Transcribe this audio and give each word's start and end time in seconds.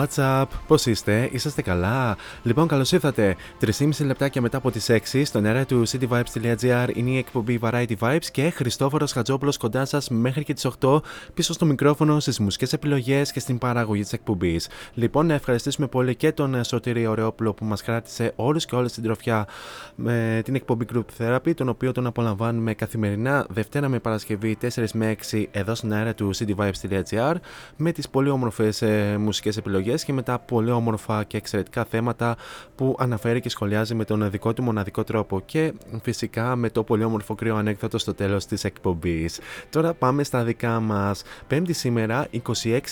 What's 0.00 0.18
up? 0.18 0.59
Πώς 0.70 0.86
είστε, 0.86 1.28
είσαστε 1.32 1.62
καλά; 1.62 2.16
Λοιπόν, 2.42 2.66
καλώς 2.66 2.92
ήρθατε. 2.92 3.36
3,5 3.60 4.04
λεπτάκια 4.04 4.40
μετά 4.40 4.56
από 4.56 4.70
τις 4.70 4.90
6 4.90 5.24
στον 5.24 5.44
αέρα 5.44 5.64
του 5.64 5.88
cityvibes.gr 5.88 6.88
είναι 6.94 7.10
η 7.10 7.16
εκπομπή 7.18 7.58
Variety 7.62 7.92
Vibes 7.98 8.24
και 8.32 8.50
Χριστόφορος 8.50 9.12
Χατζόπουλος 9.12 9.56
κοντά 9.56 9.84
σας 9.84 10.08
μέχρι 10.08 10.44
και 10.44 10.54
τις 10.54 10.66
8 10.80 11.00
πίσω 11.34 11.52
στο 11.52 11.64
μικρόφωνο, 11.64 12.20
στις 12.20 12.38
μουσικές 12.38 12.72
επιλογές 12.72 13.32
και 13.32 13.40
στην 13.40 13.58
παραγωγή 13.58 14.02
της 14.02 14.12
εκπομπής. 14.12 14.68
Λοιπόν, 14.94 15.26
να 15.26 15.34
ευχαριστήσουμε 15.34 15.86
πολύ 15.86 16.14
και 16.14 16.32
τον 16.32 16.64
Σωτήρη 16.64 17.06
Ωρεόπουλο 17.06 17.52
που 17.54 17.64
μας 17.64 17.82
κράτησε 17.82 18.32
όλους 18.36 18.64
και 18.64 18.74
όλες 18.74 18.92
την 18.92 19.02
τροφιά 19.02 19.46
με 19.94 20.40
την 20.44 20.54
εκπομπή 20.54 20.86
Group 20.94 21.04
Therapy, 21.18 21.54
τον 21.54 21.68
οποίο 21.68 21.92
τον 21.92 22.06
απολαμβάνουμε 22.06 22.74
καθημερινά 22.74 23.46
Δευτέρα 23.48 23.88
με 23.88 23.98
Παρασκευή 23.98 24.58
4 24.74 24.84
με 24.92 25.16
6 25.30 25.44
εδώ 25.50 25.74
στον 25.74 25.92
αέρα 25.92 26.14
του 26.14 26.30
cityvibes.gr 26.36 27.34
με 27.76 27.92
τις 27.92 28.08
πολύ 28.08 28.28
όμορφες 28.28 28.82
ε, 28.82 29.16
μουσικές 29.18 29.56
επιλογές 29.56 30.04
και 30.04 30.12
με 30.12 30.22
τα 30.22 30.38
πολύ 30.60 30.72
όμορφα 30.72 31.24
και 31.24 31.36
εξαιρετικά 31.36 31.84
θέματα 31.84 32.36
που 32.74 32.96
αναφέρει 32.98 33.40
και 33.40 33.48
σχολιάζει 33.48 33.94
με 33.94 34.04
τον 34.04 34.30
δικό 34.30 34.52
του 34.52 34.62
μοναδικό 34.62 35.04
τρόπο 35.04 35.40
και 35.40 35.72
φυσικά 36.02 36.56
με 36.56 36.70
το 36.70 36.82
πολύ 36.82 37.04
όμορφο 37.04 37.34
κρύο 37.34 37.56
ανέκδοτο 37.56 37.98
στο 37.98 38.14
τέλος 38.14 38.46
της 38.46 38.64
εκπομπής. 38.64 39.40
Τώρα 39.70 39.94
πάμε 39.94 40.22
στα 40.22 40.44
δικά 40.44 40.80
μας. 40.80 41.22
Πέμπτη 41.46 41.72
σήμερα, 41.72 42.26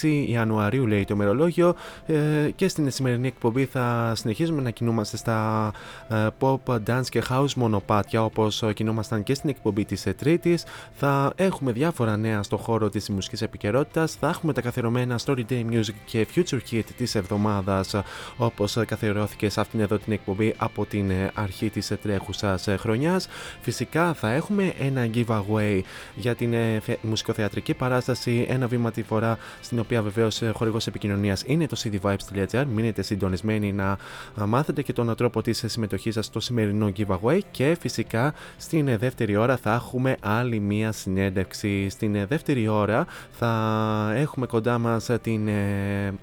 26 0.01 0.25
Ιανουαρίου 0.29 0.87
λέει 0.87 1.05
το 1.05 1.15
ημερολόγιο 1.15 1.75
ε, 2.07 2.15
και 2.55 2.69
στην 2.69 2.91
σημερινή 2.91 3.27
εκπομπή 3.27 3.65
θα 3.65 4.13
συνεχίζουμε 4.17 4.63
να 4.63 4.71
κινούμαστε 4.71 5.17
στα 5.17 5.71
ε, 6.09 6.27
pop, 6.39 6.59
dance 6.87 7.07
και 7.09 7.23
house 7.31 7.53
μονοπάτια 7.57 8.25
όπως 8.25 8.65
κινούμασταν 8.75 9.23
και 9.23 9.35
στην 9.35 9.51
εκπομπή 9.51 9.85
της 9.85 10.07
ε, 10.07 10.13
Τρίτης. 10.13 10.65
Θα 10.93 11.33
έχουμε 11.37 11.73
διάφορα 11.73 12.17
νέα 12.17 12.43
στο 12.43 12.57
χώρο 12.57 12.89
της 12.89 13.09
μουσικής 13.09 13.43
επικαιρότητας. 13.43 14.15
θα 14.15 14.29
έχουμε 14.29 14.53
τα 14.53 14.61
καθιερωμένα 14.61 15.19
Story 15.25 15.43
Day 15.51 15.65
Music 15.71 15.95
και 16.05 16.27
Future 16.35 16.61
Hit 16.71 16.85
της 16.97 17.15
εβδομάδας 17.59 17.95
όπως 18.37 18.79
καθιερώθηκε 18.87 19.49
σε 19.49 19.61
αυτήν 19.61 19.81
εδώ 19.81 19.99
την 19.99 20.13
εκπομπή 20.13 20.55
από 20.57 20.87
την 20.87 21.11
ε, 21.11 21.31
αρχή 21.35 21.71
της 21.71 21.91
ε, 21.91 21.97
τρέχουσας 21.97 22.67
ε, 22.67 22.77
χρονιάς. 22.77 23.29
Φυσικά 23.61 24.15
θα 24.15 24.31
έχουμε 24.31 24.73
ένα 24.79 25.11
giveaway 25.15 25.81
για 26.15 26.35
την 26.35 26.53
ε, 26.53 26.81
θε- 26.83 27.03
μουσικοθεατρική 27.03 27.75
παράσταση 27.75 28.47
ένα 28.49 28.67
βήμα 28.67 28.91
τη 28.91 29.03
φορά 29.03 29.39
στην 29.61 29.79
οποία 29.79 30.03
βεβαίως 30.03 30.43
ε, 30.43 30.53
χορηγός 30.55 30.87
επικοινωνίας 30.87 31.43
είναι 31.47 31.67
το 31.67 31.77
cityvibes.gr 31.85 32.65
μείνετε 32.75 33.03
συντονισμένοι 33.03 33.73
να 33.73 33.99
α, 34.41 34.47
μάθετε 34.47 34.83
και 34.83 34.93
τον 34.93 35.15
τρόπο 35.17 35.43
της 35.43 35.63
ε, 35.63 35.69
συμμετοχής 35.69 36.15
σας 36.15 36.27
στο 36.27 36.41
σημερινό 36.41 36.93
giveaway 36.97 37.39
και 37.51 37.77
φυσικά 37.81 38.35
στην 38.57 38.89
ε, 38.89 38.97
δεύτερη 38.97 39.37
ώρα 39.37 39.57
θα 39.57 39.75
έχουμε 39.75 40.17
άλλη 40.21 40.61
μία 40.61 40.93
συνέντευξη. 40.93 41.89
Στην 41.89 42.15
ε, 42.15 42.27
δεύτερη 42.27 42.69
ώρα 42.69 43.07
θα 43.31 44.13
έχουμε 44.15 44.47
κοντά 44.47 44.79
μας 44.79 45.09
ε, 45.09 45.19
την 45.19 45.49
ε, 45.49 46.15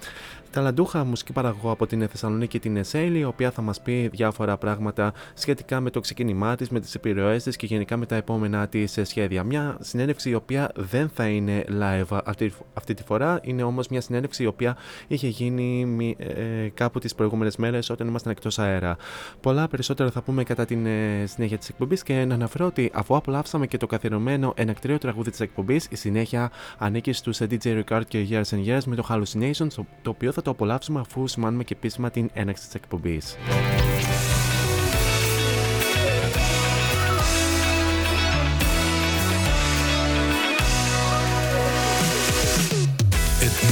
ταλαντούχα 0.56 1.04
μουσική 1.04 1.31
παραγωγό 1.34 1.72
από 1.72 1.88
την 1.88 2.07
Θεσσαλονίκη 2.07 2.60
την 2.60 2.78
Εσέλη, 2.78 3.19
η 3.19 3.24
οποία 3.24 3.52
θα 3.52 3.62
μας 3.62 3.81
πει 3.81 4.07
διάφορα 4.07 4.57
πράγματα 4.57 5.13
σχετικά 5.34 5.80
με 5.80 5.90
το 5.90 6.00
ξεκίνημά 6.00 6.56
της, 6.56 6.69
με 6.69 6.80
τις 6.80 6.96
επιρροές 6.96 7.44
της 7.44 7.56
και 7.56 7.66
γενικά 7.66 7.98
με 7.98 8.06
τα 8.06 8.16
επόμενά 8.16 8.68
της 8.68 9.00
σχέδια. 9.04 9.44
Μια 9.44 9.78
συνέντευξη 9.81 10.30
η 10.30 10.34
οποία 10.34 10.72
δεν 10.75 11.10
θα 11.13 11.28
είναι 11.28 11.66
live 11.69 12.19
αυτή, 12.25 12.54
αυτή 12.74 12.94
τη 12.94 13.04
φορά, 13.04 13.40
είναι 13.44 13.63
όμως 13.63 13.88
μια 13.88 14.02
συνέντευξη 14.02 14.44
η 14.44 14.46
οποία 14.46 14.78
είχε 15.07 15.28
γίνει 15.28 15.86
μη- 15.86 16.16
ε, 16.19 16.69
κάπου 16.74 17.00
τις 17.00 17.16
προηγούμενες 17.16 17.56
μέρες 17.58 17.90
όταν 17.90 18.08
ήμασταν 18.08 18.31
εκτός 18.31 18.60
αέρα. 18.60 18.98
Πολλά 19.42 19.68
περισσότερα 19.68 20.12
θα 20.12 20.22
πούμε 20.22 20.44
κατά 20.44 20.66
την 20.66 20.86
ε, 20.86 21.24
συνέχεια 21.25 21.58
της 21.58 21.69
εκπομπής 21.69 22.04
και 22.04 22.25
να 22.25 22.34
αναφέρω 22.34 22.66
ότι 22.66 22.92
αφού 22.94 23.16
απολαύσαμε 23.16 23.68
και 23.68 23.78
το 23.78 23.88
καθιερωμένο 23.88 24.54
ενακτήριο 24.56 24.98
τραγούδι 24.98 25.30
της 25.30 25.40
εκπομπής, 25.40 25.88
η 25.90 25.96
συνέχεια 25.96 26.51
ανήκει 26.78 27.12
στους 27.13 27.42
ε, 27.42 27.48
DJ 27.51 27.84
Ricard 27.84 28.01
και 28.08 28.28
Years 28.30 28.56
and 28.56 28.66
Years 28.68 28.84
με 28.86 28.96
το 28.96 29.08
Hallucinations, 29.10 29.68
το- 29.75 29.86
το 30.01 30.10
οποίο 30.10 30.31
θα 30.31 30.42
το 30.45 30.51
απολαύσουμε 30.51 31.00
αφού 31.00 31.27
σημάνουμε 31.27 31.63
και 31.63 31.74
επίσημα 31.74 32.12
την 32.12 32.30
έναρξη 32.33 32.65
της 32.65 32.74
εκπομπής. 32.75 33.38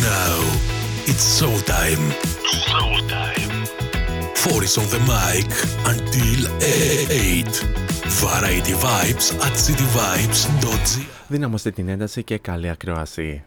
Now 0.03 0.39
it's 1.09 1.25
την 11.71 11.89
ένταση 11.89 12.23
και 12.23 12.37
καλή 12.37 12.69
ακρόαση. 12.69 13.43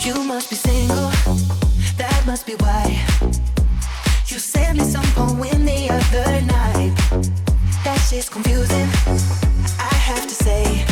You 0.00 0.22
must 0.22 0.50
be 0.50 0.56
single, 0.56 1.10
that 1.96 2.22
must 2.26 2.46
be 2.46 2.54
why. 2.54 3.04
You 4.28 4.38
sent 4.38 4.78
me 4.78 4.84
some 4.84 5.04
poem 5.14 5.64
the 5.64 5.88
other 5.90 6.42
night. 6.42 6.92
That's 7.82 8.10
just 8.10 8.30
confusing, 8.30 8.88
I 9.80 9.94
have 10.08 10.26
to 10.28 10.34
say. 10.34 10.84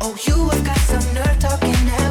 Oh, 0.00 0.16
you 0.26 0.48
have 0.48 0.64
got 0.64 0.78
some 0.78 1.14
nerve 1.14 1.38
talking 1.40 1.86
now. 1.86 2.07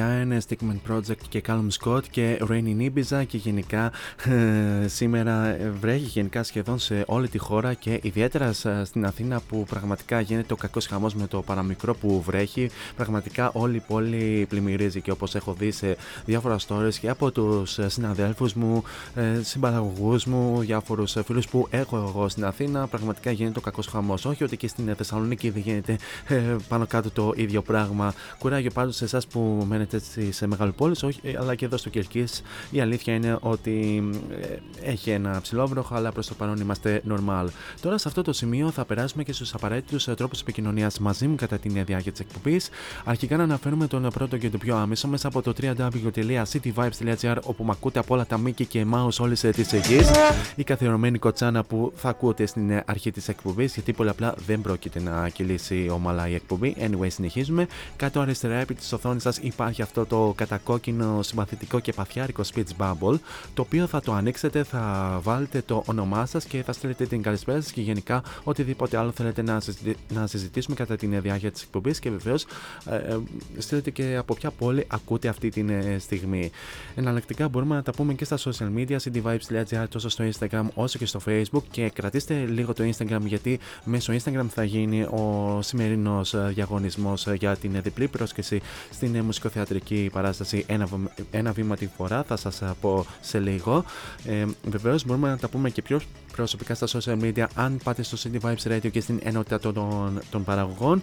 ya 0.00 0.40
Stickman 0.40 0.80
Project 0.80 1.19
και 1.30 1.42
Callum 1.46 1.68
Scott 1.78 2.02
και 2.10 2.38
Rainy 2.48 2.76
Nibiza 2.80 3.22
και 3.26 3.36
γενικά 3.36 3.92
ε, 4.24 4.88
σήμερα 4.88 5.56
βρέχει 5.80 6.04
γενικά 6.04 6.42
σχεδόν 6.42 6.78
σε 6.78 7.04
όλη 7.06 7.28
τη 7.28 7.38
χώρα 7.38 7.74
και 7.74 8.00
ιδιαίτερα 8.02 8.52
στην 8.84 9.06
Αθήνα 9.06 9.40
που 9.48 9.64
πραγματικά 9.68 10.20
γίνεται 10.20 10.52
ο 10.52 10.56
κακός 10.56 10.86
χαμός 10.86 11.14
με 11.14 11.26
το 11.26 11.42
παραμικρό 11.42 11.94
που 11.94 12.22
βρέχει. 12.22 12.70
Πραγματικά 12.96 13.50
όλη 13.52 13.76
η 13.76 13.82
πόλη 13.86 14.46
πλημμυρίζει 14.48 15.00
και 15.00 15.10
όπως 15.10 15.34
έχω 15.34 15.52
δει 15.52 15.70
σε 15.70 15.96
διάφορα 16.24 16.56
stories 16.68 16.94
και 17.00 17.08
από 17.08 17.30
τους 17.30 17.78
συναδέλφους 17.86 18.54
μου, 18.54 18.82
ε, 19.14 19.42
συμπαραγωγούς 19.42 20.24
μου, 20.24 20.58
διάφορους 20.60 21.16
φίλους 21.24 21.48
που 21.48 21.66
έχω 21.70 21.96
εγώ 21.96 22.28
στην 22.28 22.44
Αθήνα 22.44 22.86
πραγματικά 22.86 23.30
γίνεται 23.30 23.58
ο 23.58 23.62
κακός 23.62 23.86
χαμός. 23.86 24.24
Όχι 24.24 24.44
ότι 24.44 24.56
και 24.56 24.68
στην 24.68 24.94
Θεσσαλονίκη 24.96 25.50
δεν 25.50 25.62
γίνεται 25.62 25.98
ε, 26.28 26.56
πάνω 26.68 26.86
κάτω 26.86 27.10
το 27.10 27.32
ίδιο 27.36 27.62
πράγμα. 27.62 28.14
Κουράγιο 28.38 28.70
πάντως 28.70 28.96
σε 28.96 29.04
εσάς 29.04 29.26
που 29.26 29.64
μένετε 29.68 30.00
σε 30.30 30.46
μεγάλη 30.46 30.72
πόλη 30.72 30.94
αλλά 31.38 31.54
και 31.54 31.64
εδώ 31.64 31.76
στο 31.76 31.88
Κερκής 31.88 32.42
η 32.70 32.80
αλήθεια 32.80 33.14
είναι 33.14 33.38
ότι 33.40 34.04
ε, 34.40 34.90
έχει 34.90 35.10
ένα 35.10 35.38
ψηλό 35.42 35.66
βροχο, 35.66 35.94
αλλά 35.94 36.12
προς 36.12 36.26
το 36.26 36.34
παρόν 36.34 36.56
είμαστε 36.56 37.02
normal. 37.08 37.46
Τώρα 37.80 37.98
σε 37.98 38.08
αυτό 38.08 38.22
το 38.22 38.32
σημείο 38.32 38.70
θα 38.70 38.84
περάσουμε 38.84 39.22
και 39.22 39.32
στους 39.32 39.54
απαραίτητους 39.54 40.08
ε, 40.08 40.14
τρόπους 40.14 40.40
επικοινωνίας 40.40 40.98
μαζί 40.98 41.26
μου 41.26 41.34
κατά 41.34 41.58
την 41.58 41.84
διάρκεια 41.84 42.12
της 42.12 42.20
εκπομπής. 42.20 42.68
Αρχικά 43.04 43.36
να 43.36 43.42
αναφέρουμε 43.42 43.86
τον 43.86 44.08
πρώτο 44.14 44.36
και 44.36 44.50
το 44.50 44.58
πιο 44.58 44.76
άμεσο 44.76 45.08
μέσα 45.08 45.28
από 45.28 45.42
το 45.42 45.52
www.cityvibes.gr 45.62 47.36
όπου 47.42 47.64
με 47.64 47.70
ακούτε 47.70 47.98
από 47.98 48.14
όλα 48.14 48.26
τα 48.26 48.38
μήκη 48.38 48.66
και 48.66 48.86
mouse 48.94 49.16
όλη 49.18 49.36
ε, 49.42 49.50
τη 49.50 49.62
γη. 49.62 50.00
Η 50.56 50.64
καθιερωμένη 50.64 51.18
κοτσάνα 51.18 51.64
που 51.64 51.92
θα 51.96 52.08
ακούτε 52.08 52.46
στην 52.46 52.82
αρχή 52.86 53.10
της 53.10 53.28
εκπομπής 53.28 53.74
γιατί 53.74 53.92
πολύ 53.92 54.08
απλά 54.08 54.34
δεν 54.46 54.60
πρόκειται 54.60 55.00
να 55.00 55.28
κυλήσει 55.28 55.88
ομαλά 55.92 56.28
η 56.28 56.34
εκπομπή. 56.34 56.76
Anyway, 56.78 57.06
συνεχίζουμε. 57.08 57.66
Κάτω 57.96 58.20
αριστερά 58.20 58.54
επί 58.54 58.74
της 58.74 58.92
οθόνης 58.92 59.22
σας 59.22 59.38
υπάρχει 59.38 59.82
αυτό 59.82 60.06
το 60.06 60.32
κατακόκκινο 60.36 61.09
συμπαθητικό 61.22 61.80
και 61.80 61.92
παθιάρικο 61.92 62.42
speech 62.54 62.76
bubble, 62.78 63.18
το 63.54 63.62
οποίο 63.62 63.86
θα 63.86 64.00
το 64.00 64.12
ανοίξετε, 64.12 64.62
θα 64.62 65.18
βάλετε 65.22 65.62
το 65.66 65.82
όνομά 65.86 66.26
σας 66.26 66.44
και 66.44 66.62
θα 66.62 66.72
στείλετε 66.72 67.06
την 67.06 67.22
καλησπέρα 67.22 67.60
σας 67.60 67.72
και 67.72 67.80
γενικά 67.80 68.22
οτιδήποτε 68.44 68.96
άλλο 68.96 69.10
θέλετε 69.10 69.42
να, 69.42 69.60
να 70.08 70.26
συζητήσουμε 70.26 70.76
κατά 70.76 70.96
την 70.96 71.20
διάρκεια 71.22 71.50
της 71.50 71.62
εκπομπής 71.62 71.98
και 71.98 72.10
βεβαίως 72.10 72.46
ε, 72.84 72.94
ε, 72.96 73.18
στείλετε 73.58 73.90
και 73.90 74.16
από 74.16 74.34
ποια 74.34 74.50
πόλη 74.50 74.86
ακούτε 74.88 75.28
αυτή 75.28 75.48
τη 75.48 75.64
ε, 75.68 75.98
στιγμή. 75.98 76.50
Εναλλακτικά 76.94 77.48
μπορούμε 77.48 77.74
να 77.74 77.82
τα 77.82 77.92
πούμε 77.92 78.14
και 78.14 78.24
στα 78.24 78.38
social 78.38 78.76
media, 78.76 78.96
cdvibes.gr 78.96 79.84
τόσο 79.88 80.08
στο 80.08 80.24
Instagram 80.24 80.64
όσο 80.74 80.98
και 80.98 81.06
στο 81.06 81.20
Facebook 81.26 81.62
και 81.70 81.90
κρατήστε 81.90 82.44
λίγο 82.44 82.72
το 82.72 82.84
Instagram 82.84 83.20
γιατί 83.24 83.58
μέσω 83.84 84.12
Instagram 84.12 84.46
θα 84.48 84.64
γίνει 84.64 85.02
ο 85.02 85.58
σημερινός 85.62 86.34
ε, 86.34 86.50
διαγωνισμός 86.54 87.26
για 87.38 87.56
την 87.56 87.82
διπλή 87.82 88.08
πρόσκληση 88.08 88.60
στην 88.90 89.20
μουσικοθεατρική 89.20 90.10
παράσταση 90.12 90.64
ένα, 90.66 90.88
ένα 91.30 91.52
βήμα 91.52 91.76
τη 91.76 91.86
φορά. 91.96 92.22
Θα 92.22 92.36
σας 92.36 92.62
πω 92.80 93.06
σε 93.20 93.38
λίγο. 93.38 93.84
Ε, 94.24 94.44
Βεβαίως 94.68 95.04
μπορούμε 95.04 95.28
να 95.28 95.38
τα 95.38 95.48
πούμε 95.48 95.70
και 95.70 95.82
πιο 95.82 96.00
προσωπικά 96.32 96.74
στα 96.74 96.86
social 96.86 97.22
media 97.22 97.46
αν 97.54 97.80
πάτε 97.84 98.02
στο 98.02 98.16
City 98.22 98.40
Vibes 98.46 98.72
Radio 98.72 98.90
και 98.90 99.00
στην 99.00 99.20
ενότητα 99.22 99.60
των, 99.60 100.20
των 100.30 100.44
παραγωγών 100.44 101.02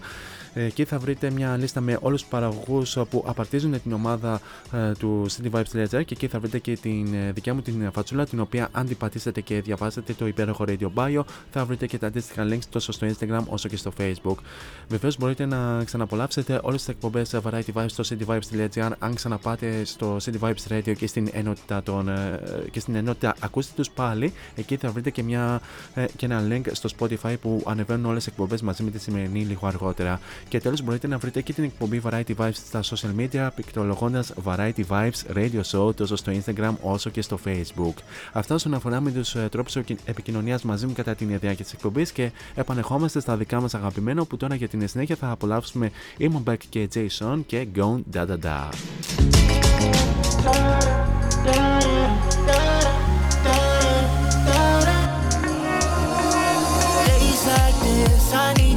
Εκεί 0.54 0.84
θα 0.84 0.98
βρείτε 0.98 1.30
μια 1.30 1.56
λίστα 1.56 1.80
με 1.80 1.98
όλους 2.00 2.20
τους 2.20 2.30
παραγωγούς 2.30 2.98
που 3.10 3.24
απαρτίζουν 3.26 3.82
την 3.82 3.92
ομάδα 3.92 4.40
ε, 4.72 4.92
του 4.92 5.26
cityvibes.gr 5.30 5.88
και 5.88 6.14
εκεί 6.14 6.26
θα 6.26 6.40
βρείτε 6.40 6.58
και 6.58 6.76
την 6.76 7.14
ε, 7.14 7.32
δικιά 7.32 7.54
μου 7.54 7.62
την 7.62 7.92
φατσούλα, 7.92 8.26
την 8.26 8.40
οποία 8.40 8.68
αν 8.72 8.86
την 8.86 8.96
πατήσετε 8.96 9.40
και 9.40 9.60
διαβάσετε 9.60 10.12
το 10.12 10.26
υπέροχο 10.26 10.64
Radio 10.68 10.88
Bio, 10.94 11.20
θα 11.50 11.64
βρείτε 11.64 11.86
και 11.86 11.98
τα 11.98 12.06
αντίστοιχα 12.06 12.46
links 12.50 12.64
τόσο 12.70 12.92
στο 12.92 13.06
Instagram 13.06 13.42
όσο 13.46 13.68
και 13.68 13.76
στο 13.76 13.92
Facebook. 13.98 14.36
Βεβαίως 14.88 15.16
μπορείτε 15.18 15.46
να 15.46 15.84
ξαναπολαύσετε 15.84 16.60
όλες 16.62 16.78
τις 16.78 16.88
εκπομπές 16.88 17.34
Variety 17.44 17.72
Vibes 17.74 17.86
στο 17.86 18.04
cityvibes.gr 18.08 18.90
αν 18.98 19.14
ξαναπάτε 19.14 19.84
στο 19.84 20.16
City 20.24 20.38
Vibes 20.40 20.72
Radio 20.72 20.92
και 20.96 21.06
στην 21.06 21.28
ενότητα, 21.32 21.82
των, 21.82 22.08
ε, 22.08 22.40
και 22.70 22.80
στην 22.80 22.94
ενότητα 22.94 23.34
ακούστε 23.40 23.72
τους 23.76 23.90
πάλι. 23.90 24.32
Εκεί 24.54 24.76
θα 24.76 24.90
βρείτε 24.90 25.10
και, 25.10 25.22
μια, 25.22 25.60
και 26.16 26.26
ένα 26.26 26.42
link 26.50 26.62
στο 26.72 26.88
Spotify 26.98 27.34
που 27.40 27.62
ανεβαίνουν 27.66 28.04
όλες 28.04 28.24
τις 28.24 28.32
εκπομπές 28.32 28.62
μαζί 28.62 28.82
με 28.82 28.90
τη 28.90 28.98
σημερινή 28.98 29.40
λίγο 29.40 29.66
αργότερα. 29.66 30.20
Και 30.48 30.60
τέλος 30.60 30.82
μπορείτε 30.82 31.06
να 31.06 31.18
βρείτε 31.18 31.40
και 31.40 31.52
την 31.52 31.64
εκπομπή 31.64 32.02
Variety 32.04 32.34
Vibes 32.36 32.50
στα 32.52 32.82
social 32.82 33.20
media 33.20 33.48
πληκτρολογώντα 33.54 34.24
Variety 34.44 34.82
Vibes 34.88 35.36
Radio 35.36 35.60
Show 35.70 35.94
τόσο 35.94 36.16
στο 36.16 36.32
Instagram 36.32 36.72
όσο 36.80 37.10
και 37.10 37.22
στο 37.22 37.38
Facebook. 37.44 37.94
Αυτά 38.32 38.54
όσον 38.54 38.74
αφορά 38.74 39.00
με 39.00 39.10
τους 39.10 39.34
ε, 39.34 39.48
τρόπους 39.50 39.76
επικοινωνίας 40.04 40.62
μαζί 40.62 40.86
μου 40.86 40.92
κατά 40.92 41.14
την 41.14 41.28
διάρκεια 41.28 41.64
της 41.64 41.72
εκπομπής 41.72 42.12
και 42.12 42.30
επανεχόμαστε 42.54 43.20
στα 43.20 43.36
δικά 43.36 43.60
μας 43.60 43.74
αγαπημένα 43.74 44.24
που 44.24 44.36
τώρα 44.36 44.54
για 44.54 44.68
την 44.68 44.88
συνέχεια 44.88 45.16
θα 45.16 45.30
απολαύσουμε 45.30 45.90
Imon 46.18 46.42
Beck 46.50 46.56
και 46.68 46.88
Jason 46.94 47.40
και 47.46 47.66
Gone 47.76 48.00
Da 48.12 48.26
Da 48.26 48.36
Da. 48.42 48.68
I 58.30 58.67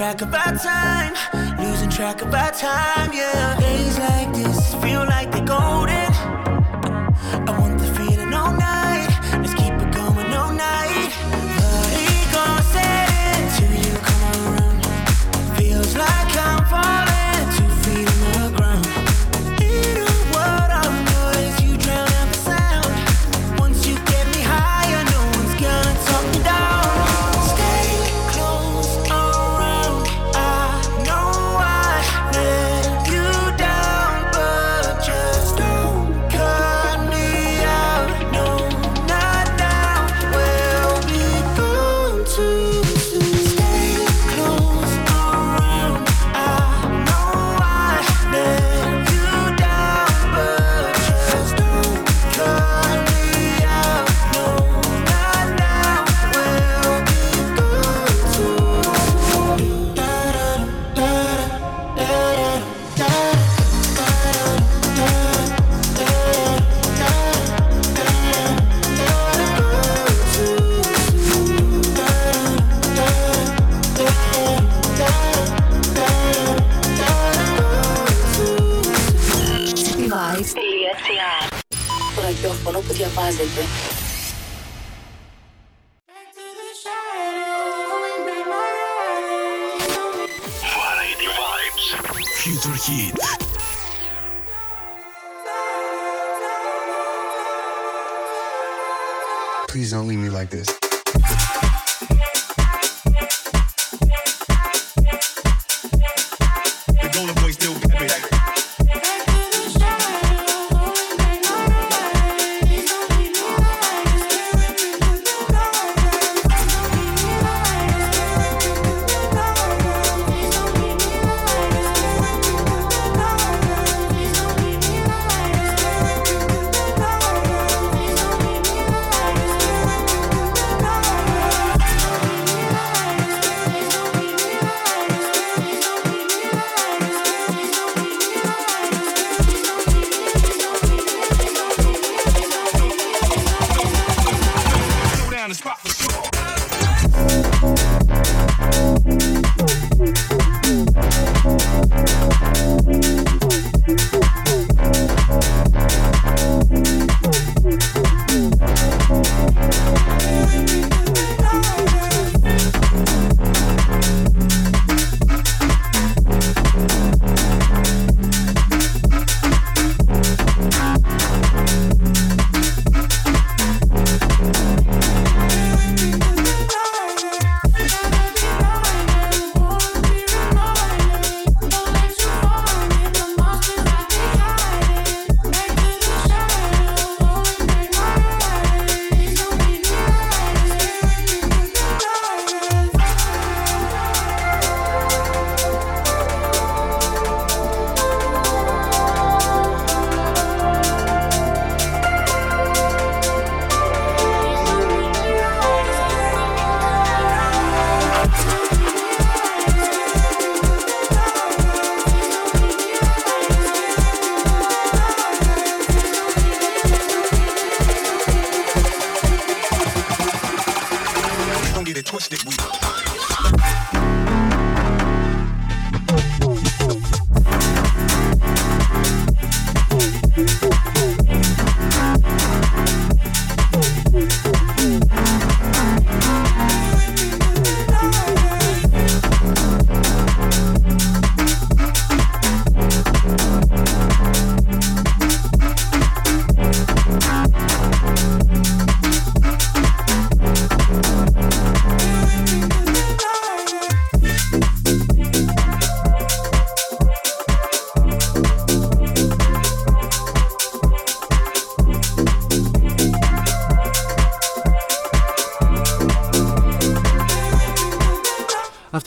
track 0.00 0.22
of 0.22 0.32
our 0.32 0.56
time, 0.56 1.12
losing 1.58 1.90
track 1.90 2.22
of 2.22 2.32
our 2.32 2.50
time, 2.52 3.12
yeah. 3.12 3.59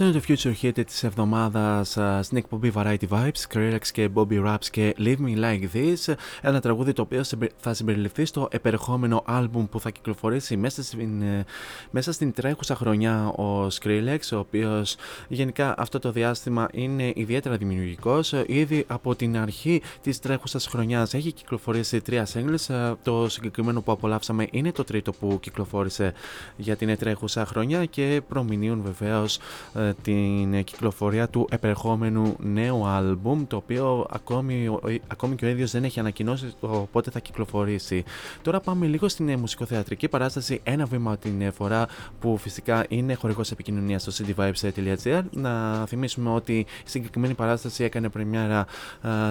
Αυτό 0.03 0.17
είναι 0.17 0.25
το 0.25 0.33
Future 0.51 0.65
Hit 0.65 0.85
της 0.85 1.03
εβδομάδας 1.03 1.97
α, 1.97 2.23
στην 2.23 2.37
εκπομπή 2.37 2.71
Variety 2.75 3.07
Vibes, 3.09 3.31
Skrillex 3.49 3.79
και 3.91 4.09
Bobby 4.13 4.45
Raps 4.45 4.65
και 4.71 4.95
Leave 4.99 5.17
Me 5.25 5.37
Like 5.43 5.63
This. 5.73 6.13
Ένα 6.41 6.59
τραγούδι 6.59 6.93
το 6.93 7.01
οποίο 7.01 7.23
συμπε- 7.23 7.51
θα 7.57 7.73
συμπεριληφθεί 7.73 8.25
στο 8.25 8.47
επερχόμενο 8.51 9.23
άλμπουμ 9.25 9.65
που 9.65 9.79
θα 9.79 9.89
κυκλοφορήσει 9.89 10.57
μέσα 10.57 10.83
στην, 10.83 11.21
ε, 11.21 11.45
μέσα 11.91 12.11
στην 12.11 12.33
τρέχουσα 12.33 12.75
χρονιά 12.75 13.27
ο 13.27 13.67
Skrillex, 13.67 14.19
ο 14.33 14.37
οποίος 14.37 14.95
γενικά 15.27 15.73
αυτό 15.77 15.99
το 15.99 16.11
διάστημα 16.11 16.67
είναι 16.73 17.11
ιδιαίτερα 17.15 17.57
δημιουργικός. 17.57 18.33
Ε, 18.33 18.43
Ήδη 18.47 18.83
από 18.87 19.15
την 19.15 19.37
αρχή 19.37 19.81
της 20.01 20.19
τρέχουσας 20.19 20.67
χρονιάς 20.67 21.13
έχει 21.13 21.31
κυκλοφορήσει 21.31 22.01
τρία 22.01 22.27
singles. 22.33 22.73
Ε, 22.73 22.93
Το 23.03 23.29
συγκεκριμένο 23.29 23.81
που 23.81 23.91
απολαύσαμε 23.91 24.47
είναι 24.51 24.71
το 24.71 24.83
τρίτο 24.83 25.11
που 25.11 25.37
κυκλοφόρησε 25.41 26.13
για 26.57 26.75
την 26.75 26.97
τρέχουσα 26.97 27.45
χρονιά 27.45 27.85
και 27.85 28.21
προμηνύουν 28.27 28.81
βεβαίως 28.83 29.39
ε, 29.75 29.91
την 30.01 30.63
κυκλοφορία 30.63 31.27
του 31.29 31.47
επερχόμενου 31.51 32.35
νέου 32.39 32.85
άλμπουμ 32.87 33.47
το 33.47 33.55
οποίο 33.55 34.05
ακόμη, 34.11 34.67
ο- 34.67 34.81
ακόμη 35.07 35.35
και 35.35 35.45
ο 35.45 35.47
ίδιος 35.47 35.71
δεν 35.71 35.83
έχει 35.83 35.99
ανακοινώσει 35.99 36.53
το 36.61 36.87
πότε 36.91 37.11
θα 37.11 37.19
κυκλοφορήσει. 37.19 38.03
Τώρα 38.41 38.59
πάμε 38.59 38.85
λίγο 38.85 39.07
στην 39.07 39.29
ε, 39.29 39.35
μουσικοθεατρική 39.37 40.07
παράσταση 40.07 40.59
ένα 40.63 40.85
βήμα 40.85 41.17
την 41.17 41.41
ε, 41.41 41.51
φορά 41.51 41.87
που 42.19 42.37
φυσικά 42.37 42.85
είναι 42.89 43.13
χορηγός 43.13 43.51
επικοινωνίας 43.51 44.01
στο 44.01 44.25
cityvibes.gr 44.25 45.21
Να 45.31 45.85
θυμίσουμε 45.85 46.29
ότι 46.29 46.57
η 46.57 46.65
συγκεκριμένη 46.83 47.33
παράσταση 47.33 47.83
έκανε 47.83 48.09
πρεμιέρα 48.09 48.65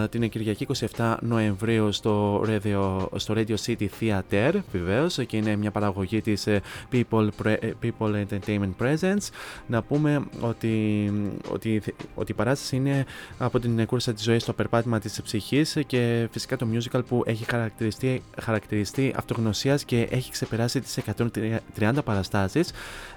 ε, 0.03 0.09
την 0.09 0.29
Κυριακή 0.29 0.67
27 0.97 1.15
Νοεμβρίου 1.21 1.93
στο 1.93 2.41
Radio, 2.47 3.07
στο 3.17 3.35
Radio 3.37 3.55
City 3.67 3.87
Theater 4.01 4.53
βεβαίως 4.73 5.19
και 5.27 5.37
είναι 5.37 5.57
μια 5.57 5.71
παραγωγή 5.71 6.21
της 6.21 6.47
ε, 6.47 6.61
People, 6.93 7.29
Pre- 7.43 7.57
ε, 7.61 7.71
People 7.83 8.25
Entertainment 8.29 8.73
Presence. 8.83 9.29
Να 9.67 9.83
πούμε 9.83 10.23
ότι, 10.53 11.13
ότι, 11.51 11.83
ότι 12.15 12.33
η 12.33 12.35
παράσταση 12.35 12.77
είναι 12.77 13.05
από 13.39 13.61
την 13.61 13.87
κούρσα 13.87 14.13
της 14.13 14.23
ζωής 14.23 14.43
στο 14.43 14.53
περπάτημα 14.53 14.99
της 14.99 15.23
ψυχής 15.23 15.79
και 15.87 16.29
φυσικά 16.31 16.57
το 16.57 16.67
musical 16.73 17.01
που 17.09 17.23
έχει 17.27 17.45
χαρακτηριστεί, 17.45 18.23
χαρακτηριστεί 18.41 19.13
αυτογνωσίας 19.17 19.85
και 19.85 20.09
έχει 20.11 20.31
ξεπεράσει 20.31 20.81
τις 20.81 20.99
130 21.79 21.93
παραστάσεις 22.05 22.71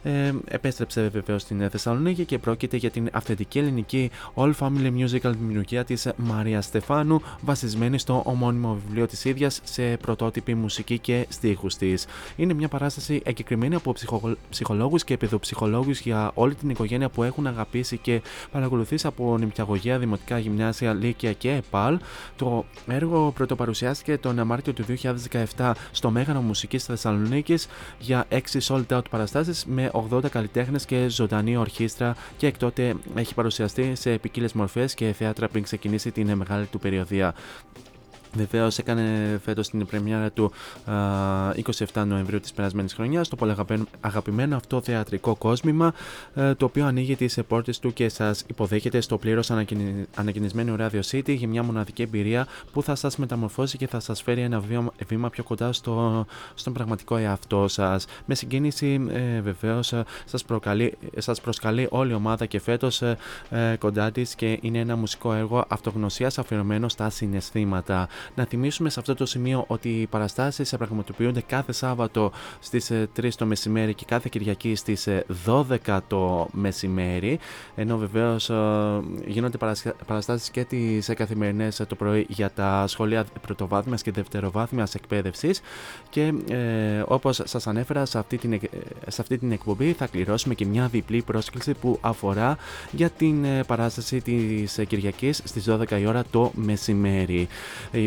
ε, 0.03 0.33
επέστρεψε 0.47 1.07
βεβαίως 1.07 1.41
στην 1.41 1.69
Θεσσαλονίκη 1.69 2.25
και 2.25 2.37
πρόκειται 2.37 2.77
για 2.77 2.89
την 2.89 3.09
αυθεντική 3.11 3.59
ελληνική 3.59 4.11
all 4.35 4.51
family 4.59 4.91
musical 4.99 5.31
δημιουργία 5.37 5.83
της 5.85 6.07
Μαρία 6.15 6.61
Στεφάνου 6.61 7.21
βασισμένη 7.41 7.97
στο 7.99 8.21
ομώνυμο 8.25 8.77
βιβλίο 8.85 9.07
της 9.07 9.25
ίδιας 9.25 9.61
σε 9.63 9.97
πρωτότυπη 9.97 10.55
μουσική 10.55 10.99
και 10.99 11.25
στίχους 11.29 11.75
της. 11.75 12.05
Είναι 12.35 12.53
μια 12.53 12.67
παράσταση 12.67 13.21
εγκεκριμένη 13.25 13.75
από 13.75 13.93
ψυχο, 13.93 14.35
ψυχολόγους 14.49 15.03
και 15.03 15.17
παιδοψυχολόγους 15.17 15.99
για 15.99 16.31
όλη 16.33 16.55
την 16.55 16.69
οικογένεια 16.69 17.09
που 17.09 17.23
έχουν 17.25 17.47
αγαπήσει 17.47 17.97
και 17.97 18.21
παρακολουθήσει 18.51 19.07
από 19.07 19.37
νηπιαγωγεία, 19.37 19.99
δημοτικά 19.99 20.37
γυμνάσια, 20.37 20.93
λύκεια 20.93 21.33
και 21.33 21.51
ΕΠΑΛ. 21.51 21.99
Το 22.35 22.65
έργο 22.87 23.31
πρωτοπαρουσιάστηκε 23.31 24.17
τον 24.17 24.45
Μάρτιο 24.45 24.73
του 24.73 24.85
2017 25.57 25.71
στο 25.91 26.09
Μέγαρο 26.09 26.41
Μουσικής 26.41 26.83
Θεσσαλονίκης 26.83 27.67
για 27.99 28.25
6 28.29 28.39
sold 28.67 28.85
out 28.97 29.09
παραστάσεις 29.09 29.65
με 29.65 29.91
80 30.11 30.29
καλλιτέχνες 30.29 30.85
και 30.85 31.07
ζωντανή 31.07 31.57
ορχήστρα 31.57 32.15
και 32.37 32.47
εκ 32.47 32.57
τότε 32.57 32.95
έχει 33.15 33.33
παρουσιαστεί 33.33 33.95
σε 33.95 34.17
ποικίλες 34.17 34.53
μορφές 34.53 34.93
και 34.93 35.13
θέατρα 35.13 35.47
πριν 35.47 35.63
ξεκινήσει 35.63 36.11
την 36.11 36.35
μεγάλη 36.35 36.65
του 36.65 36.79
περιοδία. 36.79 37.33
Βεβαίως 38.35 38.77
έκανε 38.77 39.39
φέτος 39.43 39.69
την 39.69 39.85
πρεμιέρα 39.85 40.31
του 40.31 40.51
27 41.93 42.03
Νοεμβρίου 42.05 42.39
της 42.39 42.53
περασμένης 42.53 42.93
χρονιάς 42.93 43.27
το 43.27 43.35
πολύ 43.35 43.55
αγαπημένο 44.01 44.55
αυτό 44.55 44.81
θεατρικό 44.81 45.35
κόσμημα 45.35 45.93
ε, 46.35 46.53
το 46.53 46.65
οποίο 46.65 46.85
ανοίγει 46.85 47.15
τις 47.15 47.39
πόρτε 47.47 47.73
του 47.81 47.93
και 47.93 48.09
σας 48.09 48.43
υποδέχεται 48.47 49.01
στο 49.01 49.17
πλήρως 49.17 49.51
ανακοινισμένο 50.15 50.75
Radio 50.79 51.01
City 51.11 51.35
για 51.35 51.47
μια 51.47 51.63
μοναδική 51.63 52.01
εμπειρία 52.01 52.47
που 52.73 52.83
θα 52.83 52.95
σας 52.95 53.17
μεταμορφώσει 53.17 53.77
και 53.77 53.87
θα 53.87 53.99
σας 53.99 54.21
φέρει 54.21 54.41
ένα 54.41 54.63
βήμα 55.07 55.29
πιο 55.29 55.43
κοντά 55.43 55.73
στο, 55.73 56.25
στον 56.55 56.73
πραγματικό 56.73 57.17
εαυτό 57.17 57.67
σας. 57.67 58.05
Με 58.25 58.35
συγκίνηση 58.35 59.07
ε, 59.09 59.41
βεβαίως 59.41 59.93
σας 61.17 61.41
προσκαλεί 61.41 61.87
όλη 61.89 62.11
η 62.11 62.13
ομάδα 62.13 62.45
και 62.45 62.59
φέτος 62.59 63.01
ε, 63.01 63.17
ε, 63.49 63.75
κοντά 63.79 64.11
της 64.11 64.35
και 64.35 64.59
είναι 64.61 64.79
ένα 64.79 64.95
μουσικό 64.95 65.33
έργο 65.33 65.65
αυτογνωσίας 65.67 66.37
αφιερωμένο 66.37 66.89
στα 66.89 67.09
συναισθήματα. 67.09 68.07
Να 68.35 68.45
θυμίσουμε 68.45 68.89
σε 68.89 68.99
αυτό 68.99 69.15
το 69.15 69.25
σημείο 69.25 69.63
ότι 69.67 69.89
οι 69.89 70.07
παραστάσεις 70.07 70.75
πραγματοποιούνται 70.77 71.41
κάθε 71.41 71.71
Σάββατο 71.71 72.31
στις 72.59 72.91
3 73.19 73.29
το 73.37 73.45
μεσημέρι 73.45 73.93
και 73.93 74.05
κάθε 74.07 74.29
Κυριακή 74.31 74.75
στις 74.75 75.07
12 75.45 75.99
το 76.07 76.47
μεσημέρι. 76.51 77.39
Ενώ 77.75 77.97
βεβαίως 77.97 78.51
γίνονται 79.25 79.57
παραστάσεις 80.05 80.49
και 80.49 80.63
τις 80.63 81.11
καθημερινές 81.15 81.83
το 81.87 81.95
πρωί 81.95 82.25
για 82.29 82.51
τα 82.51 82.87
σχολεία 82.87 83.25
πρωτοβάθμιας 83.41 84.01
και 84.01 84.11
δευτεροβάθμιας 84.11 84.95
εκπαίδευσης. 84.95 85.61
Και 86.09 86.33
ε, 86.49 87.03
όπως 87.07 87.41
σας 87.43 87.67
ανέφερα, 87.67 88.05
σε 88.05 88.17
αυτή, 88.17 88.37
την, 88.37 88.59
σε 89.07 89.21
αυτή 89.21 89.37
την 89.37 89.51
εκπομπή 89.51 89.93
θα 89.93 90.07
κληρώσουμε 90.07 90.53
και 90.53 90.65
μια 90.65 90.87
διπλή 90.87 91.21
πρόσκληση 91.21 91.73
που 91.73 91.97
αφορά 92.01 92.57
για 92.91 93.09
την 93.09 93.45
παράσταση 93.67 94.21
της 94.21 94.79
Κυριακής 94.87 95.41
στις 95.43 95.65
12 95.69 95.99
η 95.99 96.05
ώρα 96.05 96.23
το 96.31 96.51
μεσημέρι. 96.55 97.47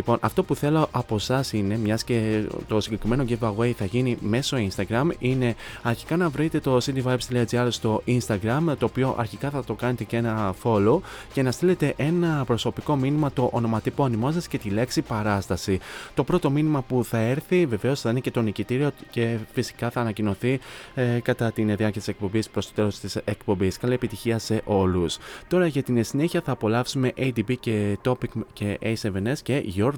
Λοιπόν, 0.08 0.26
αυτό 0.28 0.42
που 0.42 0.54
θέλω 0.54 0.88
από 0.90 1.14
εσά 1.14 1.44
είναι, 1.52 1.76
μιας 1.76 2.04
και 2.04 2.42
το 2.68 2.80
συγκεκριμένο 2.80 3.24
giveaway 3.28 3.70
θα 3.76 3.84
γίνει 3.84 4.18
μέσω 4.20 4.56
Instagram, 4.56 5.08
είναι 5.18 5.54
αρχικά 5.82 6.16
να 6.16 6.28
βρείτε 6.28 6.60
το 6.60 6.76
cityvibes.gr 6.84 7.66
στο 7.70 8.02
Instagram, 8.06 8.74
το 8.78 8.84
οποίο 8.84 9.14
αρχικά 9.18 9.50
θα 9.50 9.64
το 9.64 9.74
κάνετε 9.74 10.04
και 10.04 10.16
ένα 10.16 10.54
follow 10.62 10.98
και 11.32 11.42
να 11.42 11.50
στείλετε 11.50 11.94
ένα 11.96 12.44
προσωπικό 12.46 12.96
μήνυμα, 12.96 13.32
το 13.32 13.50
ονοματεπώνυμό 13.52 14.32
σας 14.32 14.48
και 14.48 14.58
τη 14.58 14.68
λέξη 14.68 15.02
παράσταση. 15.02 15.78
Το 16.14 16.24
πρώτο 16.24 16.50
μήνυμα 16.50 16.82
που 16.82 17.04
θα 17.04 17.18
έρθει 17.18 17.66
βεβαίως 17.66 18.00
θα 18.00 18.10
είναι 18.10 18.20
και 18.20 18.30
το 18.30 18.40
νικητήριο 18.40 18.90
και 19.10 19.36
φυσικά 19.52 19.90
θα 19.90 20.00
ανακοινωθεί 20.00 20.60
ε, 20.94 21.20
κατά 21.22 21.52
την 21.52 21.66
διάρκεια 21.66 22.00
της 22.00 22.08
εκπομπής 22.08 22.48
προς 22.48 22.66
το 22.66 22.72
τέλος 22.74 22.98
της 22.98 23.16
εκπομπής. 23.16 23.76
Καλή 23.76 23.94
επιτυχία 23.94 24.38
σε 24.38 24.62
όλους. 24.64 25.18
Τώρα 25.48 25.66
για 25.66 25.82
την 25.82 26.04
συνέχεια 26.04 26.40
θα 26.40 26.52
απολαύσουμε 26.52 27.12
ADB 27.16 27.54
και 27.60 27.98
Topic 28.04 28.28
και 28.52 28.78
A7S 28.82 29.38
και 29.42 29.64
Your 29.76 29.97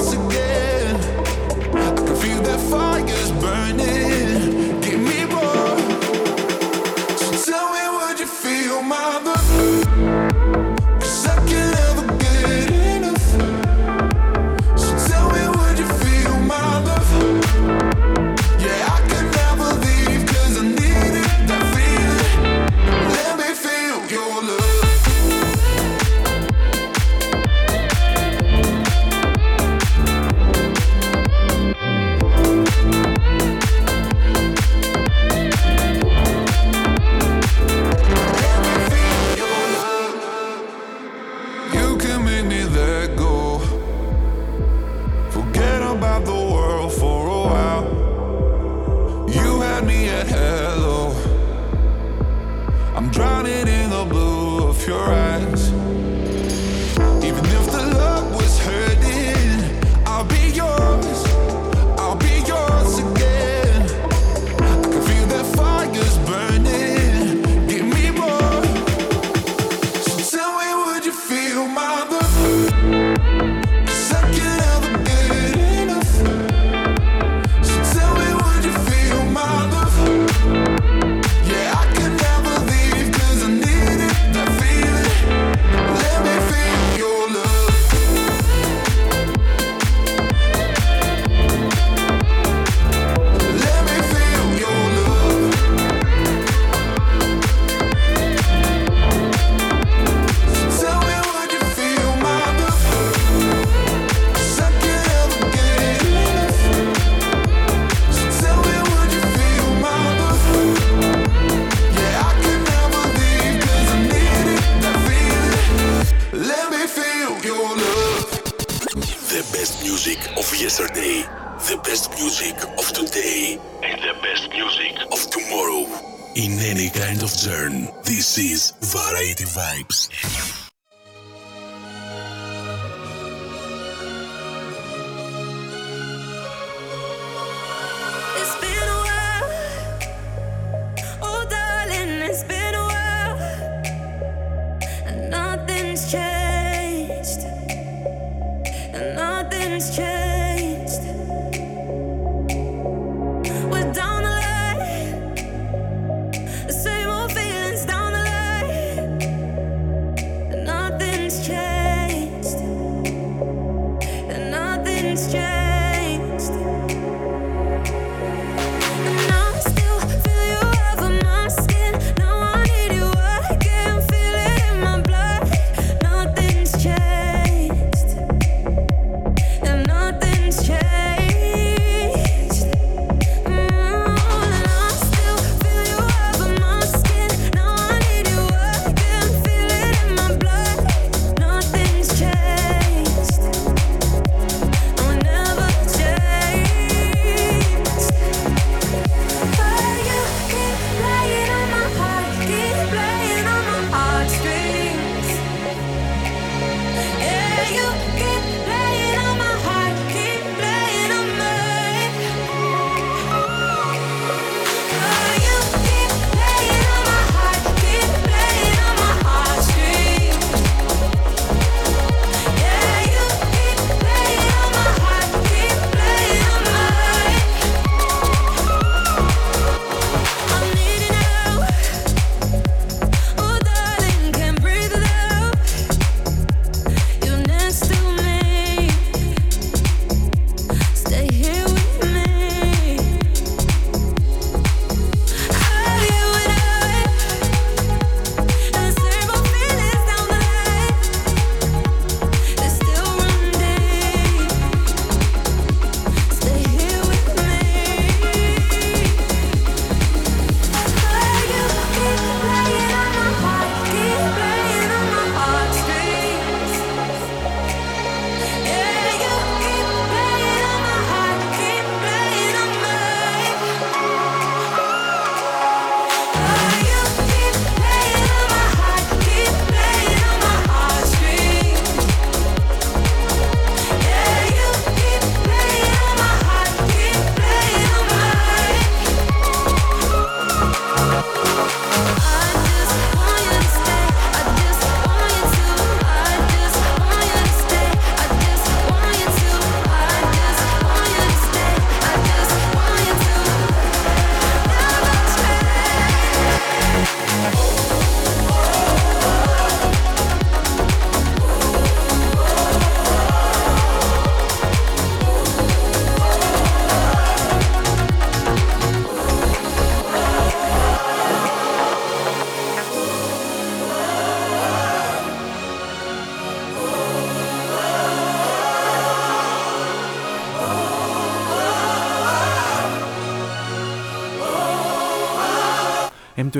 Yours 0.00 0.14
again. 0.14 0.96
I 1.74 1.92
can 1.94 2.16
feel 2.16 2.40
that 2.40 2.58
fire's 2.70 3.32
burning. 3.32 4.19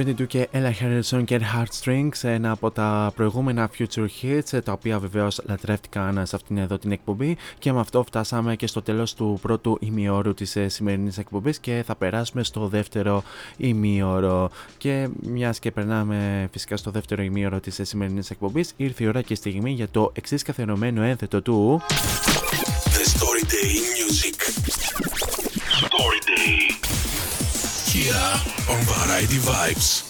M22 0.00 0.26
και 0.26 0.48
Ella 0.52 0.70
Harrison 0.80 1.24
και 1.24 1.40
Heartstrings, 1.54 2.22
ένα 2.22 2.50
από 2.50 2.70
τα 2.70 3.12
προηγούμενα 3.14 3.70
Future 3.78 4.06
Hits, 4.22 4.60
τα 4.64 4.72
οποία 4.72 4.98
βεβαίως 4.98 5.40
λατρεύτηκαν 5.46 6.26
σε 6.26 6.36
αυτήν 6.36 6.58
εδώ 6.58 6.78
την 6.78 6.92
εκπομπή. 6.92 7.36
Και 7.58 7.72
με 7.72 7.80
αυτό 7.80 8.02
φτάσαμε 8.02 8.56
και 8.56 8.66
στο 8.66 8.82
τέλος 8.82 9.14
του 9.14 9.38
πρώτου 9.42 9.78
ημιώρου 9.80 10.34
της 10.34 10.56
σημερινής 10.66 11.18
εκπομπής 11.18 11.58
και 11.58 11.82
θα 11.86 11.94
περάσουμε 11.94 12.42
στο 12.42 12.66
δεύτερο 12.66 13.22
ημιώρο. 13.56 14.50
Και 14.76 15.08
μιας 15.20 15.58
και 15.58 15.70
περνάμε 15.70 16.48
φυσικά 16.52 16.76
στο 16.76 16.90
δεύτερο 16.90 17.22
ημιώρο 17.22 17.60
της 17.60 17.80
σημερινής 17.82 18.30
εκπομπής, 18.30 18.72
ήρθε 18.76 19.04
η 19.04 19.06
ώρα 19.06 19.22
και 19.22 19.32
η 19.32 19.36
στιγμή 19.36 19.70
για 19.70 19.88
το 19.88 20.12
εξής 20.14 20.42
καθιερωμένο 20.42 21.02
ένθετο 21.02 21.42
του. 21.42 21.80
The 22.96 23.04
Story 23.14 23.44
Day 23.52 23.99
Onbereid 28.66 29.30
die 29.30 29.42
Vibes. 29.42 30.09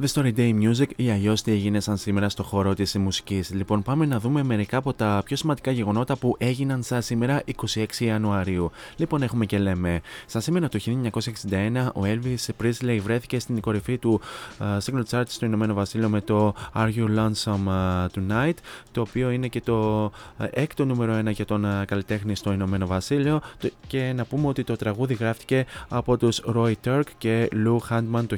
The 0.00 0.06
Story 0.06 0.32
Day 0.36 0.52
Music 0.62 0.86
ή 0.96 1.10
αλλιώς 1.10 1.42
τι 1.42 1.52
έγινε 1.52 1.80
σαν 1.80 1.96
σήμερα 1.96 2.28
στο 2.28 2.42
χώρο 2.42 2.74
της 2.74 2.94
μουσικής. 2.94 3.54
Λοιπόν, 3.54 3.82
πάμε 3.82 4.06
να 4.06 4.20
δούμε 4.20 4.42
μερικά 4.42 4.76
από 4.76 4.92
τα 4.92 5.22
πιο 5.24 5.36
σημαντικά 5.36 5.70
γεγονότα 5.70 6.16
που 6.16 6.34
έγιναν 6.38 6.82
σαν 6.82 7.02
σήμερα 7.02 7.42
26 7.74 7.84
Ιανουαρίου. 7.98 8.70
Λοιπόν, 8.96 9.22
έχουμε 9.22 9.46
και 9.46 9.58
λέμε. 9.58 10.00
Σαν 10.26 10.40
σήμερα 10.40 10.68
το 10.68 10.78
1961, 11.12 11.86
ο 11.94 12.00
Elvis 12.04 12.62
Presley 12.62 12.98
βρέθηκε 13.02 13.38
στην 13.38 13.60
κορυφή 13.60 13.98
του 13.98 14.20
uh, 14.58 14.78
Single 14.78 15.02
Chart 15.10 15.22
στο 15.26 15.46
Ηνωμένο 15.46 15.74
Βασίλειο 15.74 16.08
με 16.08 16.20
το 16.20 16.54
Are 16.74 16.90
You 16.96 17.06
Lonesome 17.18 17.66
uh, 17.68 18.06
Tonight, 18.06 18.56
το 18.92 19.00
οποίο 19.00 19.30
είναι 19.30 19.48
και 19.48 19.60
το 19.60 20.06
uh, 20.06 20.46
έκτο 20.50 20.84
νούμερο 20.84 21.18
1 21.18 21.32
για 21.32 21.44
τον 21.44 21.64
uh, 21.64 21.84
καλλιτέχνη 21.86 22.36
στο 22.36 22.52
Ηνωμένο 22.52 22.86
Βασίλειο. 22.86 23.40
Και 23.86 24.12
να 24.16 24.24
πούμε 24.24 24.48
ότι 24.48 24.64
το 24.64 24.76
τραγούδι 24.76 25.14
γράφτηκε 25.14 25.66
από 25.88 26.16
τους 26.16 26.42
Roy 26.54 26.72
Turk 26.84 27.02
και 27.18 27.48
Lou 27.52 27.78
Handman 27.90 28.24
το 28.26 28.36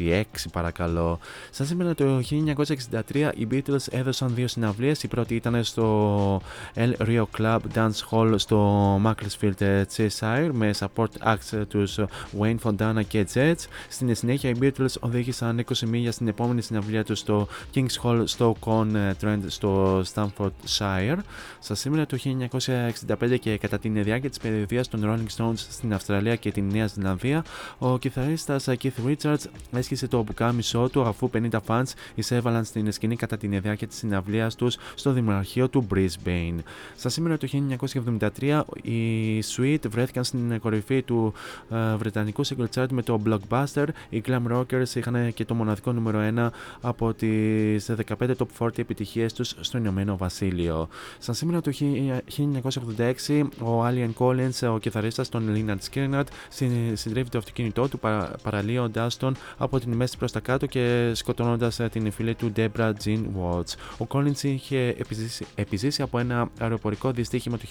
1926 0.00 0.24
παρακαλώ. 0.52 1.18
Σαν 1.50 1.66
σήμερα 1.66 1.94
το 1.94 2.20
1963 3.10 3.30
οι 3.36 3.46
Beatles 3.50 3.86
έδωσαν 3.90 4.34
δύο 4.34 4.48
συναυλίες. 4.48 5.02
Η 5.02 5.08
πρώτη 5.08 5.34
ήταν 5.34 5.64
στο 5.64 6.40
El 6.74 6.92
Rio 7.06 7.24
Club 7.38 7.58
Dance 7.74 7.90
Hall 8.10 8.34
στο 8.36 9.00
Macclesfield 9.04 9.84
Cheshire 9.96 10.50
με 10.52 10.70
support 10.78 11.34
acts 11.34 11.64
τους 11.68 11.98
Wayne 12.40 12.56
Fontana 12.62 13.00
και 13.08 13.26
Jets. 13.34 13.64
Στην 13.88 14.14
συνέχεια 14.14 14.50
οι 14.50 14.54
Beatles 14.60 14.94
οδήγησαν 15.00 15.64
20 15.64 15.78
μίλια 15.86 16.12
στην 16.12 16.28
επόμενη 16.28 16.62
συναυλία 16.62 17.04
τους 17.04 17.18
στο 17.18 17.48
King's 17.74 18.02
Hall 18.02 18.22
στο 18.24 18.56
Con 18.60 18.86
Trent 19.20 19.40
στο 19.46 20.02
Stamfordshire. 20.14 21.18
Σαν 21.58 21.76
σήμερα 21.76 22.06
το 22.06 22.18
1965 23.18 23.38
και 23.40 23.58
κατά 23.58 23.78
την 23.78 24.02
διάρκεια 24.02 24.28
της 24.28 24.38
περιοδίας 24.38 24.88
των 24.88 25.00
Rolling 25.04 25.36
Stones 25.36 25.56
στην 25.56 25.94
Αυστραλία 25.94 26.36
και 26.36 26.52
την 26.52 26.70
Νέα 26.70 26.86
Ζηλανδία, 26.86 27.44
ο 27.78 27.98
κιθαρίστας 27.98 28.68
Keith 28.68 29.06
Richards 29.06 29.44
έσχισε 29.72 30.06
το 30.14 30.24
πουκάμισό 30.24 30.88
του 30.88 31.02
αφού 31.02 31.30
50 31.34 31.58
fans 31.66 31.82
εισέβαλαν 32.14 32.64
στην 32.64 32.92
σκηνή 32.92 33.16
κατά 33.16 33.36
την 33.36 33.60
διάρκεια 33.60 33.86
τη 33.86 33.94
συναυλία 33.94 34.50
τους 34.50 34.76
στο 34.94 35.12
δημαρχείο 35.12 35.68
του 35.68 35.86
Brisbane. 35.94 36.58
Στα 36.96 37.08
σήμερα 37.08 37.36
το 37.36 37.48
1973 38.38 38.60
οι 38.82 39.38
Sweet 39.38 39.78
βρέθηκαν 39.88 40.24
στην 40.24 40.60
κορυφή 40.60 41.02
του 41.02 41.32
uh, 41.70 41.74
βρετανικού 41.98 42.46
single 42.46 42.66
chart 42.74 42.86
με 42.90 43.02
το 43.02 43.20
Blockbuster. 43.26 43.86
Οι 44.08 44.22
Glam 44.26 44.42
Rockers 44.52 44.94
είχαν 44.94 45.34
και 45.34 45.44
το 45.44 45.54
μοναδικό 45.54 45.92
νούμερο 45.92 46.18
1 46.36 46.48
από 46.80 47.14
τις 47.14 47.90
15 48.18 48.30
top 48.38 48.66
40 48.66 48.78
επιτυχίες 48.78 49.32
τους 49.32 49.54
στο 49.60 49.78
Ηνωμένο 49.78 50.16
Βασίλειο. 50.16 50.88
Στα 51.18 51.32
σήμερα 51.32 51.60
το 51.60 51.72
1986 53.28 53.42
ο 53.58 53.86
Alien 53.86 54.10
Collins, 54.18 54.72
ο 54.74 54.78
κιθαρίστας 54.78 55.28
των 55.28 55.44
Leonard 55.54 55.90
Skinner, 55.90 56.22
συντρέφει 56.94 57.28
το 57.28 57.38
αυτοκίνητό 57.38 57.88
του 57.88 57.98
παραλύοντά 58.42 59.06
τον 59.18 59.36
από 59.58 59.80
την 59.80 59.92
μέση 60.04 60.18
προς 60.18 60.32
τα 60.32 60.40
κάτω 60.40 60.66
και 60.66 61.10
σκοτώνοντας 61.14 61.80
την 61.90 62.10
φίλη 62.10 62.34
του 62.34 62.52
Debra 62.56 62.92
Jean 63.04 63.22
Watts. 63.38 63.74
Ο 63.98 64.06
Collins 64.08 64.42
είχε 64.42 64.94
επιζήσει, 64.98 65.46
επιζήσει 65.54 66.02
από 66.02 66.18
ένα 66.18 66.50
αεροπορικό 66.60 67.10
δυστύχημα 67.10 67.58
το 67.58 67.64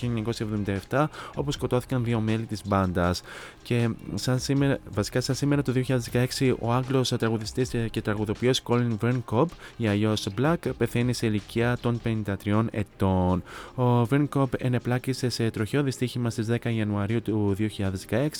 1977 0.89 1.05
όπου 1.35 1.51
σκοτώθηκαν 1.51 2.03
δύο 2.03 2.19
μέλη 2.19 2.45
της 2.45 2.61
μπάντας. 2.65 3.21
Και 3.63 3.89
σαν 4.13 4.39
σήμερα, 4.39 4.77
βασικά 4.89 5.21
σαν 5.21 5.35
σήμερα 5.35 5.61
το 5.61 5.71
2016 5.71 6.53
ο 6.59 6.73
Άγγλος 6.73 7.09
τραγουδιστής 7.09 7.71
και 7.91 8.01
τραγουδοποιός 8.01 8.61
Colin 8.67 8.97
Vern 9.01 9.21
Cobb 9.31 9.47
ή 9.77 9.87
αλλιώς 9.87 10.27
Black 10.41 10.55
πεθαίνει 10.77 11.13
σε 11.13 11.25
ηλικία 11.25 11.77
των 11.81 12.01
53 12.43 12.65
ετών. 12.71 13.43
Ο 13.75 14.01
Vern 14.09 14.27
Cobb 14.35 14.49
ενεπλάκησε 14.57 15.29
σε 15.29 15.49
τροχαίο 15.49 15.83
δυστύχημα 15.83 16.29
στις 16.29 16.47
10 16.49 16.71
Ιανουαρίου 16.75 17.21
του 17.21 17.55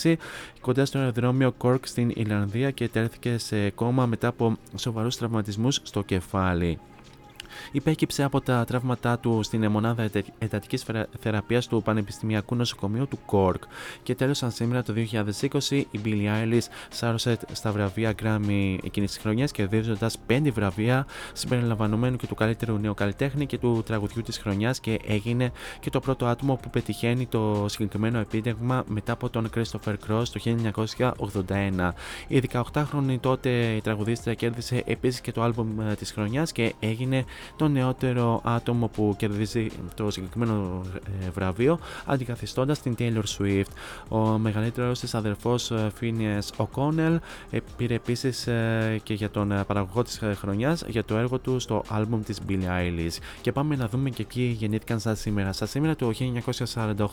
2016 0.04 0.14
κοντά 0.62 0.86
στο 0.86 0.98
αεροδρόμιο 0.98 1.54
Cork 1.62 1.80
στην 1.84 2.12
Ιρλανδία 2.16 2.72
και 2.72 2.88
τέθηκε 2.88 3.38
σε 3.38 3.70
κόμμα 3.84 4.06
μετά 4.06 4.28
από 4.28 4.56
σοβαρούς 4.76 5.18
τραυματισμούς 5.18 5.80
στο 5.84 6.02
κεφάλι. 6.02 6.80
Υπέκυψε 7.72 8.24
από 8.24 8.42
τα 8.42 8.64
τραύματά 8.66 9.20
του 9.20 9.44
στην 9.44 9.68
μονάδα 9.70 10.10
εντατική 10.38 10.78
θεραπείας 11.20 11.68
του 11.68 11.82
Πανεπιστημιακού 11.82 12.56
Νοσοκομείου 12.56 13.08
του 13.08 13.20
Κόρκ. 13.26 13.64
Και 14.04 14.16
τέλο, 14.16 14.34
σαν 14.34 14.52
σήμερα 14.52 14.84
το 14.84 14.94
2020, 15.70 15.84
η 15.92 16.00
Billie 16.06 16.28
Eilish 16.28 16.68
σάρωσε 16.90 17.38
στα 17.52 17.72
βραβεία 17.72 18.14
Grammy 18.24 18.78
εκείνης 18.84 19.12
της 19.12 19.22
χρονιάς, 19.22 19.52
κερδίζοντας 19.52 20.18
5 20.28 20.52
βραβεία 20.52 21.06
συμπεριλαμβανομένου 21.34 22.16
και 22.16 22.28
του 22.28 22.36
καλύτερου 22.36 22.78
νέου 22.78 22.94
καλλιτέχνη 22.94 23.46
και 23.46 23.58
του 23.58 23.84
τραγουδιού 23.86 24.22
της 24.22 24.38
χρονιάς 24.38 24.80
και 24.80 25.00
έγινε 25.08 25.52
και 25.80 25.90
το 25.90 26.00
πρώτο 26.00 26.26
άτομο 26.26 26.56
που 26.56 26.70
πετυχαίνει 26.70 27.26
το 27.26 27.66
συγκεκριμένο 27.70 28.20
επίτευγμα 28.20 28.84
μετά 28.88 29.12
από 29.12 29.30
τον 29.30 29.50
Christopher 29.56 29.94
Cross 30.08 30.24
το 30.32 30.40
1981. 31.48 31.92
Η 32.28 32.44
18χρονη 32.52 33.18
τότε 33.20 33.50
η 33.50 33.82
τραγουδίστρια 33.82 34.34
κέρδισε 34.34 34.84
επίσης 34.86 35.22
και 35.22 35.32
το 35.32 35.42
άλμπουμ 35.42 35.94
της 35.98 36.12
χρονιάς 36.12 36.52
και 36.52 36.74
έγινε 36.80 37.26
το 37.56 37.68
νεότερο 37.68 38.42
άτομο 38.44 38.88
που 38.88 39.16
κερδίζει 39.18 39.68
το 39.96 40.12
συγκεκριμένο 40.12 40.82
ε, 41.26 41.30
βραβείο 41.30 41.80
αντικαθιστώντας 42.06 42.82
την 42.82 42.96
Taylor 43.00 43.24
Swift. 43.38 43.72
Ο 44.08 44.18
μεγαλύτερος 44.18 45.00
της 45.00 45.16
αδερφός 45.16 45.72
Phineas 46.00 46.66
O'Connell 46.66 47.18
ε, 47.50 47.58
πήρε 47.78 47.94
επίσης 47.94 48.48
ε, 48.48 49.00
και 49.04 49.14
για 49.14 49.30
τον 49.30 49.64
παραγωγό 49.68 50.04
της 50.04 50.22
χρονιάς 50.36 50.84
για 50.88 51.04
το 51.04 51.18
έργο 51.18 51.40
του 51.40 51.60
στο 51.60 51.84
άλμπουμ 51.88 52.22
της 52.22 52.40
Billie 52.48 52.52
Eilish. 52.52 53.18
Και 53.42 53.52
πάμε 53.52 53.76
να 53.76 53.88
δούμε 53.88 54.10
και 54.10 54.26
ποιοι 54.26 54.56
γεννήθηκαν 54.60 55.00
σαν 55.00 55.16
σήμερα. 55.16 55.52
Σαν 55.52 55.68
σήμερα 55.68 55.96
το 55.96 56.12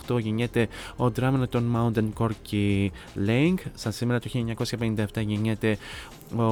1948 0.09 0.21
γεννιέται 0.21 0.69
ο 0.97 1.05
drummer 1.05 1.49
των 1.49 1.77
Mountain 1.77 2.09
Corky 2.19 2.89
Lang. 3.27 3.55
Σαν 3.75 3.93
σήμερα 3.93 4.21
το 4.21 4.31
1957 4.87 5.05
γεννιέται 5.15 5.79
ο 6.37 6.43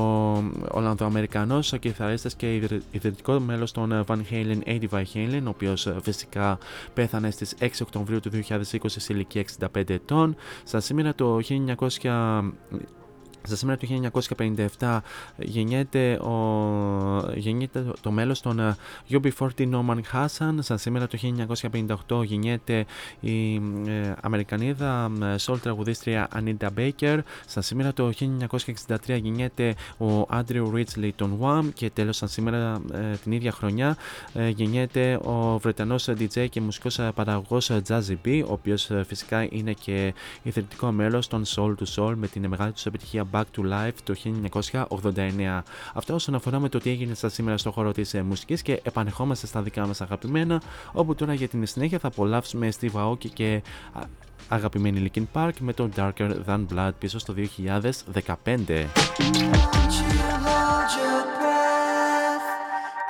Ολλανδοαμερικανός 0.71 1.73
ο 1.73 1.77
κιθαρίστας 1.77 2.35
και 2.35 2.55
ιδρυτικό 2.91 3.41
μέλος 3.41 3.73
των 3.73 4.05
Van 4.07 4.19
Halen, 4.31 4.59
Eddie 4.64 4.88
Van 4.91 5.05
Halen, 5.14 5.43
ο 5.45 5.49
οποίος 5.49 5.88
φυσικά 6.03 6.59
πέθανε 6.95 7.31
στις 7.31 7.55
6 7.61 7.69
Οκτωβρίου 7.83 8.21
του 8.21 8.31
2020 8.31 8.62
σε 8.87 9.12
ηλικία 9.12 9.45
65 9.75 9.91
ετών. 9.91 10.37
Στα 10.64 10.81
σήμερα 10.81 11.14
το 11.14 11.41
1900 12.01 12.41
στα 13.42 13.57
σήμερα 13.57 13.79
του 13.79 14.11
1957 14.79 14.98
γεννιέται, 15.37 16.12
ο, 16.12 17.33
γεννιέται 17.35 17.85
το 18.01 18.11
μέλος 18.11 18.40
των 18.40 18.77
UB40 19.11 19.48
Norman 19.57 20.01
Hassan. 20.12 20.55
Στα 20.59 20.77
σήμερα 20.77 21.07
το 21.07 21.18
1958 22.09 22.24
γεννιέται 22.24 22.87
η 23.20 23.55
ε, 23.55 24.12
Αμερικανίδα 24.20 25.11
soul 25.46 25.59
τραγουδίστρια 25.62 26.29
Anita 26.35 26.68
Baker. 26.79 27.18
Στα 27.46 27.61
σήμερα 27.61 27.92
το 27.92 28.12
1963 28.48 28.96
γεννιέται 29.07 29.74
ο 29.98 30.20
Andrew 30.20 30.72
Ridgely 30.74 31.11
των 31.16 31.38
Wham 31.40 31.68
και 31.74 31.90
τέλος 31.90 32.16
στα 32.16 32.27
σήμερα 32.27 32.81
ε, 32.92 33.16
την 33.22 33.33
ίδια 33.33 33.53
χρονιά 33.53 33.96
ε, 34.35 34.48
γεννιέται 34.48 35.14
ο 35.14 35.59
Βρετανός 35.59 36.09
DJ 36.09 36.48
και 36.48 36.61
μουσικός 36.61 37.01
παραγωγός 37.14 37.70
Jazzy 37.88 38.16
B, 38.24 38.42
ο 38.48 38.53
οποίος 38.53 38.90
φυσικά 39.07 39.46
είναι 39.51 39.72
και 39.72 40.14
ιδρυτικό 40.42 40.92
μέλος 40.92 41.29
των 41.29 41.44
Soul 41.46 41.74
to 41.74 41.94
Soul 41.94 42.14
με 42.16 42.27
την 42.27 42.46
μεγάλη 42.48 42.72
τους 42.72 42.87
επιτυχία 42.87 43.24
Back 43.38 43.44
to 43.57 43.62
Life 43.62 43.92
το 44.05 44.14
1989. 44.88 45.62
Αυτό 45.94 46.14
όσον 46.14 46.35
αφορά 46.35 46.59
με 46.59 46.68
το 46.68 46.79
τι 46.79 46.90
έγινε 46.90 47.14
στα 47.14 47.29
σήμερα 47.29 47.59
στο 47.59 47.70
χώρο 47.70 47.92
της 47.92 48.14
μουσικής 48.24 48.62
και 48.62 48.81
επανεχόμαστε 48.83 49.46
στα 49.46 49.62
δικά 49.62 49.87
μας 49.87 50.01
αγαπημένα, 50.01 50.62
όπου 50.92 51.14
τώρα 51.14 51.35
για 51.35 51.48
την 51.48 51.66
συνέχεια 51.66 51.98
θα 51.98 52.09
απολαύσουμε 52.09 52.68
Steve 52.81 52.92
Aoki 52.92 53.29
και 53.33 53.62
αγαπημένη 54.48 55.11
Linkin 55.14 55.24
Park 55.33 55.53
με 55.59 55.72
το 55.72 55.88
Darker 55.96 56.31
Than 56.46 56.66
Blood 56.74 56.90
πίσω 56.98 57.18
στο 57.18 57.35
2015. 57.35 58.87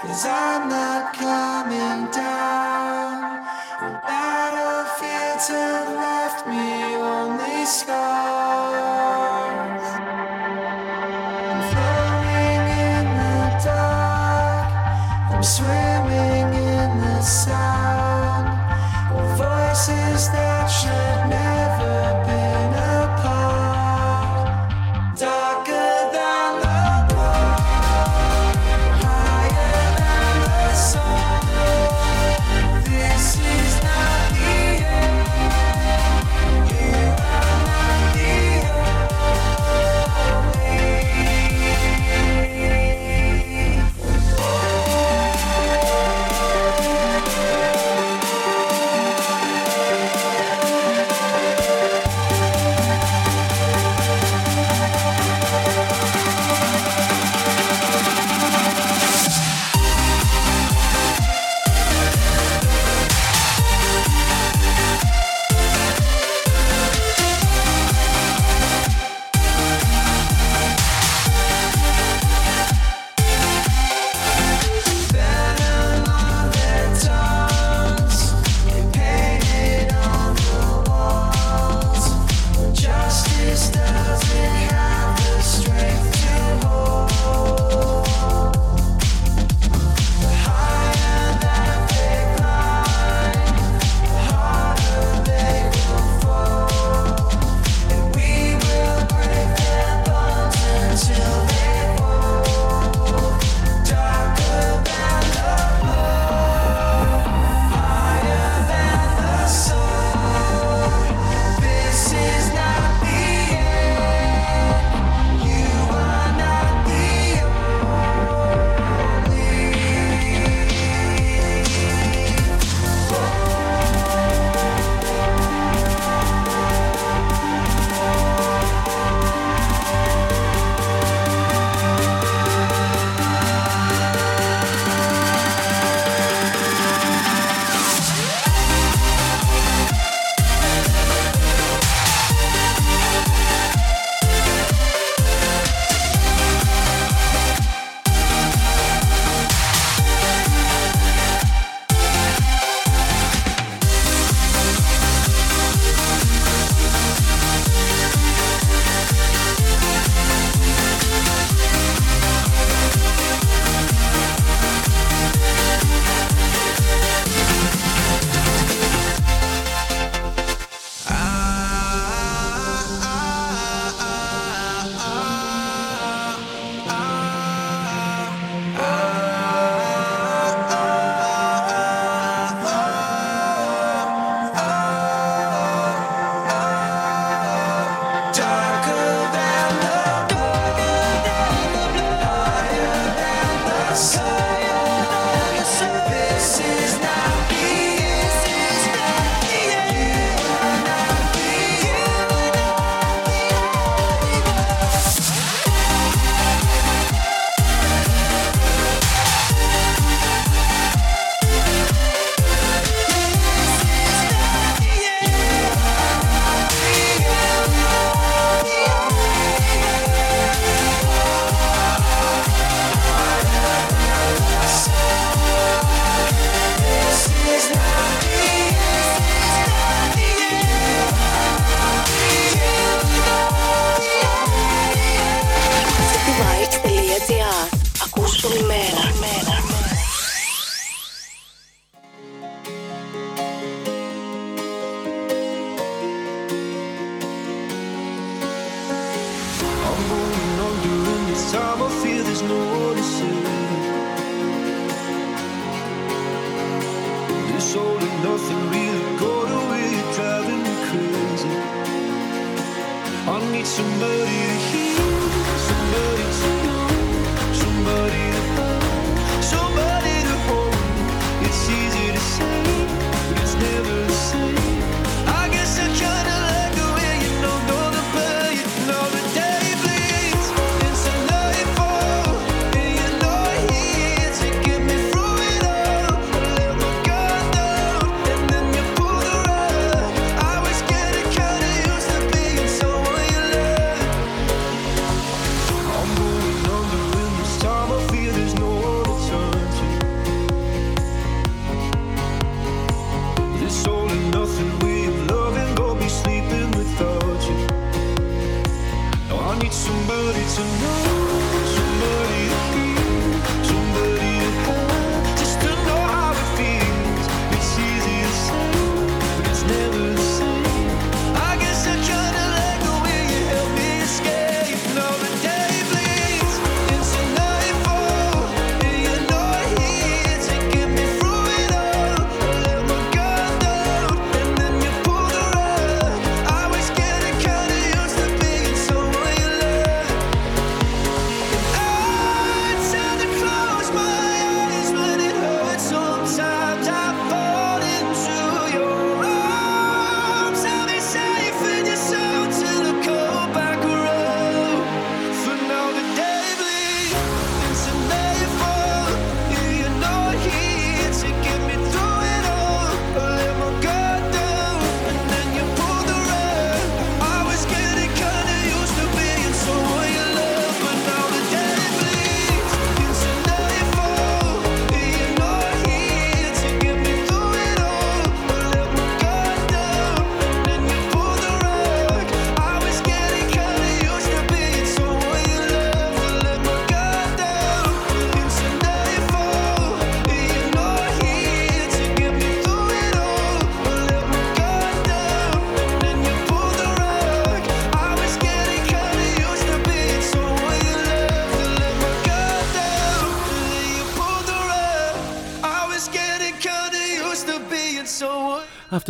Cause 0.03 0.25
I'm 0.25 0.63
not 0.69 1.05
coming 1.25 2.03
down. 2.23 3.15
The 3.83 3.91
battlefields 4.11 5.47
have 5.57 5.89
left 6.07 6.41
me 6.53 6.67
only 7.15 7.59
scars. 7.77 8.38
swear. 15.49 15.78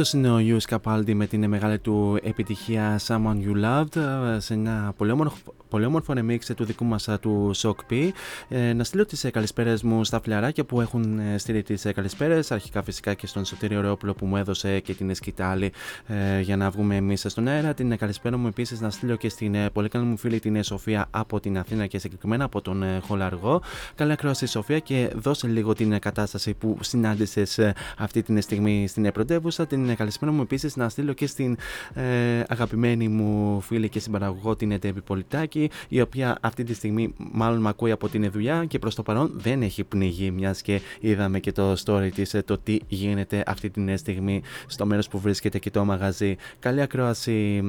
Αυτός 0.01 0.13
είναι 0.13 0.31
ο 0.31 0.39
Ιους 0.39 0.65
Capaldi 0.69 1.13
με 1.15 1.27
την 1.27 1.49
μεγάλη 1.49 1.79
του 1.79 2.19
επιτυχία 2.23 3.01
Someone 3.07 3.37
You 3.45 3.65
Loved 3.65 3.97
ε, 3.97 4.41
σε 4.41 4.55
ένα 4.55 4.93
πολύ 4.97 5.11
όμορφο, 5.11 5.37
πολύ 5.79 5.91
όμορφο 5.91 6.15
remix 6.17 6.55
του 6.57 6.65
δικού 6.65 6.85
μας 6.85 7.09
ε, 7.09 7.19
του 7.21 7.51
Shock 7.57 7.77
P. 7.91 8.11
Ε, 8.49 8.73
να 8.73 8.85
στείλω 8.85 9.07
τις 9.07 9.25
ε, 9.25 9.31
καλησπέρες 9.31 9.83
μου 9.83 10.05
στα 10.05 10.21
φιλαράκια 10.21 10.65
που 10.65 10.81
έχουν 10.81 11.19
ε, 11.19 11.39
στείλει 11.39 11.63
τις 11.63 11.85
ε, 11.85 11.93
καλησπέρες 11.93 12.51
αρχικά 12.51 12.83
φυσικά 12.83 13.15
και 13.15 13.27
στον 13.27 13.45
Σωτήριο 13.45 13.81
Ρεόπουλο 13.81 14.15
που 14.15 14.27
μου 14.27 14.37
έδωσε 14.37 14.81
και 14.81 14.95
την 14.95 15.15
σκητάλη 15.15 15.73
ε, 16.07 16.41
για 16.41 16.57
να 16.57 16.71
βγούμε 16.71 16.97
εμείς 16.97 17.25
στον 17.27 17.49
αέρα. 17.49 17.75
Την 17.75 17.93
ε, 17.93 17.97
καλησπέρα 17.97 18.37
μου 18.37 18.47
επίσης 18.47 18.81
να 18.81 18.91
στείλω 18.91 19.17
και 19.17 19.29
στην 19.29 19.55
ε, 19.55 19.71
πολύ 19.71 19.89
καλή 19.89 20.05
μου 20.05 20.17
φίλη 20.17 20.41
την 20.41 20.57
ε, 20.57 20.63
Σοφία 20.63 21.07
από 21.11 21.41
την 21.41 21.59
Αθήνα 21.59 21.87
και 21.87 21.99
συγκεκριμένα 21.99 22.45
από 22.45 22.61
τον 22.61 22.83
ε, 22.83 23.01
Χολαργό. 23.07 23.63
Καλή 23.95 24.13
ακρόαση 24.13 24.47
Σοφία 24.47 24.79
και 24.79 25.11
δώσε 25.15 25.47
λίγο 25.47 25.73
την 25.73 25.93
ε, 25.93 25.99
κατάσταση 25.99 26.55
που 26.55 26.79
συνάντησες 26.81 27.59
ε, 27.59 27.75
αυτή 27.99 28.23
την 28.23 28.43
στιγμή 28.43 28.89
στην 28.89 29.05
ε, 29.05 29.11
πρωτεύουσα. 29.11 29.67
Την 29.67 29.89
ε, 29.89 29.95
καλησπέρα 29.95 30.33
μου 30.33 30.43
επίσης 30.43 30.77
να 30.77 30.89
στείλω 30.89 31.13
και 31.13 31.27
στην 31.27 31.57
ε, 31.95 32.43
αγαπημένη 32.49 33.09
μου 33.09 33.61
φίλη 33.61 33.89
και 33.89 34.01
συμπαραγωγό 34.01 34.57
την 34.57 34.73
Ετέβη 34.73 35.01
Πολιτάκη 35.01 35.68
η 35.89 36.01
οποία 36.01 36.39
αυτή 36.41 36.65
τη 36.65 36.75
στιγμή 36.75 37.15
μάλλον 37.33 37.61
με 37.61 37.69
ακούει 37.69 37.91
από 37.91 38.09
την 38.09 38.31
δουλειά 38.31 38.65
και 38.65 38.79
προς 38.79 38.95
το 38.95 39.03
παρόν 39.03 39.31
δεν 39.35 39.63
έχει 39.63 39.85
πνιγεί 39.85 40.31
μιας 40.31 40.63
και 40.63 40.81
είδαμε 41.01 41.41
και 41.41 41.53
το 41.53 41.77
story 41.85 42.09
της 42.15 42.35
ε, 42.35 42.43
το 42.43 42.59
τι 42.59 42.79
γίνεται 42.89 43.43
αυτή 43.47 43.71
την 43.71 43.99
στιγμή 43.99 44.43
στο 44.67 44.87
μέρος 44.87 45.09
που 45.09 45.19
βρίσκεται 45.19 45.59
και 45.59 45.71
το 45.71 45.85
μαγαζί. 45.85 46.37
Καλή 46.59 46.81
ακρόαση 46.81 47.63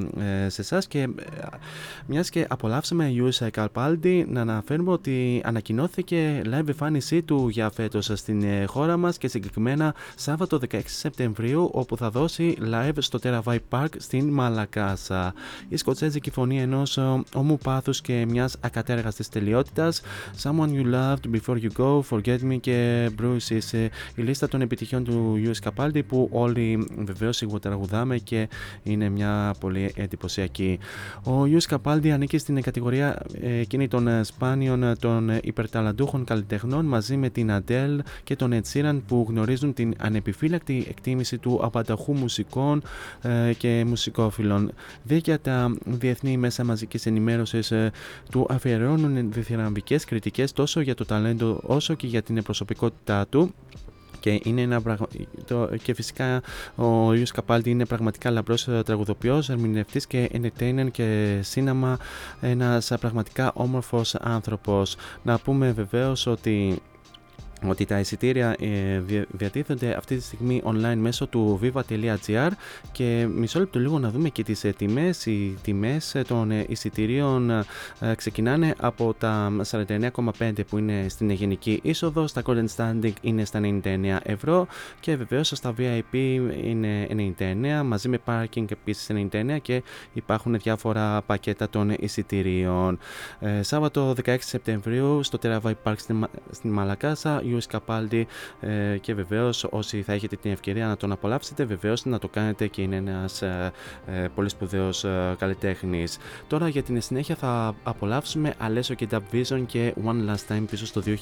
ε, 0.46 0.50
σε 0.50 0.62
εσάς 0.62 0.88
και 0.88 1.00
ε, 1.00 1.08
μιας 2.06 2.30
και 2.30 2.46
απολαύσαμε 2.50 3.10
Ιούσα 3.12 3.50
Καλπάλντι 3.50 4.26
να 4.30 4.42
αναφέρουμε 4.42 4.92
ότι 4.92 5.42
ανακοινώθηκε 5.46 6.42
live 6.46 6.68
εμφάνισή 6.68 7.22
του 7.22 7.48
για 7.50 7.70
φέτος 7.70 8.12
στην 8.14 8.44
ε, 8.44 8.66
χώρα 8.66 8.98
μας 8.98 9.18
και 9.18 9.28
συγκεκριμένα 9.28 9.96
Σάββατο 10.16 10.60
16 10.72 10.80
Σεπτεμβρίου 10.86 11.70
όπου 11.74 11.98
θα 11.98 12.10
δώσει 12.10 12.58
live 12.72 12.98
στο 12.98 13.20
Terabyte 13.24 13.58
Park 13.70 13.88
στην 13.98 14.30
Μαλακάσα. 14.30 15.34
Η 15.70 15.78
σκοτσέζικη 15.78 16.32
φωνή 16.32 16.62
ενός 16.62 16.98
ε, 16.98 17.22
όμου 17.34 17.58
πάθους 17.90 18.02
και 18.02 18.26
μιας 18.30 18.56
ακατέργαστης 18.60 19.30
τελειότητας 19.30 20.02
Someone 20.44 20.70
You 20.70 20.94
Loved, 20.94 21.38
Before 21.38 21.58
You 21.62 21.70
Go, 21.78 22.02
Forget 22.10 22.40
Me 22.52 22.60
και 22.60 23.10
Bruises 23.22 23.60
ε, 23.72 23.88
η 24.16 24.22
λίστα 24.22 24.48
των 24.48 24.62
επιτυχιών 24.62 25.04
του 25.04 25.40
Ιούς 25.44 25.60
Capaldi 25.64 26.02
που 26.08 26.30
όλοι 26.32 26.88
βεβαίως 26.98 27.38
σιγοτραγουδάμε 27.38 28.18
και 28.18 28.50
είναι 28.84 29.10
μια 29.10 29.54
πολύ 29.60 29.94
εντυπωσιακή. 29.96 30.80
Ο 31.24 31.46
Ιούς 31.46 31.68
Capaldi 31.70 32.10
ανήκει 32.10 32.38
στην 32.38 32.62
κατηγορία 32.62 33.22
ε, 33.42 33.60
εκείνη 33.60 33.88
των 33.88 34.08
ε, 34.08 34.24
σπάνιων 34.24 34.84
ε, 34.84 34.96
των 34.96 35.30
ε, 35.30 35.40
υπερταλαντούχων 35.44 36.24
καλλιτεχνών 36.24 36.86
μαζί 36.86 37.18
με 37.18 37.30
την 37.30 37.52
Adele 37.52 38.00
και 38.24 38.36
τον 38.36 38.52
Ed 38.54 38.74
Sheeran 38.74 39.02
που 39.08 39.26
γνωρίζουν 39.30 39.74
την 39.74 39.94
ανεπιφύλακτη 39.98 40.86
εκτίμηση 40.90 41.38
του 41.38 41.60
απανταχού 41.64 42.14
μουσικών 42.14 42.82
ε, 43.22 43.54
και 43.54 43.84
μουσικόφιλων. 43.88 44.72
Δίκαια 45.04 45.40
τα 45.40 45.78
διεθνή 45.86 46.38
μέσα 46.38 46.64
μαζικής 46.64 47.06
ενημέρωσης 47.06 47.72
ε, 47.72 47.79
του 48.32 48.46
αφιερώνουν 48.50 49.32
διθυραμβικές 49.32 50.06
κριτικές 50.06 50.52
τόσο 50.52 50.80
για 50.80 50.96
το 50.96 51.06
ταλέντο 51.06 51.60
όσο 51.64 51.94
και 51.94 52.08
για 52.08 52.22
την 52.22 52.44
προσωπικότητά 52.44 53.28
του 53.28 53.54
και, 54.20 54.40
είναι 54.44 54.62
ένα 54.62 54.82
πραγμα... 54.82 55.08
το... 55.48 55.70
και 55.84 55.94
φυσικά 55.94 56.42
ο 56.76 57.14
Ιους 57.14 57.32
Καπάλτη 57.32 57.70
είναι 57.70 57.86
πραγματικά 57.86 58.32
λαμπρός 58.32 58.68
ε, 58.68 58.82
τραγουδοποιός, 58.86 59.50
ερμηνευτής 59.50 60.08
και 60.08 60.30
entertainer 60.34 60.88
και 60.92 61.40
σύναμα 61.42 61.98
ένας 62.42 62.92
ε, 62.92 62.98
πραγματικά 62.98 63.52
όμορφος 63.54 64.16
άνθρωπος. 64.16 64.96
Να 65.24 65.38
πούμε 65.38 65.72
βεβαίως 65.72 66.26
ότι 66.28 66.82
ότι 67.68 67.86
τα 67.86 68.00
εισιτήρια 68.00 68.56
ε, 68.60 69.00
δια- 69.00 69.26
διατίθενται 69.32 69.94
αυτή 69.98 70.16
τη 70.16 70.22
στιγμή 70.24 70.62
online 70.66 70.96
μέσω 70.98 71.28
του 71.28 71.60
viva.gr 71.64 72.50
και 72.92 73.28
μισό 73.36 73.60
λεπτό 73.60 73.80
λίγο 73.80 74.00
να 74.00 74.10
δούμε 74.10 74.30
και 74.30 74.44
τις 74.44 74.64
ε, 74.64 74.70
τιμές. 74.78 75.26
Οι 75.26 75.58
τιμές 75.62 76.16
ε, 76.16 76.22
των 76.22 76.52
ε, 76.52 76.66
εισιτηρίων 76.68 77.50
ε, 77.50 77.66
ξεκινάνε 78.16 78.74
από 78.80 79.14
τα 79.18 79.52
49,5 79.72 80.52
που 80.70 80.78
είναι 80.78 81.06
στην 81.10 81.30
γενική 81.30 81.80
είσοδο, 81.84 82.28
στα 82.28 82.42
Golden 82.46 82.66
Standing 82.76 83.14
είναι 83.22 83.46
στα 83.46 83.60
99 83.64 84.18
ευρώ 84.24 84.68
και 85.00 85.16
βεβαίως 85.16 85.48
στα 85.56 85.74
VIP 85.78 86.14
είναι 86.64 87.08
99 87.40 87.82
μαζί 87.86 88.10
με 88.10 88.18
parking 88.26 88.72
επίσης 88.72 89.08
99 89.32 89.58
και 89.62 89.84
υπάρχουν 90.14 90.58
διάφορα 90.58 91.22
πακέτα 91.22 91.70
των 91.70 91.94
εισιτηρίων. 92.00 93.00
Ε, 93.40 93.62
Σάββατο 93.64 94.16
16 94.26 94.36
Σεπτεμβρίου 94.40 95.24
στο 95.24 95.38
Terabyte 95.44 95.74
Park 95.84 95.94
στην, 95.98 96.16
Μα- 96.16 96.30
στην 96.52 96.72
Μαλακάσα, 96.72 97.42
US 97.56 97.78
Capaldi 97.78 98.24
ε, 98.60 98.98
και 98.98 99.14
βεβαίως 99.14 99.68
όσοι 99.70 100.02
θα 100.02 100.14
έχετε 100.14 100.36
την 100.36 100.52
ευκαιρία 100.52 100.88
να 100.88 100.98
τον 100.98 101.12
απολαύσετε 101.12 101.64
βεβαίως 101.64 102.06
να 102.06 102.20
το 102.20 102.28
κάνετε 102.28 102.68
και 102.68 102.82
είναι 102.82 102.96
ένας 102.96 103.42
ε, 103.42 103.72
ε, 104.06 104.28
πολύ 104.36 104.50
σπουδαίος 104.50 105.04
ε, 105.04 105.36
καλλιτέχνης. 105.38 106.18
Τώρα 106.48 106.68
για 106.68 106.84
την 106.84 107.02
συνέχεια 107.02 107.36
θα 107.36 107.76
απολαύσουμε 107.84 108.54
Alesso 108.68 108.96
και 108.96 109.08
Dub 109.12 109.22
Vision 109.34 109.64
και 109.66 109.94
One 110.06 110.30
Last 110.30 110.56
Time 110.56 110.64
πίσω 110.70 110.86
στο 110.86 111.02
2020. 111.06 111.14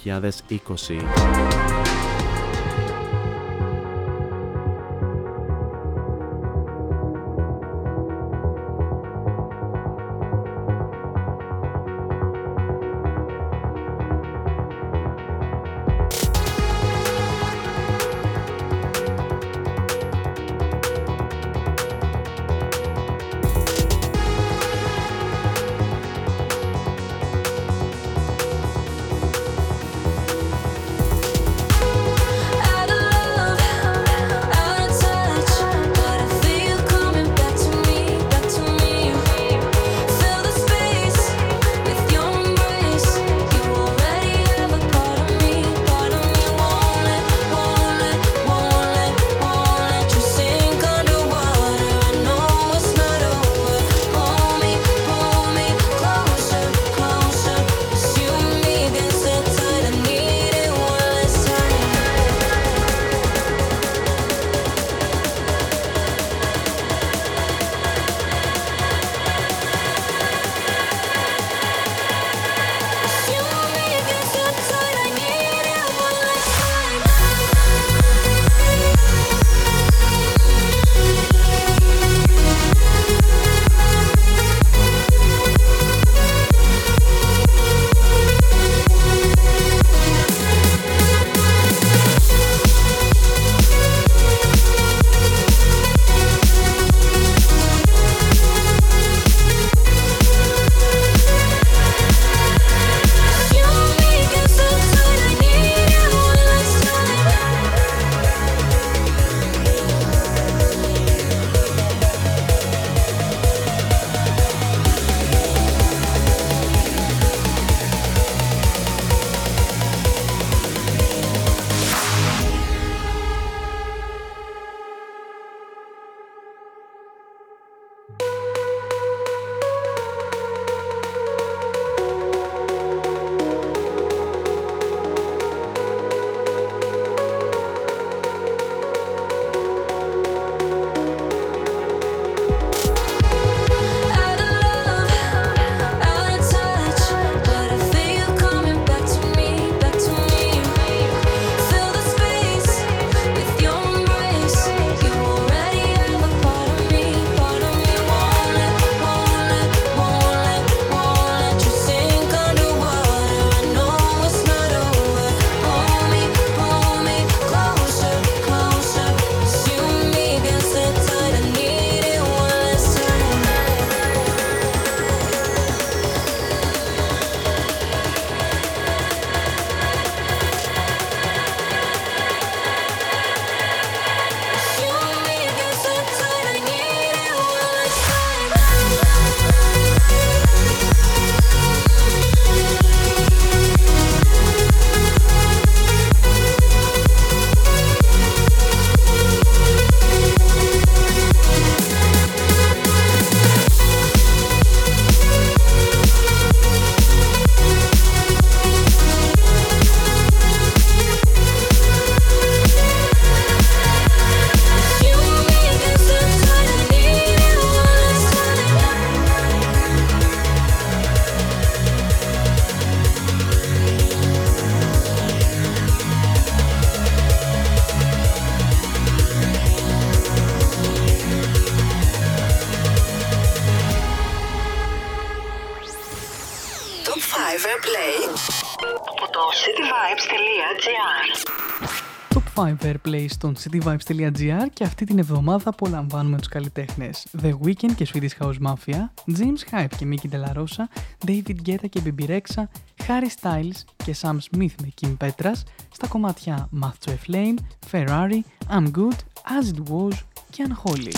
ακούμε 242.68 242.78
Everplay 242.82 243.28
cityvibes.gr 243.42 244.66
και 244.74 244.84
αυτή 244.84 245.06
την 245.06 245.20
εβδομάδα 245.20 245.70
απολαμβάνουμε 245.70 246.38
τους 246.38 246.48
καλλιτέχνες 246.48 247.28
The 247.42 247.54
Weeknd 247.66 247.92
και 247.96 248.08
Swedish 248.14 248.44
House 248.44 248.56
Mafia, 248.68 249.10
James 249.38 249.62
Hype 249.72 249.96
και 249.98 250.08
Mickey 250.10 250.30
De 250.34 250.40
La 250.46 250.54
Rosa, 250.58 250.84
David 251.28 251.56
Guetta 251.66 251.90
και 251.90 252.02
Bibi 252.06 252.28
Rexha, 252.28 252.64
Harry 253.08 253.30
Styles 253.42 253.84
και 253.96 254.16
Sam 254.22 254.36
Smith 254.36 254.76
με 254.82 254.94
Kim 255.02 255.18
Petras, 255.18 255.62
στα 255.94 256.08
κομμάτια 256.08 256.70
Math 256.82 257.10
to 257.10 257.12
a 257.12 257.16
Flame, 257.30 257.56
Ferrari, 257.92 258.42
I'm 258.70 258.92
Good, 258.92 259.18
As 259.60 259.68
It 259.74 259.80
Was 259.90 260.16
και 260.50 260.68
Unholy. 260.68 261.12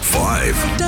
5. 0.00 0.82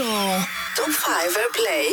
το... 0.00 0.06
Το 0.74 0.82
Fiverr 1.02 1.50
Play 1.56 1.88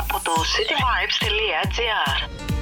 από 0.00 0.20
το 0.24 0.32
cityvibes.gr 0.52 2.55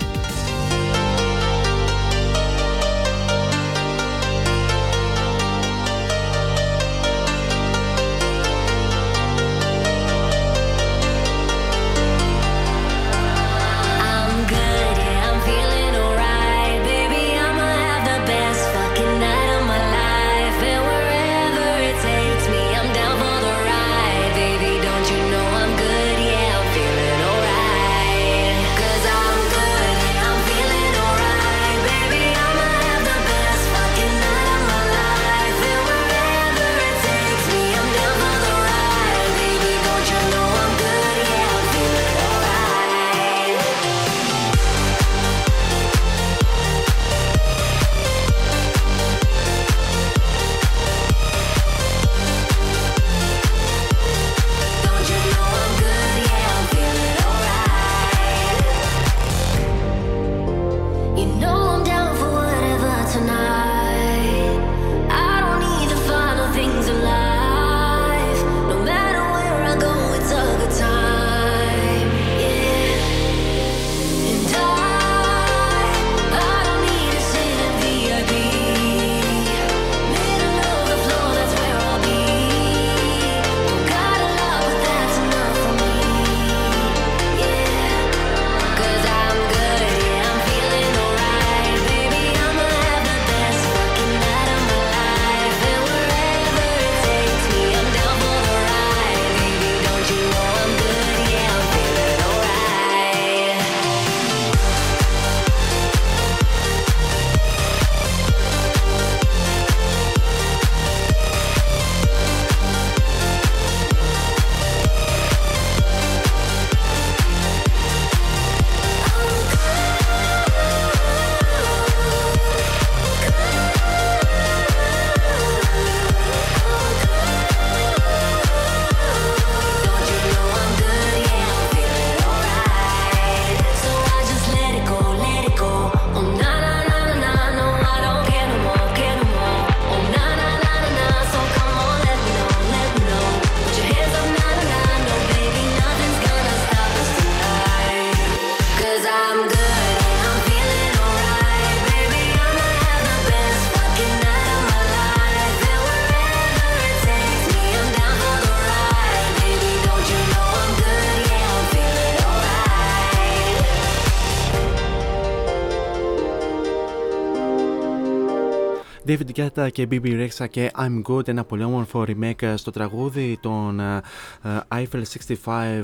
παιδιά 169.35 169.69
και 169.69 169.89
BB 169.91 170.29
Rexa 170.29 170.49
και 170.51 170.71
I'm 170.79 171.03
Good, 171.03 171.29
ένα 171.29 171.45
πολύ 171.45 171.65
όμορφο 171.65 172.05
remake 172.07 172.43
ε, 172.43 172.57
στο 172.57 172.71
τραγούδι 172.71 173.39
των 173.41 173.81
ε, 173.81 174.01
ε, 174.43 174.49
Eiffel 174.69 175.03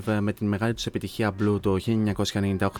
65 0.04 0.18
με 0.20 0.32
την 0.32 0.48
μεγάλη 0.48 0.74
τους 0.74 0.86
επιτυχία 0.86 1.34
Blue 1.40 1.60
το 1.60 1.76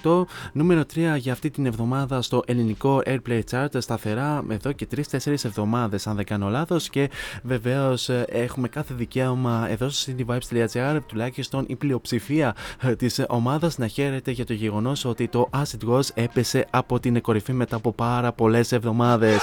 1998. 0.03 0.25
Νούμερο 0.53 0.81
3 0.81 1.17
για 1.19 1.33
αυτή 1.33 1.51
την 1.51 1.67
εβδομάδα 1.67 2.23
στο 2.23 2.43
ελληνικό 2.47 3.03
Airplay 3.07 3.41
Chart 3.51 3.69
σταθερά 3.79 4.45
εδώ 4.49 4.73
και 4.73 4.87
3-4 4.97 5.27
εβδομάδες 5.27 6.07
αν 6.07 6.17
δεν 6.17 6.25
κάνω 6.25 6.49
λάθος. 6.49 6.89
και 6.89 7.11
βεβαίως 7.43 8.09
έχουμε 8.27 8.69
κάθε 8.69 8.95
δικαίωμα 8.95 9.67
εδώ 9.71 9.89
στο 9.89 10.13
cityvibes.gr 10.13 10.99
τουλάχιστον 11.07 11.65
η 11.69 11.77
πλειοψηφία 11.77 12.55
της 12.99 13.25
ομάδας 13.29 13.79
να 13.79 13.87
χαίρεται 13.87 14.31
για 14.31 14.45
το 14.45 14.53
γεγονός 14.53 15.05
ότι 15.05 15.29
το 15.29 15.51
Acid 15.53 15.89
Ghost 15.89 16.09
έπεσε 16.15 16.67
από 16.71 17.01
την 17.01 17.21
κορυφή 17.21 17.53
μετά 17.53 17.77
από 17.77 17.93
πάρα 17.93 18.33
πολλές 18.33 18.73
εβδομάδες. 18.73 19.41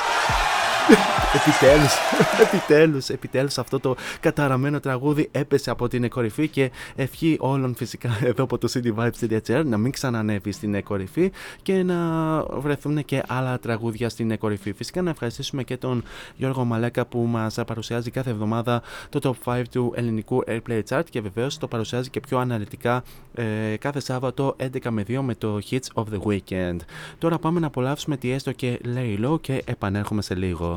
Επιτέλους, 1.33 1.93
επιτέλους, 2.41 3.09
επιτέλους 3.09 3.57
αυτό 3.57 3.79
το 3.79 3.95
καταραμένο 4.19 4.79
τραγούδι 4.79 5.29
έπεσε 5.31 5.69
από 5.69 5.87
την 5.87 6.09
κορυφή 6.09 6.47
και 6.47 6.71
ευχή 6.95 7.37
όλων 7.39 7.75
φυσικά 7.75 8.09
εδώ 8.23 8.43
από 8.43 8.57
το 8.57 8.69
cityvibes.gr 8.73 9.63
να 9.65 9.77
μην 9.77 9.91
ξανανεύει 9.91 10.51
στην 10.51 10.83
κορυφή 10.83 11.31
και 11.61 11.83
να 11.83 11.95
βρεθούν 12.43 13.05
και 13.05 13.23
άλλα 13.27 13.59
τραγούδια 13.59 14.09
στην 14.09 14.37
κορυφή. 14.37 14.73
Φυσικά 14.73 15.01
να 15.01 15.09
ευχαριστήσουμε 15.09 15.63
και 15.63 15.77
τον 15.77 16.03
Γιώργο 16.35 16.65
Μαλέκα 16.65 17.05
που 17.05 17.19
μας 17.19 17.59
παρουσιάζει 17.67 18.11
κάθε 18.11 18.29
εβδομάδα 18.29 18.81
το 19.09 19.35
top 19.45 19.53
5 19.53 19.63
του 19.71 19.93
ελληνικού 19.95 20.43
Airplay 20.47 20.81
Chart 20.89 21.03
και 21.09 21.21
βεβαίως 21.21 21.57
το 21.57 21.67
παρουσιάζει 21.67 22.09
και 22.09 22.19
πιο 22.19 22.37
αναλυτικά 22.37 23.03
ε, 23.33 23.43
κάθε 23.79 23.99
Σάββατο 23.99 24.55
11 24.59 24.89
με 24.89 25.03
2 25.07 25.19
με 25.21 25.35
το 25.35 25.59
Hits 25.69 25.87
of 25.93 26.03
the 26.03 26.19
Weekend. 26.27 26.77
Τώρα 27.17 27.37
πάμε 27.39 27.59
να 27.59 27.67
απολαύσουμε 27.67 28.17
τη 28.17 28.31
έστω 28.31 28.51
και 28.51 28.79
Lay 28.95 29.25
Low 29.25 29.41
και 29.41 29.63
επανέρχομαι 29.65 30.21
σε 30.21 30.35
λίγο. 30.35 30.76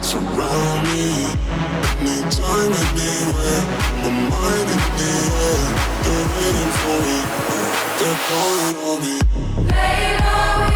Surround 0.00 0.82
me. 0.88 1.26
Anywhere, 2.98 3.62
my 4.02 4.10
mind. 4.30 4.68
They're 6.04 6.28
waiting 6.34 6.72
for 6.80 6.98
me. 7.04 7.18
They're 7.98 8.20
calling 8.28 8.76
on 8.88 8.98
me. 9.02 9.16
Surround 9.68 10.67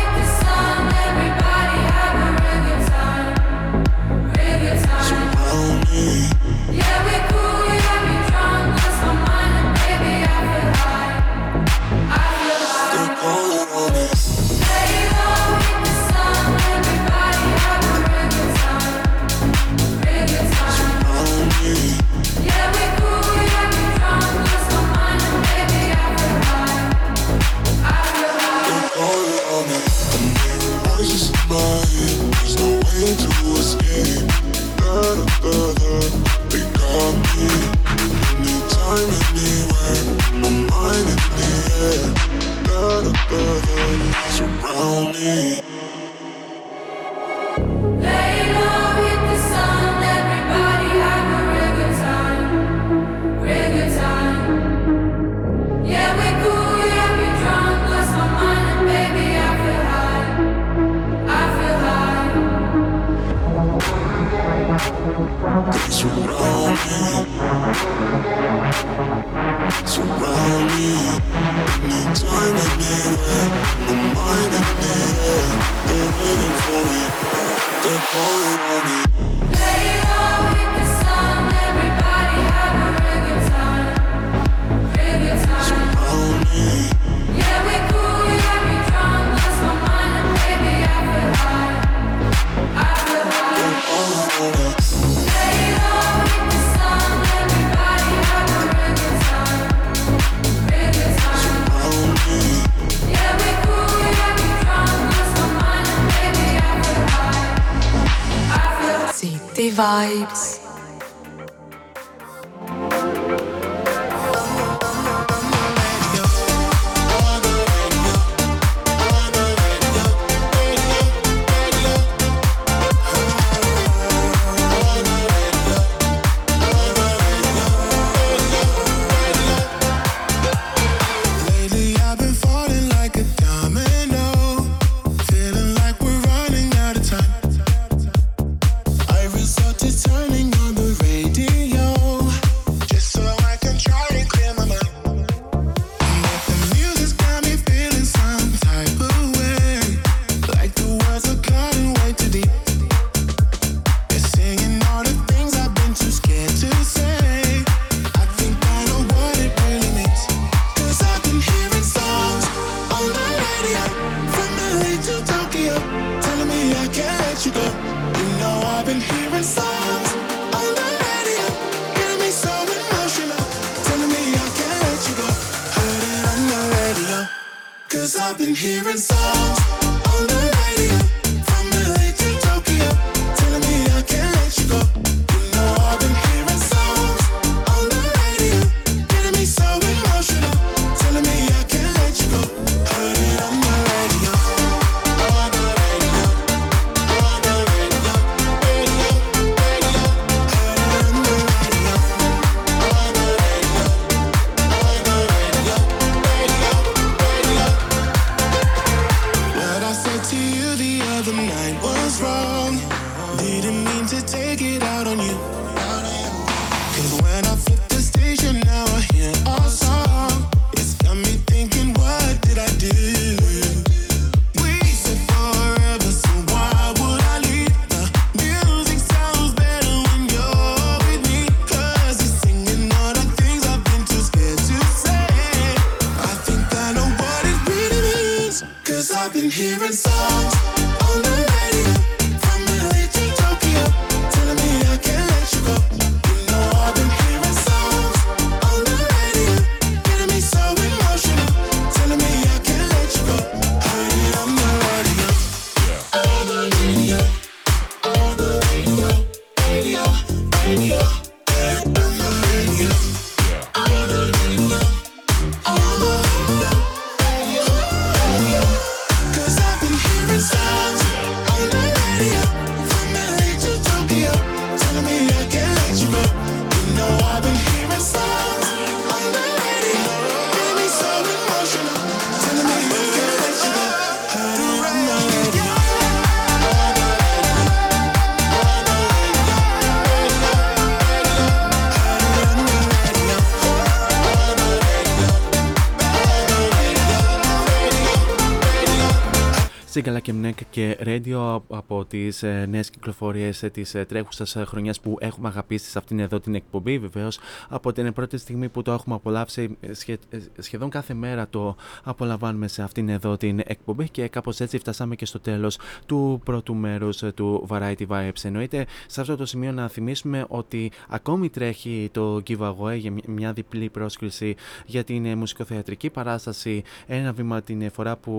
και 300.73 300.97
Μνέκ 301.01 301.23
και 301.23 301.23
Radio 301.29 301.61
από 301.69 302.02
τις 302.13 302.43
ε, 302.43 302.67
νέες 302.69 302.91
κυκλοφορίες 302.91 303.63
ε, 303.63 303.69
τη 303.71 303.83
ε, 303.93 304.05
τρέχουσας 304.05 304.57
χρονιάς 304.67 305.01
που 305.01 305.17
έχουμε 305.21 305.49
αγαπήσει 305.49 305.91
σε 305.91 305.99
αυτήν 305.99 306.19
εδώ 306.19 306.41
την 306.41 306.55
εκπομπή. 306.55 306.99
Βεβαίως 306.99 307.39
από 307.69 307.93
την 307.93 308.13
πρώτη 308.13 308.37
στιγμή 308.39 308.69
που 308.69 308.83
το 308.83 308.93
έχουμε 308.93 309.15
απολαύσει, 309.15 309.77
ε, 309.81 309.93
σχε- 309.93 310.21
ε, 310.31 310.39
σχεδόν 310.59 310.91
κάθε 310.91 311.15
μέρα 311.15 311.49
το 311.49 311.77
απολαμβάνουμε 312.05 312.69
σε 312.69 312.83
αυτήν 312.83 313.09
εδώ 313.09 313.37
την 313.37 313.61
εκπομπή 313.65 314.09
και 314.09 314.29
κάπως 314.29 314.61
έτσι 314.61 314.79
φτάσαμε 314.79 315.15
και 315.15 315.27
στο 315.27 315.41
τέλος 315.41 315.79
του 316.07 316.41
πρώτου 316.45 316.75
μέρους 316.75 317.23
του 317.35 317.67
Variety 317.71 318.07
Vibes. 318.09 318.43
Εννοείται 318.43 318.87
σε 319.07 319.21
αυτό 319.21 319.37
το 319.37 319.47
σημείο 319.47 319.73
να 319.73 319.89
θυμίσουμε 319.89 320.45
ότι 320.49 320.91
ακόμη 321.09 321.49
τρέχει 321.51 322.09
το 322.13 322.43
giveaway 322.47 322.97
για 322.97 323.11
μια- 323.11 323.23
μια 323.27 323.53
διπλή 323.53 323.89
πρόσκληση 323.91 324.55
για 324.87 325.05
την 325.05 325.25
ε, 325.27 325.35
μουσικοθεατρική 325.35 326.11
παράσταση. 326.11 326.83
Ένα 327.07 327.33
βήμα 327.33 327.63
την 327.63 327.91
φορά 327.91 328.17
που 328.17 328.33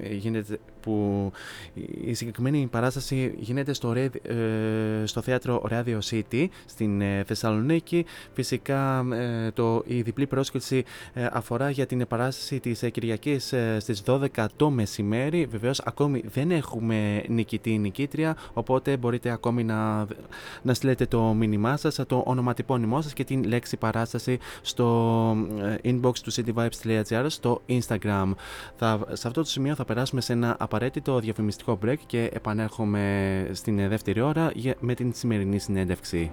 ε, 0.00 0.14
γίνεται 0.14 0.58
που 0.80 1.32
η 2.04 2.14
συγκεκριμένη 2.14 2.66
παράσταση 2.70 3.13
γίνεται 3.38 3.72
στο, 3.72 3.92
Red- 3.96 4.30
ε, 4.30 5.06
στο 5.06 5.20
θέατρο 5.20 5.62
Radio 5.70 5.98
City 6.10 6.46
στην 6.66 7.00
ε, 7.00 7.22
Θεσσαλονίκη. 7.26 8.04
Φυσικά 8.32 9.06
ε, 9.12 9.50
το, 9.50 9.82
η 9.86 10.02
διπλή 10.02 10.26
πρόσκληση 10.26 10.84
ε, 11.12 11.26
αφορά 11.32 11.70
για 11.70 11.86
την 11.86 12.06
παράσταση 12.06 12.60
της 12.60 12.82
ε, 12.82 12.90
Κυριακής 12.90 13.52
ε, 13.52 13.76
στις 13.80 14.02
12 14.06 14.46
το 14.56 14.70
μεσημέρι. 14.70 15.46
Βεβαίως 15.46 15.80
ακόμη 15.80 16.22
δεν 16.32 16.50
έχουμε 16.50 17.24
νικητή 17.28 17.70
ή 17.70 17.78
νικήτρια, 17.78 18.36
οπότε 18.52 18.96
μπορείτε 18.96 19.30
ακόμη 19.30 19.64
να, 19.64 20.06
να 20.62 20.74
στείλετε 20.74 21.06
το 21.06 21.22
μήνυμά 21.22 21.76
σας, 21.76 22.00
το 22.06 22.22
ονοματεπώνυμό 22.26 23.02
σας 23.02 23.12
και 23.12 23.24
την 23.24 23.44
λέξη 23.44 23.76
παράσταση 23.76 24.38
στο 24.62 24.86
ε, 25.82 25.90
inbox 25.90 26.18
του 26.18 26.32
cityvibes.gr 26.32 27.24
στο 27.26 27.62
Instagram. 27.68 28.32
Θα, 28.76 28.98
σε 29.12 29.26
αυτό 29.26 29.42
το 29.42 29.48
σημείο 29.48 29.74
θα 29.74 29.84
περάσουμε 29.84 30.20
σε 30.20 30.32
ένα 30.32 30.56
απαραίτητο 30.58 31.20
διαφημιστικό 31.20 31.78
break 31.84 31.98
και 32.06 32.30
επανέρχομαι 32.32 32.93
στην 33.52 33.78
ε, 33.78 33.88
δεύτερη 33.88 34.20
ώρα 34.20 34.50
για- 34.54 34.74
με 34.80 34.94
την 34.94 35.12
σημερινή 35.14 35.58
συνέντευξη. 35.58 36.30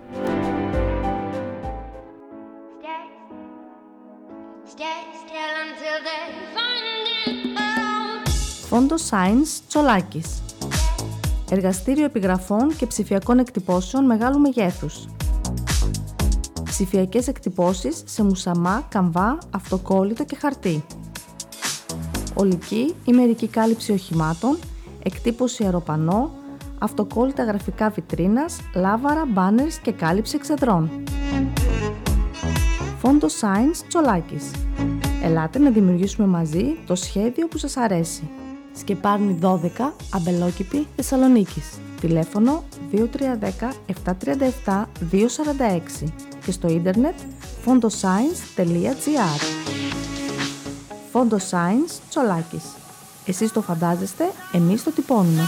Stay 4.73 5.01
still 5.21 5.53
until 5.65 5.97
they 6.07 6.23
find 6.55 7.05
it 7.25 7.57
out. 7.57 8.29
Φόντο 8.67 8.95
Science 9.09 9.61
Τσολάκης. 9.67 10.41
Εργαστήριο 11.51 12.05
επιγραφών 12.05 12.75
και 12.77 12.85
ψηφιακών 12.85 13.39
εκτυπώσεων 13.39 14.05
μεγάλου 14.05 14.39
μεγέθους. 14.39 15.07
Ψηφιακές 16.63 17.27
εκτυπώσεις 17.27 18.03
σε 18.05 18.23
μουσαμά, 18.23 18.85
καμβά, 18.89 19.37
αυτοκόλλητο 19.55 20.23
και 20.25 20.35
χαρτί. 20.35 20.83
Ολική 22.33 22.95
ή 23.05 23.11
μερική 23.11 23.47
κάλυψη 23.47 23.91
οχημάτων, 23.91 24.57
εκτύπωση 25.03 25.63
αεροπανό, 25.63 26.31
αυτοκόλλητα 26.81 27.43
γραφικά 27.43 27.89
βιτρίνας, 27.89 28.59
λάβαρα, 28.75 29.25
μπάνερς 29.27 29.77
και 29.77 29.91
κάλυψη 29.91 30.35
εξεδρών. 30.35 30.89
Φόντο 32.97 33.27
Science 33.27 33.85
Τσολάκης. 33.87 34.51
Ελάτε 35.23 35.59
να 35.59 35.69
δημιουργήσουμε 35.69 36.27
μαζί 36.27 36.65
το 36.87 36.95
σχέδιο 36.95 37.47
που 37.47 37.57
σας 37.57 37.77
αρέσει. 37.77 38.29
Σκεπάρνη 38.73 39.39
12, 39.41 39.93
Αμπελόκηπη, 40.13 40.87
Θεσσαλονίκης. 40.95 41.79
Τηλέφωνο 42.01 42.63
2310 42.91 43.73
737 44.65 44.85
246 45.11 46.13
και 46.45 46.51
στο 46.51 46.67
ίντερνετ 46.67 47.15
fondoscience.gr 47.65 49.41
Φόντο 51.11 51.37
Science 51.37 51.99
Τσολάκης. 52.09 52.80
Εσείς 53.25 53.51
το 53.51 53.61
φαντάζεστε, 53.61 54.23
εμείς 54.51 54.83
το 54.83 54.91
τυπώνουμε. 54.91 55.47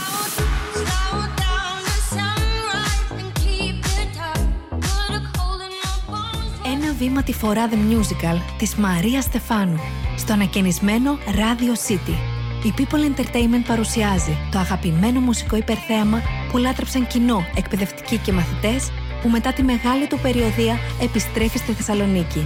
Slow 0.74 1.24
down 1.42 1.80
the 1.88 2.16
sunrise 2.16 3.12
and 3.20 3.32
keep 3.44 3.80
it 4.02 4.16
up. 4.32 4.42
Put 4.88 5.12
a 5.20 5.22
cold 5.36 5.62
in 5.68 5.74
my 5.84 5.96
bones. 6.12 6.76
Ένα 6.76 6.94
βήμα 6.94 7.24
τη 7.24 7.34
φορά 7.34 7.70
The 7.70 7.74
Musical 7.74 8.38
της 8.58 8.76
Μαρία 8.76 9.22
Στεφάνου 9.22 9.80
στο 10.18 10.34
ανακαινισμένο 10.34 11.18
Radio 11.26 11.92
City. 11.92 12.16
Η 12.64 12.74
People 12.78 13.20
Entertainment 13.20 13.64
παρουσιάζει 13.68 14.38
το 14.52 14.60
αγαπημένο 14.60 15.20
μουσικό 15.20 15.56
υπερθέαμα 15.56 16.22
που 16.52 16.58
λάτρεψαν 16.58 17.08
κοινό, 17.08 17.46
εκπαιδευτικοί 17.56 18.18
και 18.18 18.32
μαθητές 18.32 18.92
που 19.22 19.30
μετά 19.30 19.54
τη 19.54 19.64
μεγάλη 19.64 20.08
του 20.08 20.20
περιοδία 20.22 20.80
επιστρέφει 21.02 21.58
στη 21.58 21.72
Θεσσαλονίκη. 21.72 22.44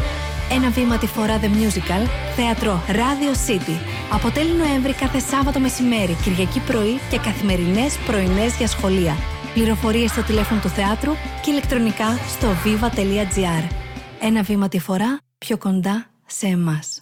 Ένα 0.52 0.70
βήμα 0.70 0.98
τη 0.98 1.08
φορά 1.08 1.40
The 1.40 1.46
Musical, 1.46 2.08
θέατρο 2.36 2.84
Radio 2.88 3.50
City. 3.50 3.80
Αποτέλει 4.12 4.52
Νοέμβρη 4.52 4.94
κάθε 4.94 5.20
Σάββατο 5.20 5.60
μεσημέρι, 5.60 6.18
Κυριακή 6.24 6.60
πρωί 6.60 7.00
και 7.10 7.18
καθημερινές 7.18 7.98
πρωινές 8.06 8.56
για 8.58 8.68
σχολεία. 8.68 9.18
Πληροφορίες 9.54 10.12
στο 10.12 10.24
τηλέφωνο 10.24 10.60
του 10.62 10.70
θεάτρου 10.70 11.12
και 11.42 11.52
ηλεκτρονικά 11.52 12.20
στο 12.30 12.48
viva.gr. 12.64 13.70
Ένα 14.20 14.42
βήμα 14.42 14.68
τη 14.68 14.80
φορά 14.80 15.20
πιο 15.38 15.58
κοντά 15.58 16.10
σε 16.26 16.48
εμάς. 16.48 16.98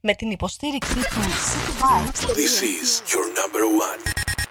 Με 0.00 0.14
την 0.14 0.30
υποστήριξη 0.30 0.94
του 0.94 1.00
City 1.00 1.82
Vibes. 1.82 2.20
This 2.42 2.62
is 2.62 3.02
your 3.12 3.26
number 3.40 3.64
one 3.88 4.00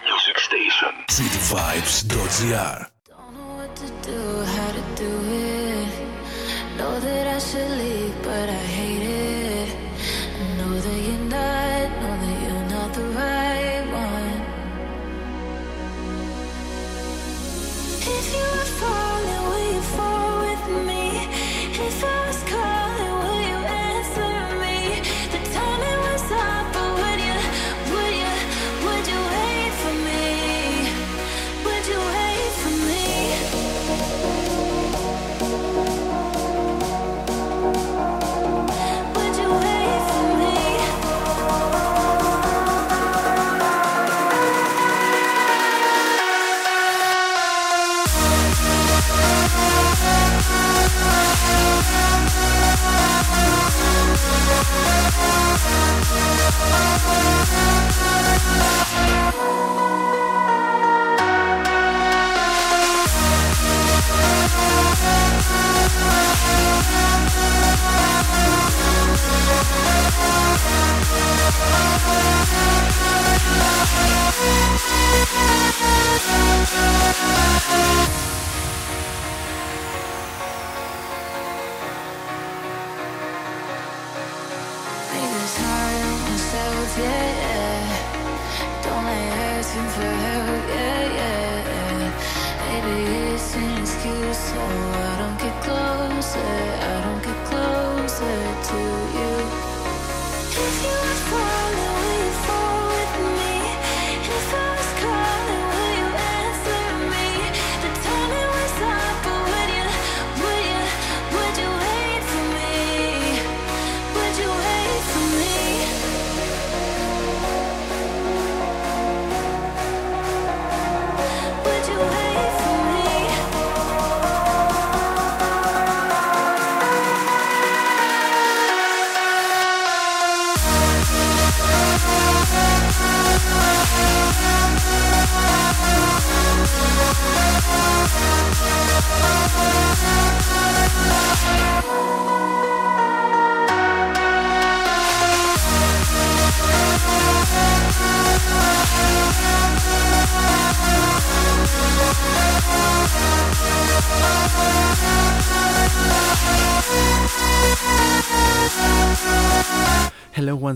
music 0.10 0.38
station. 0.48 0.92
Cityvibes.gr 1.18 2.80
I 7.40 7.42
should 7.42 7.72
leave, 7.72 8.22
but 8.22 8.50
I 8.50 8.79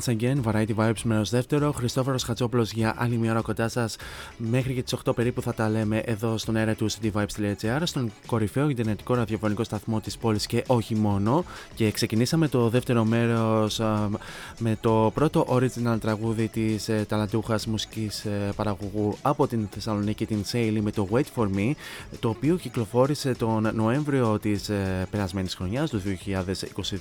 once 0.06 0.16
again, 0.16 0.41
Variety 0.43 0.76
Vibes 0.76 1.01
μέρος 1.04 1.30
δεύτερο. 1.30 1.72
Χριστόφορος 1.72 2.24
Χατσόπουλος 2.24 2.72
για 2.72 2.93
άλλη 2.97 3.18
μια 3.18 3.32
ώρα 3.32 3.41
κοντά 3.41 3.70
σας. 3.70 3.95
Μέχρι 4.38 4.74
και 4.74 4.84
τις 4.84 4.93
8 4.93 5.16
περίπου 5.16 5.41
θα 5.41 5.54
τα 5.54 5.70
λέμε 5.70 5.97
εδώ 5.97 6.38
στον 6.38 6.56
αέρα 6.56 6.74
του 6.74 6.91
cityvibes.gr, 6.91 7.82
στον 7.84 8.12
κορυφαίο 8.26 8.70
ιντερνετικό 8.70 9.14
ραδιοφωνικό 9.14 9.64
σταθμό 9.64 9.99
της 9.99 10.18
πόλης 10.18 10.45
και 10.45 10.64
όχι 10.68 10.95
μόνο. 10.95 11.43
Και 11.76 11.91
ξεκινήσαμε 11.91 12.47
το 12.47 12.70
δεύτερο 12.70 13.04
μέρος 13.06 13.80
α, 13.80 14.10
με 14.58 14.78
το 14.82 15.12
πρώτο 15.14 15.45
original 15.49 15.97
τραγούδι 15.99 16.47
της 16.47 16.89
ε, 16.89 17.06
ταλαντούχας 17.08 17.68
μουσικής 17.68 18.26
ε, 18.26 18.51
παραγωγού 18.56 19.18
από 19.22 19.47
την 19.47 19.68
Θεσσαλονίκη, 19.72 20.26
την 20.26 20.45
Σέιλι, 20.45 20.82
με 20.82 20.91
το 20.91 21.08
Wait 21.12 21.26
For 21.36 21.47
Me, 21.56 21.72
το 22.20 22.30
οποίο 22.30 22.56
κυκλοφόρησε 22.56 23.34
τον 23.34 23.70
Νοέμβριο 23.74 24.39
της 24.39 24.70
ε, 24.70 25.08
περασμένης 25.12 25.56
χρονιάς, 25.56 25.89
του 25.89 26.01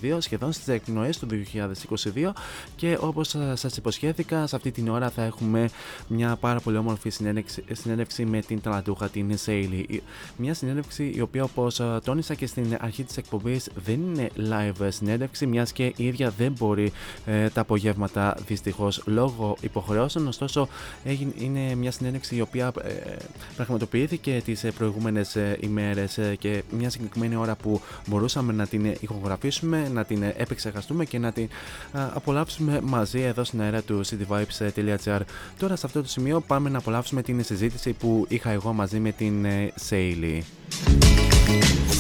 2022, 0.02 0.16
σχεδόν 0.18 0.52
στις 0.52 0.68
εκπνοές 0.68 1.18
του 1.18 1.26
2022 1.30 2.32
και 2.76 2.91
όπως 3.00 3.34
ε, 3.34 3.52
σας 3.56 3.76
υποσχέθηκα 3.76 4.46
σε 4.46 4.56
αυτή 4.56 4.70
την 4.70 4.88
ώρα 4.88 5.10
θα 5.10 5.22
έχουμε 5.22 5.68
μια 6.08 6.36
πάρα 6.36 6.60
πολύ 6.60 6.76
όμορφη 6.76 7.10
συνέντευξη, 7.10 7.64
συνέντευξη 7.72 8.24
με 8.24 8.40
την 8.40 8.60
ταλαντούχα 8.60 9.08
την 9.08 9.38
Σέιλι. 9.38 10.02
Μια 10.36 10.54
συνέντευξη 10.54 11.12
η 11.16 11.20
οποία 11.20 11.44
όπως 11.44 11.80
ε, 11.80 11.98
τόνισα 12.04 12.34
και 12.34 12.46
στην 12.46 12.76
αρχή 12.80 13.04
της 13.04 13.16
εκπομπής 13.16 13.68
δεν 13.84 13.94
είναι 13.94 14.28
live 14.36 14.88
συνέντευξη 14.88 15.46
μιας 15.46 15.72
και 15.72 15.84
η 15.96 16.06
ίδια 16.06 16.30
δεν 16.30 16.52
μπορεί 16.58 16.92
ε, 17.26 17.48
τα 17.48 17.60
απογεύματα 17.60 18.36
δυστυχώς 18.46 19.02
λόγω 19.06 19.56
υποχρεώσεων. 19.60 20.26
Ωστόσο 20.26 20.68
έγινε, 21.04 21.32
είναι 21.38 21.74
μια 21.74 21.90
συνέντευξη 21.90 22.36
η 22.36 22.40
οποία 22.40 22.72
ε, 22.82 23.16
πραγματοποιήθηκε 23.56 24.42
τις 24.44 24.64
ε, 24.64 24.70
προηγούμενες 24.70 25.36
ε, 25.36 25.56
ημέρες 25.60 26.18
ε, 26.18 26.36
και 26.38 26.62
μια 26.70 26.90
συγκεκριμένη 26.90 27.36
ώρα 27.36 27.56
που 27.56 27.80
μπορούσαμε 28.06 28.52
να 28.52 28.66
την 28.66 28.94
ηχογραφήσουμε, 29.00 29.88
να 29.92 30.04
την 30.04 30.22
ε, 30.22 30.34
επεξεργαστούμε 30.36 31.04
και 31.04 31.18
να 31.18 31.32
την 31.32 31.48
α, 31.92 32.10
απολαύσουμε 32.14 32.80
μαζί 32.82 33.20
εδώ 33.20 33.44
στην 33.44 33.60
αέρα 33.60 33.82
του 33.82 34.00
cityvibes.gr. 34.06 35.20
Τώρα 35.58 35.76
σε 35.76 35.86
αυτό 35.86 36.02
το 36.02 36.08
σημείο 36.08 36.40
πάμε 36.40 36.68
να 36.68 36.78
απολαύσουμε 36.78 37.22
την 37.22 37.44
συζήτηση 37.44 37.92
που 37.92 38.24
είχα 38.28 38.50
εγώ 38.50 38.72
μαζί 38.72 38.98
με 38.98 39.12
την 39.12 39.44
ε, 39.44 39.72
Σέιλι. 39.74 40.44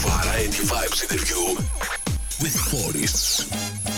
Variety 0.04 0.62
Vibes 0.70 1.00
interview 1.04 1.44
with 2.42 2.56
Boris. 2.70 3.91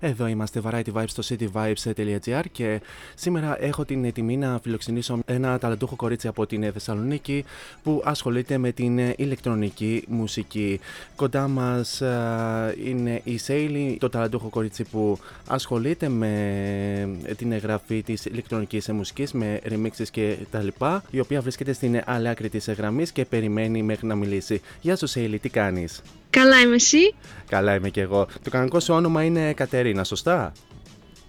Εδώ 0.00 0.26
είμαστε 0.26 0.60
Variety 0.64 0.92
Vibes 0.94 1.04
στο 1.06 1.22
cityvibes.gr 1.28 2.42
και 2.52 2.80
σήμερα 3.14 3.62
έχω 3.62 3.84
την 3.84 4.12
τιμή 4.12 4.36
να 4.36 4.58
φιλοξενήσω 4.62 5.18
ένα 5.26 5.58
ταλαντούχο 5.58 5.96
κορίτσι 5.96 6.28
από 6.28 6.46
την 6.46 6.72
Θεσσαλονίκη 6.72 7.44
που 7.82 8.02
ασχολείται 8.04 8.58
με 8.58 8.72
την 8.72 8.98
ηλεκτρονική 9.16 10.04
μουσική. 10.08 10.80
Κοντά 11.16 11.48
μας 11.48 12.02
α, 12.02 12.74
είναι 12.84 13.20
η 13.24 13.38
Σέιλι, 13.38 13.96
το 14.00 14.08
ταλαντούχο 14.08 14.48
κορίτσι 14.48 14.84
που 14.84 15.18
ασχολείται 15.46 16.08
με 16.08 17.34
την 17.36 17.52
εγγραφή 17.52 18.02
της 18.02 18.24
ηλεκτρονικής 18.24 18.88
μουσικής, 18.88 19.32
με 19.32 19.60
remixes 19.68 20.06
και 20.10 20.36
τα 20.50 20.62
λοιπά, 20.62 21.02
η 21.10 21.20
οποία 21.20 21.40
βρίσκεται 21.40 21.72
στην 21.72 22.02
άλλη 22.04 22.28
άκρη 22.28 22.48
της 22.48 22.68
γραμμής 22.68 23.12
και 23.12 23.24
περιμένει 23.24 23.82
μέχρι 23.82 24.06
να 24.06 24.14
μιλήσει. 24.14 24.60
Γεια 24.80 24.96
σου 24.96 25.06
Σέιλι, 25.06 25.38
τι 25.38 25.48
κάνεις; 25.48 26.02
Καλά 26.30 26.60
είμαι 26.60 26.74
εσύ. 26.74 27.14
Καλά 27.48 27.74
είμαι 27.74 27.88
και 27.88 28.00
εγώ. 28.00 28.28
Το 28.42 28.50
κανονικό 28.50 28.80
σου 28.80 28.94
όνομα 28.94 29.22
είναι 29.22 29.52
Κατερίνα, 29.52 30.04
σωστά; 30.04 30.52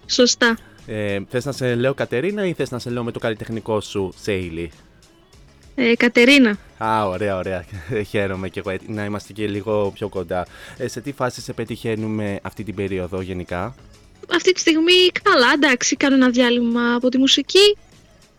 Σωστά. 0.06 0.58
Ε, 0.86 1.18
θες 1.28 1.44
να 1.44 1.52
σε 1.52 1.74
λέω 1.74 1.94
Κατερίνα 1.94 2.44
ή 2.46 2.52
θες 2.52 2.70
να 2.70 2.78
σε 2.78 2.90
λέω 2.90 3.04
με 3.04 3.10
το 3.12 3.18
καλλιτεχνικό 3.18 3.80
σου 3.80 4.12
Σέιλι; 4.20 4.70
Ε, 5.74 5.94
Κατερίνα. 5.94 6.58
Α, 6.84 7.06
ωραία, 7.08 7.36
ωραία. 7.36 7.64
Χαίρομαι 8.10 8.48
και 8.48 8.62
εγώ 8.66 8.76
να 8.86 9.04
είμαστε 9.04 9.32
και 9.32 9.46
λίγο 9.46 9.90
πιο 9.94 10.08
κοντά. 10.08 10.46
Ε, 10.76 10.88
σε 10.88 11.00
τι 11.00 11.12
φάση 11.12 11.40
σε 11.40 11.52
πετυχαίνουμε 11.52 12.38
αυτή 12.42 12.62
την 12.62 12.74
περίοδο 12.74 13.20
γενικά; 13.20 13.74
Αυτή 14.34 14.52
τη 14.52 14.60
στιγμή 14.60 15.08
καλά, 15.22 15.52
εντάξει, 15.54 15.96
κάνω 15.96 16.14
ένα 16.14 16.30
διάλειμμα 16.30 16.94
από 16.94 17.08
τη 17.08 17.18
μουσική, 17.18 17.76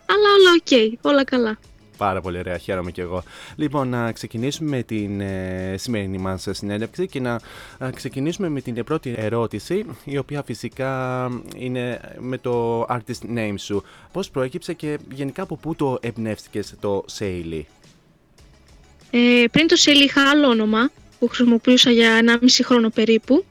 αλλά 0.06 0.28
όλα 0.38 0.52
οκ, 0.60 1.06
όλα 1.06 1.24
καλά. 1.24 1.58
Πάρα 2.02 2.22
πολύ 2.22 2.38
ωραία, 2.38 2.58
χαίρομαι 2.58 2.92
και 2.92 3.02
εγώ. 3.02 3.24
Λοιπόν, 3.56 3.90
να 3.90 4.12
ξεκινήσουμε 4.12 4.70
με 4.70 4.84
την 4.84 5.22
ε, 5.22 5.76
σημερινή 5.78 6.18
μας 6.18 6.48
συνέντευξη 6.52 7.08
και 7.08 7.20
να 7.20 7.40
ε, 7.80 7.90
ξεκινήσουμε 7.96 8.50
με 8.50 8.62
την 8.62 8.84
πρώτη 8.84 9.14
ερώτηση, 9.18 9.86
η 10.04 10.18
οποία 10.18 10.44
φυσικά 10.44 11.30
είναι 11.56 12.00
με 12.20 12.38
το 12.38 12.82
artist 12.90 13.36
name 13.36 13.54
σου. 13.58 13.84
Πώς 14.12 14.30
προέκυψε 14.30 14.74
και 14.74 15.00
γενικά 15.12 15.42
από 15.42 15.56
πού 15.56 15.76
το 15.76 15.98
εμπνεύστηκες 16.02 16.74
το 16.80 17.04
Σέιλι; 17.08 17.68
Ε, 19.12 19.44
πριν 19.52 19.68
το 19.68 19.76
Σέλι 19.76 20.04
είχα 20.04 20.30
άλλο 20.30 20.48
όνομα 20.48 20.90
που 21.20 21.28
χρησιμοποιούσα 21.28 21.92
για 21.92 22.20
1,5 22.42 22.48
χρόνο 22.64 22.90
περίπου, 22.90 23.46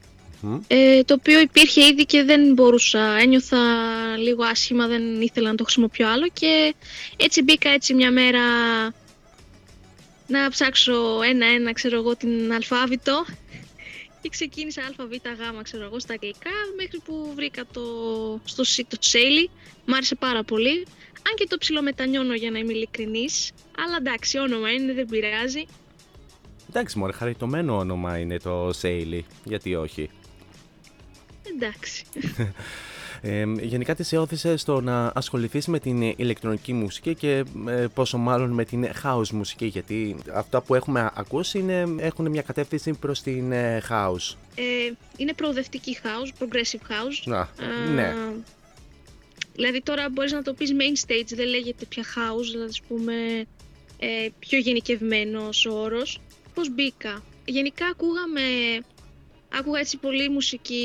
ε, 0.67 1.03
το 1.03 1.13
οποίο 1.13 1.39
υπήρχε 1.39 1.85
ήδη 1.85 2.05
και 2.05 2.23
δεν 2.23 2.53
μπορούσα, 2.53 3.17
ένιωθα 3.19 3.57
λίγο 4.17 4.43
άσχημα, 4.43 4.87
δεν 4.87 5.21
ήθελα 5.21 5.49
να 5.49 5.55
το 5.55 5.63
χρησιμοποιώ 5.63 6.09
άλλο 6.09 6.27
και 6.33 6.75
έτσι 7.17 7.43
μπήκα 7.43 7.69
έτσι 7.69 7.93
μια 7.93 8.11
μέρα 8.11 8.41
να 10.27 10.49
ψάξω 10.49 10.93
ένα-ένα, 11.29 11.73
ξέρω 11.73 11.97
εγώ, 11.97 12.15
την 12.15 12.53
αλφάβητο 12.53 13.25
και 14.21 14.29
ξεκίνησα 14.29 14.81
ΑΒ 14.97 15.11
γ, 15.11 15.61
ξέρω 15.61 15.83
εγώ, 15.83 15.99
στα 15.99 16.13
αγγλικά 16.13 16.49
μέχρι 16.77 16.99
που 17.05 17.31
βρήκα 17.35 17.65
το, 17.73 17.81
στο 18.43 18.63
site 18.67 18.85
το 18.87 18.97
Sally. 19.01 19.49
Μ' 19.85 19.93
άρεσε 19.93 20.15
πάρα 20.15 20.43
πολύ. 20.43 20.85
Αν 21.27 21.35
και 21.35 21.45
το 21.49 21.57
ψιλομετανιώνω 21.57 22.33
για 22.33 22.51
να 22.51 22.59
είμαι 22.59 22.73
ειλικρινής, 22.73 23.51
αλλά 23.77 23.95
εντάξει, 23.99 24.37
όνομα 24.37 24.71
είναι, 24.71 24.93
δεν 24.93 25.05
πειράζει. 25.05 25.65
Εντάξει, 26.69 26.97
μωρέ, 26.97 27.11
χαριτωμένο 27.11 27.77
όνομα 27.77 28.17
είναι 28.17 28.39
το 28.39 28.69
Σέιλι. 28.73 29.25
Γιατί 29.43 29.75
όχι; 29.75 30.09
Εντάξει. 31.53 32.03
Ε, 33.23 33.43
γενικά 33.61 33.95
τι 33.95 34.03
σε 34.03 34.17
όθησε 34.17 34.57
στο 34.57 34.81
να 34.81 35.11
ασχοληθείς 35.15 35.67
με 35.67 35.79
την 35.79 36.01
ηλεκτρονική 36.01 36.73
μουσική 36.73 37.15
και 37.15 37.43
ε, 37.67 37.85
πόσο 37.93 38.17
μάλλον 38.17 38.49
με 38.49 38.65
την 38.65 38.87
house 39.03 39.29
μουσική 39.29 39.65
γιατί 39.65 40.15
αυτά 40.33 40.61
που 40.61 40.75
έχουμε 40.75 41.11
ακούσει 41.15 41.59
είναι, 41.59 41.85
έχουν 41.97 42.29
μια 42.29 42.41
κατεύθυνση 42.41 42.93
προς 42.93 43.21
την 43.21 43.51
ε, 43.51 43.81
house. 43.89 44.35
Ε, 44.55 44.91
είναι 45.17 45.33
προοδευτική 45.33 45.97
house, 46.03 46.43
progressive 46.43 46.91
house. 46.91 47.23
Να, 47.25 47.39
Α, 47.39 47.47
ναι. 47.93 48.15
Δηλαδή 49.53 49.81
τώρα 49.81 50.09
μπορείς 50.09 50.31
να 50.31 50.41
το 50.41 50.53
πεις 50.53 50.71
main 50.73 51.09
stage, 51.09 51.27
δεν 51.35 51.47
λέγεται 51.47 51.85
πια 51.85 52.03
house, 52.03 52.45
δηλαδή 52.51 52.69
ας 52.69 52.81
πούμε 52.87 53.13
ε, 53.99 54.27
πιο 54.39 54.59
γενικευμένος 54.59 55.65
ο 55.65 55.81
όρος. 55.81 56.21
Πώς 56.53 56.73
μπήκα; 56.73 57.23
Γενικά 57.45 57.85
ακούγαμε, 57.85 58.41
άκουγα 59.51 59.79
έτσι 59.79 59.97
πολύ 59.97 60.29
μουσική 60.29 60.83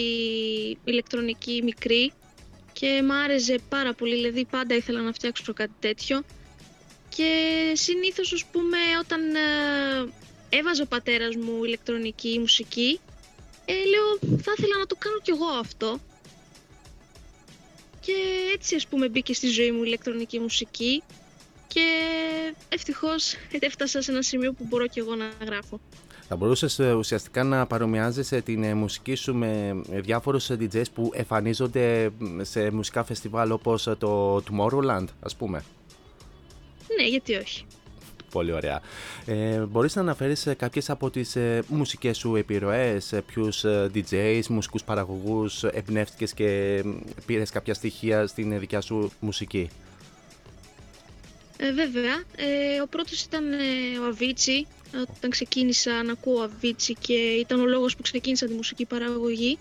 ηλεκτρονική 0.84 1.60
μικρή 1.64 2.12
και 2.72 3.02
μ' 3.02 3.12
άρεσε 3.12 3.58
πάρα 3.68 3.94
πολύ, 3.94 4.14
δηλαδή 4.14 4.44
πάντα 4.44 4.74
ήθελα 4.74 5.00
να 5.00 5.12
φτιάξω 5.12 5.52
κάτι 5.52 5.72
τέτοιο. 5.80 6.22
Και 7.08 7.72
συνήθως, 7.74 8.32
ας 8.32 8.44
πούμε, 8.44 8.78
όταν 9.00 9.34
ε, 9.34 10.56
έβαζε 10.56 10.82
ο 10.82 10.86
πατέρας 10.86 11.36
μου 11.36 11.64
ηλεκτρονική 11.64 12.38
μουσική, 12.38 13.00
ε, 13.64 13.72
λέω 13.72 14.38
θα 14.42 14.52
ήθελα 14.56 14.78
να 14.78 14.86
το 14.86 14.96
κάνω 14.98 15.18
κι 15.22 15.30
εγώ 15.30 15.46
αυτό. 15.46 16.00
και 18.00 18.12
έτσι 18.54 18.74
ας 18.74 18.86
πούμε 18.86 19.08
μπήκε 19.08 19.34
στη 19.34 19.48
ζωή 19.48 19.70
μου 19.70 19.78
η 19.78 19.84
ηλεκτρονική 19.86 20.38
μουσική 20.38 21.02
και 21.66 21.86
ευτυχώς 22.68 23.34
έφτασα 23.68 24.02
σε 24.02 24.10
ένα 24.10 24.22
σημείο 24.22 24.52
που 24.52 24.64
μπορώ 24.68 24.86
και 24.86 25.00
εγώ 25.00 25.14
να 25.14 25.32
γράφω. 25.44 25.80
Θα 26.28 26.36
μπορούσες 26.36 26.78
ουσιαστικά 26.78 27.44
να 27.44 27.66
παρομοιάζεσαι 27.66 28.40
την 28.40 28.62
ε, 28.62 28.74
μουσική 28.74 29.14
σου 29.14 29.34
με 29.34 29.80
διάφορους 29.90 30.50
DJs 30.50 30.84
που 30.94 31.10
εμφανίζονται 31.14 32.10
σε 32.40 32.70
μουσικά 32.70 33.04
φεστιβάλ 33.04 33.50
όπως 33.50 33.82
το 33.98 34.36
Tomorrowland, 34.36 35.06
ας 35.20 35.36
πούμε; 35.36 35.62
Ναι, 36.96 37.08
γιατί 37.08 37.34
όχι. 37.34 37.64
Πολύ 38.30 38.52
ωραία. 38.52 38.80
Ε, 39.26 39.58
μπορείς 39.58 39.94
να 39.94 40.00
αναφέρεις 40.00 40.46
ε, 40.46 40.54
κάποιες 40.54 40.90
από 40.90 41.10
τις 41.10 41.36
ε, 41.36 41.62
μουσικές 41.68 42.16
σου 42.18 42.36
επιρροές, 42.36 43.12
ε, 43.12 43.20
ποιους 43.20 43.64
ε, 43.64 43.90
DJs, 43.94 44.46
μουσικούς 44.48 44.84
παραγωγούς 44.84 45.64
εμπνεύστηκες 45.64 46.32
και 46.32 46.46
ε, 46.46 46.82
πήρες 47.26 47.50
κάποια 47.50 47.74
στοιχεία 47.74 48.26
στην 48.26 48.52
ε, 48.52 48.58
δικιά 48.58 48.80
σου 48.80 49.10
μουσική; 49.20 49.68
Ε, 51.56 51.72
βέβαια, 51.72 52.14
ε, 52.36 52.80
ο 52.82 52.86
πρώτος 52.86 53.22
ήταν 53.22 53.52
ε, 53.52 53.98
ο 54.02 54.06
Αβίτσι, 54.06 54.66
όταν 55.16 55.30
ξεκίνησα 55.30 56.02
να 56.02 56.12
ακούω 56.12 56.40
Αβίτσι 56.42 56.94
και 57.00 57.12
ήταν 57.14 57.60
ο 57.60 57.66
λόγος 57.66 57.96
που 57.96 58.02
ξεκίνησα 58.02 58.46
τη 58.46 58.52
μουσική 58.54 58.84
παραγωγή. 58.86 59.58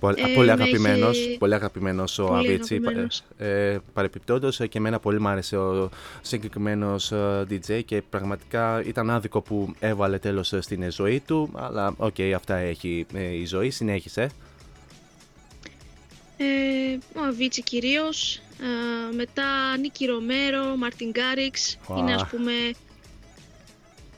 Πολύ, 0.00 0.20
Ε, 0.30 0.34
πολύ 0.34 0.46
με 0.46 0.52
αγαπημένος, 0.52 1.18
είχε- 1.18 1.38
πολύ 1.38 1.54
αγαπημένος 1.54 2.18
ο 2.18 2.24
Πολύ 2.26 2.46
Αβίτσι. 2.48 2.74
αγαπημένος. 2.74 3.22
Ε, 3.38 3.78
παρεπιπτόντως, 3.92 4.60
ε, 4.60 4.66
και 4.66 4.78
εμένα 4.78 4.98
πολύ 5.00 5.20
μου 5.20 5.28
άρεσε 5.28 5.56
ο 5.56 5.90
συγκεκριμένος 6.22 7.12
ε, 7.12 7.46
DJ 7.50 7.82
και 7.84 8.02
πραγματικά 8.10 8.82
ήταν 8.86 9.10
άδικο 9.10 9.40
που 9.40 9.74
έβαλε 9.80 10.18
τέλος 10.18 10.52
ε, 10.52 10.60
στην 10.60 10.82
ε, 10.82 10.90
ζωή 10.90 11.20
του, 11.26 11.50
αλλά 11.56 11.94
οκ, 11.96 12.14
αυτά 12.34 12.56
έχει 12.56 13.06
ε, 13.14 13.34
η 13.34 13.44
ζωή, 13.46 13.70
συνέχισε. 13.70 14.30
Ε, 16.42 16.98
ο 17.18 17.22
Avicii 17.22 17.62
κυρίως, 17.62 18.40
ε, 18.60 19.14
μετά 19.14 19.76
Nicky 19.76 20.06
Romero, 20.06 20.76
Martin 20.76 21.10
Garrix, 21.10 21.78
Ουα. 21.88 21.98
είναι 21.98 22.14
ας 22.14 22.26
πούμε 22.26 22.52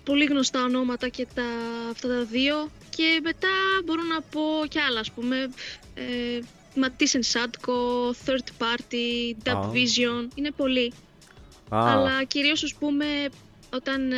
πολύ 0.04 0.24
γνωστά 0.24 0.62
ονόματα 0.62 1.08
και 1.08 1.26
τα, 1.34 1.44
αυτά 1.90 2.08
τα 2.08 2.24
δύο 2.24 2.70
και 2.96 3.20
μετά 3.22 3.48
μπορώ 3.84 4.02
να 4.02 4.20
πω 4.20 4.40
κι 4.68 4.78
άλλα 4.78 5.00
ας 5.00 5.10
πούμε 5.10 5.36
ε, 5.94 6.38
Matisse & 6.74 7.22
Sadko, 7.22 8.10
Third 8.10 8.62
Party, 8.62 9.36
DubVision, 9.44 10.28
είναι 10.34 10.50
πολλοί. 10.56 10.92
Α, 11.68 11.92
Αλλά 11.92 12.24
κυρίως 12.24 12.64
ας 12.64 12.74
πούμε 12.74 13.06
όταν, 13.74 14.12
ε, 14.12 14.16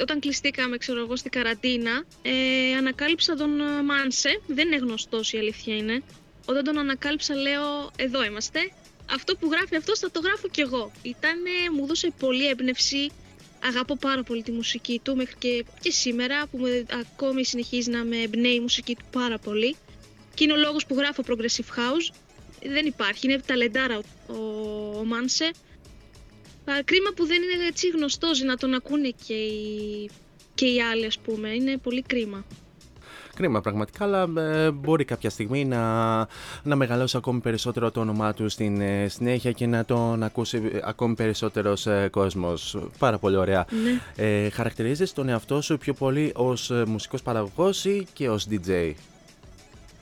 όταν 0.00 0.20
κλειστήκαμε 0.20 0.76
ξέρω 0.76 1.00
εγώ 1.00 1.16
στην 1.16 1.30
καραντίνα 1.30 2.04
ε, 2.22 2.76
ανακάλυψα 2.78 3.34
τον 3.34 3.60
ε, 3.60 3.82
Μάνσε, 3.82 4.40
δεν 4.46 4.66
είναι 4.66 4.76
γνωστός 4.76 5.32
η 5.32 5.38
αλήθεια 5.38 5.76
είναι. 5.76 6.02
Όταν 6.46 6.64
τον 6.64 6.78
ανακάλυψα 6.78 7.34
λέω 7.34 7.90
εδώ 7.96 8.24
είμαστε, 8.24 8.60
αυτό 9.10 9.36
που 9.36 9.48
γράφει 9.50 9.76
αυτός 9.76 9.98
θα 9.98 10.10
το 10.10 10.20
γράφω 10.20 10.48
κι 10.48 10.60
εγώ. 10.60 10.92
Ήτανε, 11.02 11.50
μου 11.72 11.84
έδωσε 11.84 12.12
πολύ 12.18 12.46
έμπνευση, 12.46 13.10
αγαπώ 13.62 13.96
πάρα 13.96 14.22
πολύ 14.22 14.42
τη 14.42 14.52
μουσική 14.52 15.00
του 15.02 15.16
μέχρι 15.16 15.34
και, 15.38 15.64
και 15.80 15.90
σήμερα 15.90 16.46
που 16.46 16.58
με, 16.58 16.86
ακόμη 16.90 17.44
συνεχίζει 17.44 17.90
να 17.90 18.04
με 18.04 18.16
εμπνέει 18.22 18.54
η 18.54 18.60
μουσική 18.60 18.94
του 18.94 19.04
πάρα 19.10 19.38
πολύ. 19.38 19.76
Και 20.34 20.44
είναι 20.44 20.52
ο 20.52 20.56
λόγος 20.56 20.86
που 20.86 20.94
γράφω 20.94 21.22
Progressive 21.26 21.78
House. 21.78 22.14
Δεν 22.62 22.86
υπάρχει, 22.86 23.26
είναι 23.26 23.40
ταλεντάρα 23.46 23.98
ο, 23.98 24.32
ο, 24.32 24.98
ο 24.98 25.04
Μάνσε. 25.04 25.50
Α, 26.64 26.82
Κρίμα 26.84 27.10
που 27.16 27.26
δεν 27.26 27.42
είναι 27.42 27.66
έτσι 27.66 27.88
γνωστός 27.88 28.40
να 28.40 28.56
τον 28.56 28.74
ακούνε 28.74 29.12
και 29.26 29.34
οι, 29.34 30.10
και 30.54 30.66
οι 30.66 30.82
άλλοι 30.82 31.06
ας 31.06 31.18
πούμε. 31.18 31.54
Είναι 31.54 31.78
πολύ 31.78 32.02
κρίμα. 32.02 32.44
Κρίμα 33.36 33.60
πραγματικά, 33.60 34.04
αλλά 34.04 34.28
ε, 34.36 34.70
μπορεί 34.70 35.04
κάποια 35.04 35.30
στιγμή 35.30 35.64
να, 35.64 36.16
να 36.62 36.76
μεγαλώσει 36.76 37.16
ακόμη 37.16 37.40
περισσότερο 37.40 37.90
το 37.90 38.00
όνομά 38.00 38.34
του 38.34 38.48
στην 38.48 38.80
ε, 38.80 39.08
συνέχεια 39.08 39.52
και 39.52 39.66
να 39.66 39.84
τον 39.84 40.22
ακούσει 40.22 40.70
ε, 40.72 40.78
ακόμη 40.82 41.14
περισσότερος 41.14 41.86
ε, 41.86 42.08
κόσμος. 42.12 42.78
Πάρα 42.98 43.18
πολύ 43.18 43.36
ωραία. 43.36 43.66
Ναι. 43.84 44.24
Ε, 44.24 44.50
χαρακτηρίζεις 44.50 45.12
τον 45.12 45.28
εαυτό 45.28 45.60
σου 45.60 45.78
πιο 45.78 45.94
πολύ 45.94 46.32
ως 46.34 46.70
ε, 46.70 46.84
μουσικός 46.86 47.22
παραγωγός 47.22 47.84
ή 47.84 48.06
και 48.12 48.28
ως 48.28 48.46
DJ. 48.50 48.92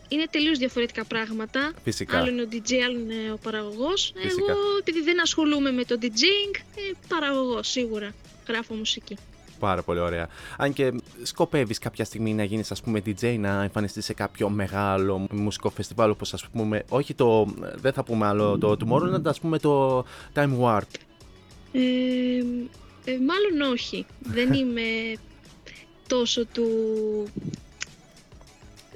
Είναι 0.09 0.27
τελείως 0.31 0.59
διαφορετικά 0.59 1.05
πράγματα. 1.05 1.73
Φυσικά. 1.82 2.19
Άλλο 2.19 2.31
είναι 2.31 2.43
ο 2.43 2.48
DJ, 2.52 2.73
άλλο 2.86 2.98
είναι 2.98 3.32
ο 3.32 3.39
παραγωγός. 3.43 4.12
Φυσικά. 4.16 4.52
Εγώ 4.52 4.61
επειδή 4.81 5.02
δεν 5.02 5.20
ασχολούμαι 5.20 5.70
με 5.70 5.85
το 5.85 5.98
DJing, 6.02 6.55
ε, 6.77 6.93
παραγωγός 7.09 7.69
σίγουρα. 7.69 8.15
Γράφω 8.48 8.74
μουσική. 8.74 9.16
Πάρα 9.59 9.83
πολύ 9.83 10.01
ωραία. 10.01 10.29
Αν 10.57 10.73
και 10.73 10.93
σκοπεύεις 11.23 11.79
κάποια 11.79 12.05
στιγμή 12.05 12.35
να 12.35 12.45
γίνεις 12.45 12.71
ας 12.71 12.83
πούμε 12.83 13.03
DJ, 13.07 13.37
να 13.39 13.63
εμφανιστείς 13.63 14.05
σε 14.05 14.13
κάποιο 14.15 14.49
μεγάλο 14.49 15.27
μουσικό 15.31 15.71
φεστιβάλ 15.71 16.11
όπως 16.11 16.35
ας 16.35 16.49
πούμε, 16.49 16.85
όχι 16.89 17.15
το, 17.15 17.47
δεν 17.75 17.93
θα 17.93 18.05
πούμε 18.05 18.27
άλλο 18.27 18.59
το 18.59 18.77
Tomorrowland, 18.81 19.25
ας 19.27 19.41
πούμε 19.41 19.59
το 19.59 20.05
Time 20.35 20.51
Warp. 20.61 20.81
Ε, 21.73 21.81
ε, 23.05 23.13
μάλλον 23.19 23.73
όχι. 23.73 24.07
δεν 24.23 24.53
είμαι 24.59 24.83
τόσο 26.09 26.47
του... 26.47 26.67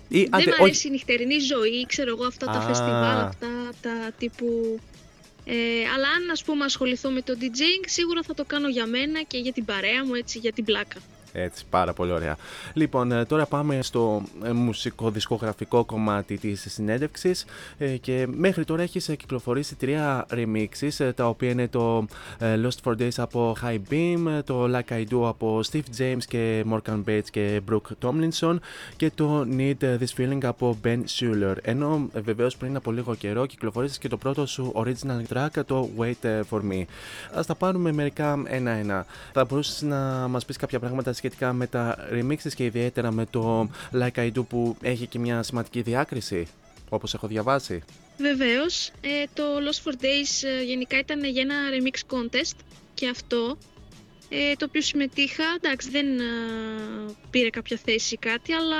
Ή, 0.08 0.18
δεν 0.22 0.34
άντε, 0.34 0.44
μου 0.44 0.50
όχι- 0.52 0.62
αρέσει 0.62 0.88
η 0.88 0.90
νυχτερινή 0.90 1.38
ζωή, 1.38 1.86
ξέρω 1.86 2.10
εγώ, 2.10 2.24
αυτά 2.26 2.46
τα 2.46 2.52
Α. 2.58 2.60
φεστιβάλ, 2.60 3.20
αυτά 3.20 3.48
τα 3.80 3.90
τύπου... 4.18 4.78
Ε, 5.50 5.88
αλλά 5.94 6.08
αν 6.08 6.30
ας 6.30 6.44
πούμε 6.44 6.64
ασχοληθώ 6.64 7.10
με 7.10 7.22
το 7.22 7.36
DJing, 7.40 7.84
σίγουρα 7.86 8.22
θα 8.22 8.34
το 8.34 8.44
κάνω 8.44 8.68
για 8.68 8.86
μένα 8.86 9.22
και 9.22 9.38
για 9.38 9.52
την 9.52 9.64
παρέα 9.64 10.04
μου, 10.04 10.14
έτσι, 10.14 10.38
για 10.38 10.52
την 10.52 10.64
πλάκα. 10.64 11.00
Έτσι, 11.32 11.64
πάρα 11.70 11.92
πολύ 11.92 12.12
ωραία. 12.12 12.36
Λοιπόν, 12.72 13.12
ε, 13.12 13.24
τώρα 13.24 13.46
πάμε 13.46 13.82
στο 13.82 14.22
ε, 14.44 14.52
μουσικο-δισκογραφικό 14.52 15.84
κομμάτι 15.84 16.38
της 16.38 16.66
συνέντευξης 16.68 17.44
ε, 17.78 17.96
και 17.96 18.26
μέχρι 18.30 18.64
τώρα 18.64 18.82
έχεις 18.82 19.08
ε, 19.08 19.16
κυκλοφορήσει 19.16 19.74
τρία 19.74 20.26
remixes 20.30 20.90
ε, 20.98 21.12
τα 21.12 21.28
οποία 21.28 21.50
είναι 21.50 21.68
το 21.68 22.06
ε, 22.38 22.60
Lost 22.62 22.88
for 22.90 22.96
Days 23.02 23.08
από 23.16 23.56
High 23.62 23.80
Beam, 23.90 24.26
ε, 24.38 24.42
το 24.42 24.64
Like 24.64 24.92
I 24.92 25.04
Do 25.10 25.26
από 25.26 25.60
Steve 25.70 25.98
James 25.98 26.22
και 26.28 26.64
Morgan 26.72 27.04
Bates 27.06 27.28
και 27.30 27.60
Brooke 27.70 28.06
Tomlinson 28.08 28.56
και 28.96 29.10
το 29.14 29.46
Need 29.56 29.74
This 29.80 30.16
Feeling 30.16 30.44
από 30.44 30.78
Ben 30.84 30.98
Schuller. 31.18 31.54
Ενώ 31.62 32.08
ε, 32.12 32.20
βεβαίως 32.20 32.56
πριν 32.56 32.76
από 32.76 32.90
λίγο 32.92 33.14
καιρό 33.14 33.46
κυκλοφορήσεις 33.46 33.98
και 33.98 34.08
το 34.08 34.16
πρώτο 34.16 34.46
σου 34.46 34.72
original 34.76 35.34
track, 35.34 35.64
το 35.66 35.88
Wait 35.98 36.24
ε, 36.24 36.40
For 36.50 36.60
Me. 36.70 36.84
Ας 37.34 37.46
τα 37.46 37.54
πάρουμε 37.54 37.92
μερικά 37.92 38.42
ένα-ένα. 38.44 39.06
Θα 39.32 39.44
μπορούσες 39.44 39.82
να 39.82 40.28
μας 40.28 40.44
πεις 40.44 40.56
κάποια 40.56 40.78
πράγματα 40.78 41.12
σχετικά 41.18 41.52
με 41.52 41.66
τα 41.66 42.08
remixes 42.12 42.52
και 42.54 42.64
ιδιαίτερα 42.64 43.10
με 43.12 43.26
το 43.26 43.70
Like 43.92 44.14
I 44.14 44.32
Do 44.32 44.46
που 44.48 44.76
έχει 44.82 45.06
και 45.06 45.18
μια 45.18 45.42
σημαντική 45.42 45.82
διάκριση, 45.82 46.46
όπως 46.88 47.14
έχω 47.14 47.26
διαβάσει. 47.26 47.82
Βεβαίως, 48.18 48.88
ε, 49.00 49.24
το 49.34 49.42
Lost 49.42 49.88
for 49.88 49.94
Days 50.04 50.48
ε, 50.58 50.62
γενικά 50.62 50.98
ήταν 50.98 51.24
για 51.24 51.42
ένα 51.42 51.54
remix 51.72 52.14
contest 52.16 52.56
και 52.94 53.08
αυτό 53.08 53.58
ε, 54.28 54.52
το 54.54 54.64
οποίο 54.68 54.80
συμμετείχα, 54.82 55.44
εντάξει 55.56 55.90
δεν 55.90 56.18
ε, 56.18 56.24
πήρε 57.30 57.50
κάποια 57.50 57.78
θέση 57.84 58.14
ή 58.14 58.18
κάτι, 58.18 58.52
αλλά 58.52 58.76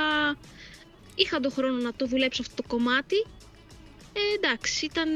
είχα 1.15 1.39
τον 1.39 1.51
χρόνο 1.51 1.77
να 1.81 1.93
το 1.93 2.05
δουλέψω 2.07 2.41
αυτό 2.41 2.55
το 2.61 2.63
κομμάτι. 2.67 3.15
Ε, 4.13 4.19
εντάξει, 4.47 4.85
ήταν. 4.85 5.09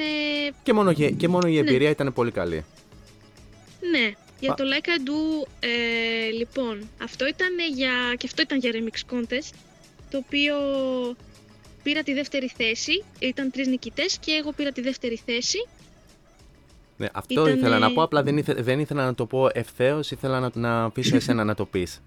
Και 0.64 0.74
μόνο, 0.74 0.92
γε- 0.92 1.18
και 1.18 1.28
μόνο 1.28 1.48
η 1.48 1.52
Ναι. 1.54 1.60
εμπειρία 1.60 1.90
ήταν 1.90 2.14
πολύ 2.14 2.32
καλή. 2.32 2.66
Ναι, 3.92 4.12
για 4.44 4.52
Α. 4.52 4.56
το 4.56 4.64
Like 4.64 4.86
I 4.88 5.10
Do, 5.10 5.48
ε, 5.60 6.30
λοιπόν, 6.32 6.90
αυτό 7.04 7.28
ήταν 7.28 7.50
για, 7.76 7.92
και 8.18 8.26
αυτό 8.26 8.42
ήταν 8.42 8.58
για 8.60 8.72
remix 8.74 9.16
contest, 9.16 9.54
το 10.12 10.18
οποίο 10.18 10.56
πήρα 11.84 12.04
τη 12.04 12.14
δεύτερη 12.14 12.52
θέση, 12.58 13.04
ήταν 13.20 13.52
τρεις 13.52 13.68
νικητές 13.68 14.18
και 14.18 14.32
εγώ 14.32 14.52
πήρα 14.52 14.72
τη 14.72 14.82
δεύτερη 14.82 15.22
θέση. 15.26 15.58
Ναι, 16.98 17.08
αυτό 17.14 17.34
Ήτανε- 17.42 17.58
ήθελα 17.58 17.80
να 17.80 17.92
πω, 17.92 18.02
απλά 18.04 18.24
δεν, 18.24 18.38
ήθε- 18.38 18.62
δεν 18.62 18.80
ήθελα 18.80 19.06
να 19.06 19.16
το 19.16 19.26
πω 19.26 19.50
ευθέως, 19.54 20.12
ήθελα 20.12 20.40
να, 20.40 20.50
να 20.54 20.84
αφήσω 20.84 21.16
εσένα 21.16 21.44
να 21.44 21.56
το 21.56 21.66
πεις. 21.66 22.02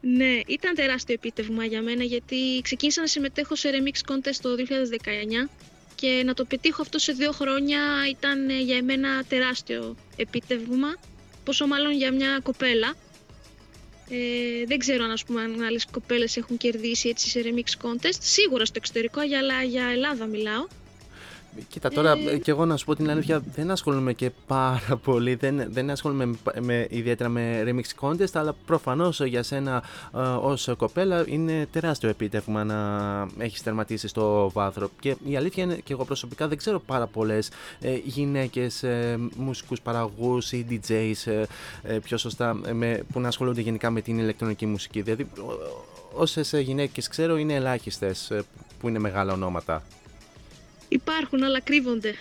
Ναι, 0.00 0.40
ήταν 0.46 0.74
τεράστιο 0.74 1.14
επίτευγμα 1.14 1.64
για 1.64 1.82
μένα 1.82 2.04
γιατί 2.04 2.36
ξεκίνησα 2.62 3.00
να 3.00 3.06
συμμετέχω 3.06 3.54
σε 3.56 3.68
remix 3.72 4.12
contest 4.12 4.36
το 4.42 4.48
2019 5.44 5.48
και 6.02 6.22
να 6.24 6.34
το 6.34 6.44
πετύχω 6.44 6.82
αυτό 6.82 6.98
σε 6.98 7.12
δύο 7.12 7.32
χρόνια 7.32 7.80
ήταν 8.10 8.48
ε, 8.48 8.60
για 8.60 8.76
εμένα 8.76 9.24
τεράστιο 9.24 9.96
επίτευγμα, 10.16 10.94
πόσο 11.44 11.66
μάλλον 11.66 11.92
για 11.92 12.12
μια 12.12 12.40
κοπέλα. 12.42 12.94
Ε, 14.08 14.64
δεν 14.66 14.78
ξέρω 14.78 15.04
αν, 15.04 15.10
ας 15.10 15.24
πούμε, 15.24 15.42
αν 15.42 15.62
άλλες 15.62 15.86
κοπέλες 15.90 16.36
έχουν 16.36 16.56
κερδίσει 16.56 17.08
έτσι 17.08 17.28
σε 17.28 17.40
remix 17.44 17.86
contest, 17.86 18.18
σίγουρα 18.20 18.64
στο 18.64 18.74
εξωτερικό, 18.76 19.20
αλλά 19.20 19.62
για 19.62 19.84
Ελλάδα 19.84 20.26
μιλάω. 20.26 20.66
Κοίτα, 21.68 21.90
τώρα 21.90 22.12
Ε. 22.12 22.30
ε, 22.30 22.38
και 22.38 22.50
εγώ 22.50 22.64
να 22.64 22.76
σου 22.76 22.84
πω 22.84 22.96
την 22.96 23.10
αλήθεια, 23.10 23.42
δεν 23.54 23.70
ασχολούμαι 23.70 24.12
και 24.12 24.30
πάρα 24.46 24.96
πολύ. 25.04 25.34
Δεν, 25.34 25.64
δεν 25.72 25.90
ασχολούμαι 25.90 26.26
με, 26.26 26.36
με, 26.60 26.86
ιδιαίτερα 26.90 27.28
με 27.28 27.64
remix 27.66 28.06
contest, 28.06 28.32
αλλά 28.32 28.54
προφανώς 28.66 29.20
για 29.20 29.42
σένα 29.42 29.82
ε, 30.14 30.18
ως 30.18 30.68
κοπέλα 30.76 31.24
είναι 31.26 31.66
τεράστιο 31.70 32.08
επίτευγμα 32.08 32.64
να 32.64 32.78
έχεις 33.38 33.62
τερματίσει 33.62 34.08
στο 34.08 34.50
βάθρο. 34.52 34.90
Και 35.00 35.16
η 35.24 35.36
αλήθεια 35.36 35.62
είναι 35.62 35.74
και 35.74 35.92
εγώ 35.92 36.04
προσωπικά 36.04 36.48
δεν 36.48 36.56
ξέρω 36.58 36.80
πάρα 36.80 37.06
πολλές 37.06 37.50
ε, 37.80 37.94
γυναίκες 38.04 38.82
ε, 38.82 39.18
μουσικούς 39.36 39.80
παραγωγούς 39.80 40.52
ή 40.52 40.66
DJs 40.70 41.12
ε, 41.24 41.42
ε, 41.82 41.98
πιο 41.98 42.16
σωστά 42.16 42.60
ε, 42.66 42.72
με, 42.72 43.02
που 43.12 43.20
να 43.20 43.28
ασχολούνται 43.28 43.60
γενικά 43.60 43.90
με 43.90 44.00
την 44.00 44.18
ηλεκτρονική 44.18 44.66
μουσική. 44.66 45.02
Δηλαδή, 45.02 45.26
όσες 46.14 46.52
γυναίκες 46.52 47.08
ξέρω 47.08 47.36
είναι 47.36 47.54
ελάχιστες 47.54 48.32
που 48.80 48.88
είναι 48.88 48.98
μεγάλα 48.98 49.32
ονόματα. 49.32 49.82
Υπάρχουν, 50.92 51.42
αλλά 51.42 51.60
κρύβονται. 51.60 52.14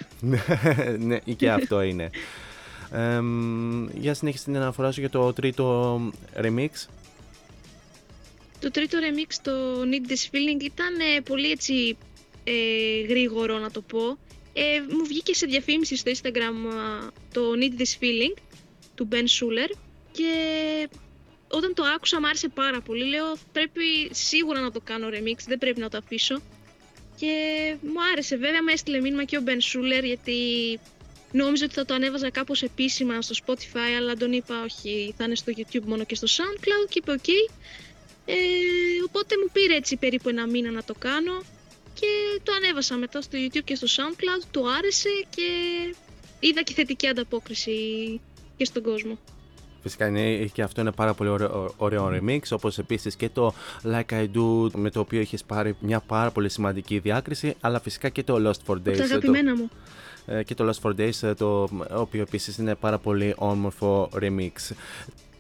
ναι, 0.98 1.20
και 1.20 1.52
αυτό 1.52 1.82
είναι. 1.82 2.10
Ε, 2.92 3.20
μ, 3.20 3.88
για 3.94 4.14
συνέχισε 4.14 4.44
την 4.44 4.56
αναφορά 4.56 4.92
σου 4.92 5.00
για 5.00 5.10
το 5.10 5.34
τρίτο 5.34 5.96
remix. 6.36 6.70
Το 8.60 8.72
τρίτο 8.72 8.98
remix, 9.02 9.34
το 9.42 9.52
Need 9.82 10.12
This 10.12 10.36
Feeling, 10.36 10.64
ήταν 10.64 11.00
ε, 11.16 11.22
πολύ 11.22 11.52
έτσι 11.52 11.98
ε, 12.44 13.02
γρήγορο 13.08 13.58
να 13.58 13.72
το 13.72 13.82
πω. 13.82 14.18
Ε, 14.54 14.80
μου 14.90 15.06
βγήκε 15.06 15.34
σε 15.34 15.46
διαφήμιση 15.46 15.96
στο 15.96 16.12
Instagram 16.12 16.74
α, 16.74 17.08
το 17.34 17.42
Need 17.56 17.82
This 17.82 18.04
Feeling 18.04 18.38
του 18.96 19.08
Ben 19.12 19.16
Schuller 19.16 19.76
και 20.12 20.34
όταν 21.48 21.74
το 21.74 21.84
άκουσα 21.96 22.20
μου 22.20 22.28
άρεσε 22.28 22.50
πάρα 22.50 22.82
πολύ. 22.82 23.04
Λέω 23.06 23.36
πρέπει 23.52 24.10
σίγουρα 24.12 24.60
να 24.60 24.72
το 24.72 24.82
κάνω 24.84 25.08
remix, 25.08 25.38
δεν 25.48 25.58
πρέπει 25.58 25.80
να 25.80 25.90
το 25.90 25.98
αφήσω. 25.98 26.42
Και 27.22 27.76
μου 27.82 28.04
άρεσε. 28.12 28.36
Βέβαια 28.36 28.64
με 28.64 28.72
έστειλε 28.72 29.00
μήνυμα 29.00 29.24
και 29.24 29.38
ο 29.38 29.44
Ben 29.46 29.50
Schuller 29.50 30.04
γιατί 30.04 30.40
νόμιζα 31.32 31.66
ότι 31.66 31.74
θα 31.74 31.86
το 31.86 31.94
ανέβαζα 31.94 32.30
κάπως 32.30 32.64
επίσημα 32.64 33.22
στο 33.22 33.36
Spotify 33.46 33.92
αλλά 33.98 34.16
τον 34.16 34.32
είπα 34.32 34.64
όχι 34.64 35.14
θα 35.18 35.24
είναι 35.24 35.36
στο 35.36 35.52
YouTube 35.56 35.86
μόνο 35.86 36.04
και 36.04 36.16
στο 36.16 36.28
SoundCloud 36.30 36.90
και 36.90 37.02
είπε 37.04 37.16
ok. 37.22 37.30
Ε, 38.26 38.36
οπότε 39.06 39.36
μου 39.38 39.50
πήρε 39.54 39.76
έτσι 39.76 39.96
περίπου 39.96 40.30
ένα 40.30 40.48
μήνα 40.48 40.72
να 40.72 40.84
το 40.84 40.94
κάνω 40.94 41.44
και 41.94 42.42
το 42.44 42.54
ανέβασα 42.54 42.96
μετά 42.96 43.22
στο 43.22 43.38
YouTube 43.38 43.64
και 43.64 43.76
στο 43.76 43.88
SoundCloud, 43.88 44.44
του 44.52 44.72
άρεσε 44.72 45.10
και 45.36 45.48
είδα 46.40 46.62
και 46.62 46.74
θετική 46.74 47.08
ανταπόκριση 47.08 47.76
και 48.58 48.66
στον 48.66 48.84
κόσμο. 48.84 49.20
Φυσικά 49.82 50.08
είναι 50.08 50.36
και 50.46 50.62
αυτό 50.62 50.82
είναι 50.82 50.92
πάρα 50.92 51.14
πολύ 51.14 51.30
ωραίο, 51.30 51.74
ωραίο 51.78 52.12
remix, 52.14 52.40
όπως 52.50 52.78
επίσης 52.78 53.16
και 53.16 53.30
το 53.30 53.54
Like 53.84 54.14
I 54.14 54.28
Do 54.36 54.70
με 54.76 54.90
το 54.90 55.00
οποίο 55.00 55.20
έχεις 55.20 55.44
πάρει 55.44 55.76
μια 55.80 56.00
πάρα 56.00 56.32
πολύ 56.32 56.50
σημαντική 56.50 57.00
διάκριση, 57.00 57.56
αλλά 57.62 57.80
φυσικά 57.80 58.10
και 58.10 58.24
το 58.24 58.50
Lost 58.50 58.72
for 58.72 58.76
Days. 58.76 58.98
τα 58.98 59.04
αγαπημένα 59.04 59.56
μου. 59.56 59.70
ε, 60.26 60.44
Και 60.44 60.54
το 60.56 60.70
Lost 60.70 60.90
for 60.90 60.96
Days, 61.00 61.28
ε, 61.28 61.34
το 61.34 61.68
οποίο 61.94 62.22
επίσης 62.22 62.58
είναι 62.58 62.76
πάρα 62.76 62.98
πολύ 62.98 63.34
όμορφο 63.38 64.10
remix. 64.22 64.76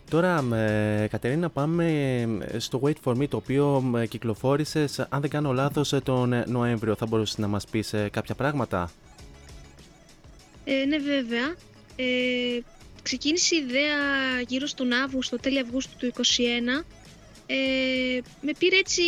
Τώρα, 0.09 0.43
ε, 0.55 1.07
Κατερίνα, 1.07 1.49
πάμε 1.49 1.85
ε, 2.51 2.59
στο 2.59 2.81
Wait 2.83 2.93
For 3.03 3.15
Me, 3.17 3.27
το 3.27 3.37
οποίο 3.37 3.91
ε, 3.97 4.05
κυκλοφόρησες, 4.07 4.99
αν 5.09 5.21
δεν 5.21 5.29
κάνω 5.29 5.53
λάθος, 5.53 5.93
ε, 5.93 5.99
τον 5.99 6.33
ε, 6.33 6.43
Νοέμβριο. 6.47 6.95
Θα 6.95 7.05
μπορούσες 7.05 7.37
να 7.37 7.47
μας 7.47 7.65
πεις 7.67 7.93
ε, 7.93 8.09
κάποια 8.11 8.35
πράγματα; 8.35 8.91
Ε, 10.63 10.85
ναι 10.85 10.97
βέβαια. 10.97 11.53
Ε, 11.95 12.59
ξεκίνησε 13.03 13.55
η 13.55 13.65
ιδέα 13.67 13.95
γύρω 14.47 14.67
στον 14.67 14.91
Αύγουστο, 14.93 15.37
τέλη 15.39 15.59
Αυγούστου 15.59 15.97
του 15.97 16.11
2021. 16.79 16.85
Ε, 17.45 17.55
με 18.41 18.51
πήρε 18.57 18.75
έτσι 18.77 19.01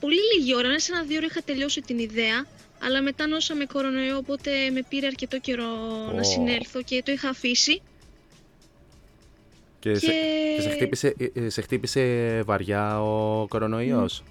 πολύ 0.00 0.18
λίγη 0.36 0.54
ώρα, 0.54 0.68
μέσα 0.68 0.80
σε 0.80 0.92
ένα 0.92 1.02
δύο 1.04 1.16
ώρα 1.16 1.26
είχα 1.26 1.40
τελειώσει 1.44 1.80
την 1.80 1.98
ιδέα. 1.98 2.46
Αλλά 2.84 3.02
μετά 3.02 3.26
νόσαμε 3.26 3.64
κορονοϊό, 3.64 4.16
οπότε 4.16 4.50
με 4.70 4.82
πήρε 4.88 5.06
αρκετό 5.06 5.38
καιρό 5.38 5.66
να 6.14 6.20
Ω. 6.20 6.24
συνέλθω 6.24 6.82
και 6.82 7.02
το 7.04 7.12
είχα 7.12 7.28
αφήσει. 7.28 7.82
Και, 9.80 9.94
Σε, 9.94 10.06
Και- 10.06 10.12
και 10.56 10.62
σε, 10.62 10.68
χτύπησε, 10.70 11.14
ε, 11.18 11.44
ε, 11.44 11.48
σε 11.48 11.60
χτύπησε 11.60 12.42
βαριά 12.44 13.02
ο 13.02 13.46
κορονοϊός; 13.48 14.22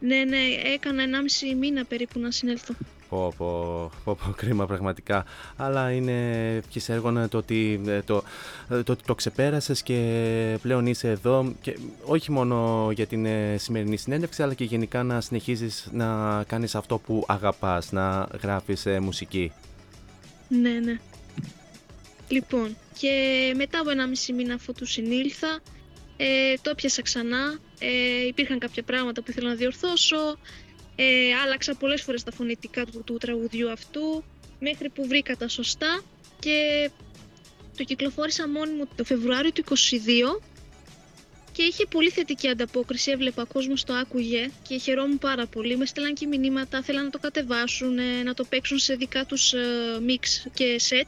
Ναι, 0.00 0.24
ναι, 0.24 0.38
έκανα 0.74 1.02
1,5 1.02 1.54
μήνα 1.58 1.84
περίπου 1.84 2.18
να 2.18 2.30
συνέλθω. 2.30 2.74
Πω, 3.08 3.34
πω, 3.36 3.90
πω, 4.04 4.18
πω, 4.24 4.30
κρίμα 4.36 4.66
πραγματικά. 4.66 5.24
Αλλά 5.56 5.92
είναι 5.92 6.54
ευχής 6.56 6.88
έργων 6.88 7.28
το 7.28 7.38
ότι 7.38 7.80
ε, 7.86 8.02
το, 8.02 8.22
ε, 8.70 8.82
το, 8.82 8.92
ότι 8.92 9.04
το 9.04 9.14
ξεπέρασες 9.14 9.82
και 9.82 10.58
πλέον 10.62 10.86
είσαι 10.86 11.08
εδώ 11.08 11.52
και 11.60 11.78
όχι 12.04 12.30
μόνο 12.30 12.88
για 12.92 13.06
την 13.06 13.26
ε, 13.26 13.56
σημερινή 13.58 13.96
συνέντευξη 13.96 14.42
αλλά 14.42 14.54
και 14.54 14.64
γενικά 14.64 15.02
να 15.02 15.20
συνεχίζεις 15.20 15.88
να 15.92 16.42
κάνεις 16.46 16.74
αυτό 16.74 16.98
που 16.98 17.24
αγαπάς, 17.28 17.92
να 17.92 18.28
γράφεις 18.42 18.86
ε, 18.86 19.00
μουσική. 19.00 19.52
Ναι, 20.48 20.70
ναι. 20.70 21.00
Λοιπόν, 22.28 22.76
και 22.98 23.12
μετά 23.56 23.80
από 23.80 23.90
ένα 23.90 24.06
μισή 24.06 24.32
μήνα 24.32 24.54
αφού 24.54 24.72
του 24.72 24.86
συνήλθα, 24.86 25.60
ε, 26.16 26.54
το 26.62 26.74
πιάσα 26.74 27.02
ξανά. 27.02 27.58
Ε, 27.78 28.26
υπήρχαν 28.26 28.58
κάποια 28.58 28.82
πράγματα 28.82 29.22
που 29.22 29.30
ήθελα 29.30 29.48
να 29.48 29.54
διορθώσω. 29.54 30.38
Ε, 31.00 31.34
άλλαξα 31.44 31.74
πολλές 31.74 32.02
φορές 32.02 32.22
τα 32.22 32.32
φωνητικά 32.32 32.84
του, 32.86 33.02
του 33.04 33.16
τραγουδιού 33.16 33.70
αυτού, 33.70 34.24
μέχρι 34.60 34.88
που 34.88 35.06
βρήκα 35.06 35.36
τα 35.36 35.48
σωστά 35.48 36.02
και 36.38 36.90
το 37.76 37.84
κυκλοφόρησα 37.84 38.48
μόνη 38.48 38.72
μου 38.72 38.88
το 38.96 39.04
Φεβρουάριο 39.04 39.52
του 39.52 39.64
22 39.68 39.74
και 41.52 41.62
είχε 41.62 41.86
πολύ 41.86 42.10
θετική 42.10 42.48
ανταπόκριση. 42.48 43.10
Έβλεπα 43.10 43.44
κόσμος 43.44 43.84
το 43.84 43.92
άκουγε 43.94 44.50
και 44.68 44.78
χαιρόμουν 44.78 45.18
πάρα 45.18 45.46
πολύ. 45.46 45.76
Με 45.76 45.86
στέλναν 45.86 46.14
και 46.14 46.26
μηνύματα, 46.26 46.82
θέλαν 46.82 47.04
να 47.04 47.10
το 47.10 47.18
κατεβάσουν, 47.18 47.98
ε, 47.98 48.22
να 48.22 48.34
το 48.34 48.44
παίξουν 48.44 48.78
σε 48.78 48.94
δικά 48.94 49.24
τους 49.24 49.52
ε, 49.52 49.58
μίξ 50.02 50.46
και 50.54 50.78
σετ. 50.78 51.06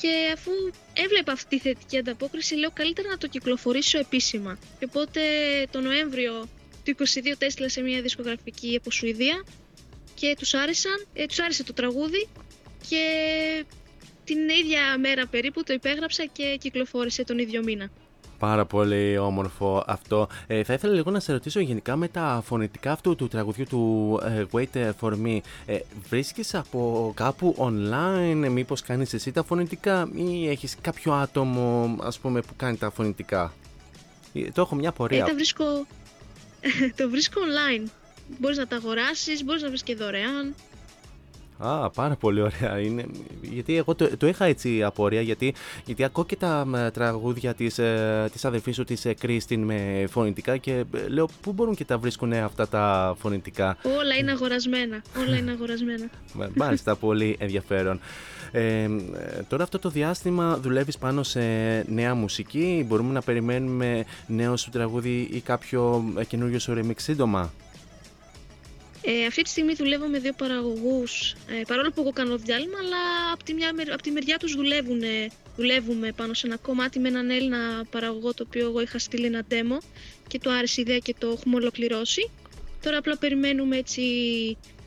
Και 0.00 0.30
αφού 0.34 0.50
έβλεπα 0.92 1.32
αυτή 1.32 1.56
τη 1.56 1.58
θετική 1.58 1.98
ανταπόκριση, 1.98 2.54
λέω 2.54 2.70
καλύτερα 2.74 3.08
να 3.08 3.18
το 3.18 3.26
κυκλοφορήσω 3.26 3.98
επίσημα. 3.98 4.58
Και 4.78 4.84
οπότε 4.84 5.20
το 5.70 5.80
Νοέμβριο 5.80 6.48
του 6.86 6.94
22 6.98 7.02
το 7.38 7.44
έστειλα 7.46 7.68
σε 7.68 7.80
μια 7.80 8.00
δισκογραφική 8.02 8.76
από 8.80 8.90
Σουηδία 8.90 9.44
και 10.14 10.34
τους 10.38 10.54
άρεσαν, 10.54 11.06
ε, 11.12 11.26
τους 11.26 11.38
άρεσε 11.40 11.64
το 11.64 11.72
τραγούδι 11.72 12.28
και 12.88 13.04
την 14.24 14.38
ίδια 14.48 14.98
μέρα 14.98 15.26
περίπου 15.26 15.62
το 15.62 15.72
υπέγραψα 15.72 16.24
και 16.32 16.56
κυκλοφόρησε 16.60 17.24
τον 17.24 17.38
ίδιο 17.38 17.62
μήνα. 17.62 17.88
Πάρα 18.38 18.64
πολύ 18.66 19.18
όμορφο 19.18 19.84
αυτό. 19.86 20.28
Ε, 20.46 20.62
θα 20.64 20.72
ήθελα 20.72 20.92
λίγο 20.94 21.10
να 21.10 21.20
σε 21.20 21.32
ρωτήσω 21.32 21.60
γενικά 21.60 21.96
με 21.96 22.08
τα 22.08 22.42
φωνητικά 22.46 22.92
αυτού 22.92 23.16
του 23.16 23.28
τραγουδιού 23.28 23.64
του 23.68 24.20
ε, 24.24 24.44
Wait 24.52 24.92
for 25.00 25.12
Me. 25.24 25.38
Ε, 25.66 25.78
βρίσκεις 26.08 26.54
από 26.54 27.12
κάπου 27.16 27.56
online, 27.58 28.48
μήπως 28.50 28.82
κάνεις 28.82 29.14
εσύ 29.14 29.32
τα 29.32 29.42
φωνητικά 29.44 30.08
ή 30.14 30.48
έχεις 30.48 30.76
κάποιο 30.80 31.12
άτομο 31.12 31.96
ας 32.02 32.18
πούμε 32.18 32.40
που 32.40 32.56
κάνει 32.56 32.76
τα 32.76 32.90
φωνητικά; 32.90 33.52
Ε, 34.34 34.40
Το 34.50 34.60
έχω 34.60 34.74
μια 34.74 34.88
Ε, 34.88 34.92
πορεία. 34.96 35.24
τα 35.24 35.34
βρίσκω, 35.34 35.64
το 36.96 37.10
βρίσκω 37.10 37.40
online. 37.40 37.84
Μπορείς 38.38 38.56
να 38.56 38.66
τα 38.66 38.76
αγοράσεις, 38.76 39.44
μπορείς 39.44 39.62
να 39.62 39.68
βρεις 39.68 39.82
και 39.82 39.94
δωρεάν. 39.94 40.54
Α, 41.58 41.90
πάρα 41.90 42.14
πολύ 42.16 42.40
ωραία 42.40 42.78
είναι. 42.80 43.04
Γιατί 43.40 43.76
εγώ 43.76 43.94
το, 43.94 44.16
το 44.16 44.26
είχα 44.26 44.44
έτσι 44.44 44.82
απορία, 44.82 45.20
γιατί, 45.20 45.54
γιατί 45.84 46.04
ακούω 46.04 46.24
και 46.24 46.36
τα 46.36 46.64
μ, 46.66 46.74
τραγούδια 46.92 47.54
της, 47.54 47.78
ε, 47.78 48.28
της 48.32 48.44
αδερφής 48.44 48.74
σου 48.74 48.84
της 48.84 49.04
ε, 49.04 49.14
Κρίστιν 49.14 49.62
με 49.62 50.04
φωνητικά 50.10 50.56
και 50.56 50.72
ε, 50.72 51.08
λέω 51.08 51.28
πού 51.40 51.52
μπορούν 51.52 51.74
και 51.74 51.84
τα 51.84 51.98
βρίσκουν 51.98 52.32
αυτά 52.32 52.68
τα 52.68 53.14
φωνητικά; 53.18 53.76
Όλα 53.98 54.14
είναι 54.20 54.30
αγορασμένα. 54.30 55.02
Όλα 55.26 55.36
είναι 55.36 55.50
αγορασμένα. 55.50 56.10
Μα- 56.32 56.50
Μάλιστα, 56.54 56.96
πολύ 57.06 57.36
ενδιαφέρον. 57.38 58.00
Ε, 58.52 58.62
ε, 58.82 58.88
τώρα 59.48 59.62
αυτό 59.62 59.78
το 59.78 59.88
διάστημα 59.88 60.58
δουλεύεις 60.62 60.98
πάνω 60.98 61.22
σε 61.22 61.40
νέα 61.88 62.14
μουσική, 62.14 62.84
μπορούμε 62.88 63.12
να 63.12 63.20
περιμένουμε 63.22 64.04
νέο 64.26 64.56
σου 64.56 64.70
τραγούδι 64.70 65.28
ή 65.32 65.40
κάποιο 65.40 66.04
ε, 66.18 66.24
καινούριο 66.24 66.58
σου 66.58 66.72
remix 66.78 66.94
σύντομα; 66.96 67.52
Ε, 69.08 69.26
αυτή 69.26 69.42
τη 69.42 69.48
στιγμή 69.48 69.74
δουλεύω 69.74 70.06
με 70.06 70.18
δύο 70.18 70.32
παραγωγούς, 70.32 71.32
ε, 71.32 71.62
παρόλο 71.66 71.90
που 71.90 72.00
εγώ 72.00 72.12
κάνω 72.12 72.36
διάλειμμα, 72.36 72.78
αλλά 72.78 73.32
από 73.32 73.44
τη, 73.44 73.54
μια, 73.54 73.72
μερ- 73.74 73.92
απ' 73.92 74.02
τη 74.02 74.10
μεριά 74.10 74.36
τους 74.36 74.54
δουλεύουν, 74.54 75.02
ε, 75.02 75.26
δουλεύουμε 75.56 76.12
πάνω 76.12 76.34
σε 76.34 76.46
ένα 76.46 76.56
κομμάτι 76.56 76.98
με 76.98 77.08
έναν 77.08 77.30
Έλληνα 77.30 77.84
παραγωγό, 77.90 78.34
το 78.34 78.44
οποίο 78.46 78.66
εγώ 78.66 78.80
είχα 78.80 78.98
στείλει 78.98 79.26
ένα 79.26 79.44
demo 79.50 79.78
και 80.28 80.38
του 80.38 80.50
άρεσε 80.52 80.80
η 80.80 80.84
ιδέα 80.86 80.98
και 80.98 81.14
το 81.18 81.28
έχουμε 81.30 81.56
ολοκληρώσει. 81.56 82.30
Τώρα 82.82 82.98
απλά 82.98 83.16
περιμένουμε 83.18 83.76
έτσι 83.76 84.02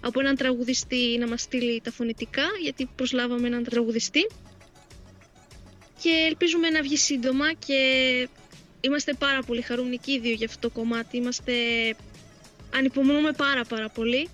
από 0.01 0.19
έναν 0.19 0.35
τραγουδιστή 0.35 1.17
να 1.19 1.27
μας 1.27 1.41
στείλει 1.41 1.81
τα 1.83 1.91
φωνητικά, 1.91 2.43
γιατί 2.61 2.89
προσλάβαμε 2.95 3.47
έναν 3.47 3.63
τραγουδιστή. 3.63 4.27
Και 6.01 6.25
ελπίζουμε 6.27 6.69
να 6.69 6.81
βγει 6.81 6.97
σύντομα 6.97 7.53
και 7.53 7.77
είμαστε 8.81 9.13
πάρα 9.13 9.41
πολύ 9.43 9.61
χαρούμενοι 9.61 9.97
και 9.97 10.11
οι 10.11 10.19
δύο 10.19 10.33
για 10.33 10.45
αυτό 10.45 10.67
το 10.67 10.73
κομμάτι. 10.73 11.17
Είμαστε 11.17 11.53
ανυπομονούμε 12.75 13.31
πάρα 13.31 13.63
πάρα 13.63 13.89
πολύ. 13.89 14.29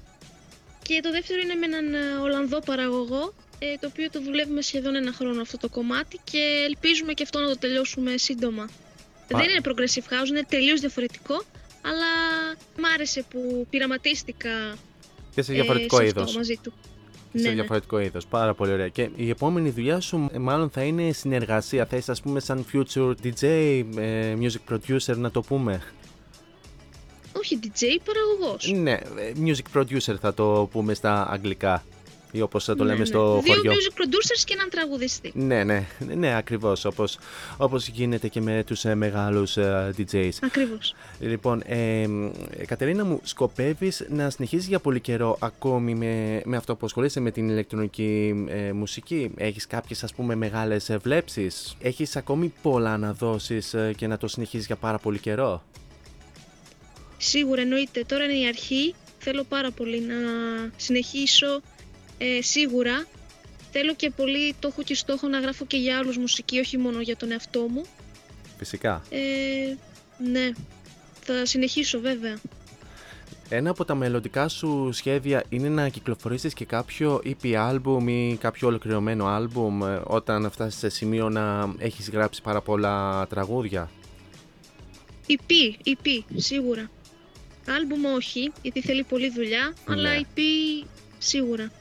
Και 0.81 0.99
το 1.03 1.11
δεύτερο 1.11 1.39
είναι 1.41 1.53
με 1.55 1.65
έναν 1.65 1.93
ε, 1.93 2.21
Ολλανδό 2.21 2.59
παραγωγό, 2.59 3.33
ε, 3.59 3.65
το 3.79 3.87
οποίο 3.87 4.09
το 4.09 4.21
δουλεύουμε 4.21 4.61
σχεδόν 4.61 4.95
ένα 4.95 5.11
χρόνο 5.13 5.41
αυτό 5.41 5.57
το 5.57 5.69
κομμάτι 5.69 6.19
και 6.23 6.63
ελπίζουμε 6.67 7.13
και 7.13 7.23
αυτό 7.23 7.39
να 7.39 7.47
το 7.47 7.57
τελειώσουμε 7.57 8.17
σύντομα. 8.17 8.65
Πα- 9.27 9.39
Δεν 9.39 9.49
είναι 9.49 9.61
progressive 9.63 10.13
house, 10.13 10.27
είναι 10.29 10.43
τελείως 10.49 10.79
διαφορετικό, 10.79 11.43
αλλά 11.81 12.09
μ' 12.79 12.85
άρεσε 12.93 13.25
που 13.29 13.67
πειραματίστηκα 13.69 14.75
Και 15.35 15.41
σε 15.41 15.51
ε, 15.51 15.55
διαφορετικό 15.55 15.97
σε 15.97 16.05
είδος. 16.05 16.23
αυτό 16.23 16.37
μαζί 16.37 16.59
του. 16.63 16.73
Και 17.31 17.37
σε 17.37 17.43
Ναι, 17.43 17.49
ναι. 17.49 17.55
διαφορετικό 17.55 17.99
είδος. 17.99 18.25
Πάρα 18.27 18.53
πολύ 18.53 18.71
ωραία. 18.71 18.87
Και 18.87 19.09
η 19.15 19.29
επόμενη 19.29 19.69
δουλειά 19.69 19.99
σου, 19.99 20.29
ε, 20.33 20.37
μάλλον 20.37 20.69
θα 20.69 20.83
είναι 20.83 21.11
συνεργασία. 21.11 21.85
Θα 21.85 21.97
είσαι, 21.97 22.11
ας 22.11 22.21
πούμε, 22.21 22.39
σαν 22.39 22.65
future 22.73 23.13
DJ, 23.23 23.41
ε, 23.97 24.33
music 24.39 24.73
producer, 24.73 25.15
να 25.17 25.31
το 25.31 25.41
πούμε; 25.41 25.81
Όχι 27.45 27.59
DJ, 27.63 27.83
παραγωγός. 28.05 28.71
Ναι, 28.71 28.91
ε, 28.91 29.31
music 29.45 29.77
producer 29.79 30.15
θα 30.21 30.33
το 30.33 30.69
πούμε 30.71 30.93
στα 30.93 31.27
αγγλικά. 31.31 31.83
ή 32.31 32.41
όπως 32.41 32.65
το 32.65 32.73
Ναι, 32.75 32.83
λέμε 32.83 32.97
ναι. 32.97 33.05
στο 33.05 33.39
Δύο 33.43 33.53
χωριό. 33.53 33.71
music 33.71 34.01
producers 34.01 34.43
και 34.45 34.53
έναν 34.53 34.69
τραγουδιστή. 34.69 35.31
Ναι, 35.35 35.63
ναι, 35.63 35.87
ναι, 36.15 36.35
ακριβώς, 36.35 36.85
όπως, 36.85 37.17
όπως 37.57 37.87
γίνεται 37.87 38.27
και 38.27 38.41
με 38.41 38.63
τους 38.65 38.85
ε, 38.85 38.95
μεγάλους 38.95 39.57
ε, 39.57 39.93
DJs. 39.97 40.29
Ακριβώς. 40.41 40.93
Λοιπόν, 41.19 41.61
ε, 41.65 42.07
μ, 42.07 42.31
Κατερίνα 42.65 43.05
μου, 43.05 43.19
σκοπεύεις 43.23 44.05
να 44.09 44.29
συνεχίσεις 44.29 44.67
για 44.67 44.79
πολύ 44.79 44.99
καιρό 44.99 45.37
ακόμη 45.39 45.95
με, 45.95 46.41
με 46.45 46.57
αυτό 46.57 46.75
που 46.75 46.85
ασχολείσαι 46.85 47.19
με 47.19 47.31
την 47.31 47.49
ηλεκτρονική 47.49 48.45
ε, 48.47 48.71
μουσική; 48.71 49.31
Έχεις 49.37 49.67
κάποιες 49.67 50.03
ας 50.03 50.13
πούμε 50.13 50.35
μεγάλες 50.35 50.89
ε, 50.89 50.97
βλέψεις; 50.97 51.75
Έχεις 51.81 52.15
ακόμη 52.15 52.53
πολλά 52.61 52.97
να 52.97 53.13
δώσεις 53.13 53.73
ε, 53.73 53.93
και 53.97 54.07
να 54.07 54.17
το 54.17 54.27
συνεχίσεις 54.27 54.65
για 54.65 54.75
πάρα 54.75 54.97
πολύ 54.97 55.19
καιρό; 55.19 55.63
Σίγουρα 57.17 57.61
εννοείται. 57.61 58.03
Τώρα 58.07 58.23
είναι 58.23 58.37
η 58.37 58.47
αρχή. 58.47 58.95
Θέλω 59.19 59.43
πάρα 59.43 59.71
πολύ 59.71 59.99
να 59.99 60.15
συνεχίσω. 60.75 61.61
Ε, 62.17 62.41
σίγουρα. 62.41 63.05
Θέλω 63.71 63.93
και 63.95 64.09
πολύ, 64.09 64.55
το 64.59 64.67
έχω 64.67 64.83
και 64.83 64.95
στόχο 64.95 65.27
να 65.27 65.39
γράφω 65.39 65.65
και 65.65 65.77
για 65.77 65.97
άλλους 65.97 66.17
μουσική, 66.17 66.59
όχι 66.59 66.77
μόνο 66.77 67.01
για 67.01 67.15
τον 67.15 67.31
εαυτό 67.31 67.59
μου. 67.59 67.85
Φυσικά. 68.57 69.01
Ε, 69.09 69.19
ναι, 70.31 70.51
θα 71.21 71.45
συνεχίσω 71.45 71.99
βέβαια. 71.99 72.37
Ένα 73.49 73.69
από 73.69 73.85
τα 73.85 73.95
μελλοντικά 73.95 74.47
σου 74.47 74.89
σχέδια 74.91 75.43
είναι 75.49 75.69
να 75.69 75.89
κυκλοφορήσεις 75.89 76.53
και 76.53 76.65
κάποιο 76.65 77.21
EP 77.25 77.71
album 77.71 78.07
ή 78.07 78.35
κάποιο 78.35 78.67
ολοκληρωμένο 78.67 79.37
album 79.37 79.87
ε, 79.87 80.01
όταν 80.03 80.51
φτάσεις 80.51 80.79
σε 80.79 80.89
σημείο 80.89 81.29
να 81.29 81.73
έχεις 81.77 82.09
γράψει 82.09 82.41
πάρα 82.41 82.61
πολλά 82.61 83.27
τραγούδια; 83.27 83.89
EP, 85.27 85.51
EP, 85.85 86.23
σίγουρα. 86.35 86.89
Άλμπουμ 87.67 88.05
όχι, 88.05 88.51
γιατί 88.61 88.81
θέλει 88.81 89.03
πολλή 89.03 89.29
δουλειά, 89.31 89.73
αλλά 89.89 90.09
Ναι. 90.09 90.19
EP 90.21 90.39
σίγουρα. 91.17 91.71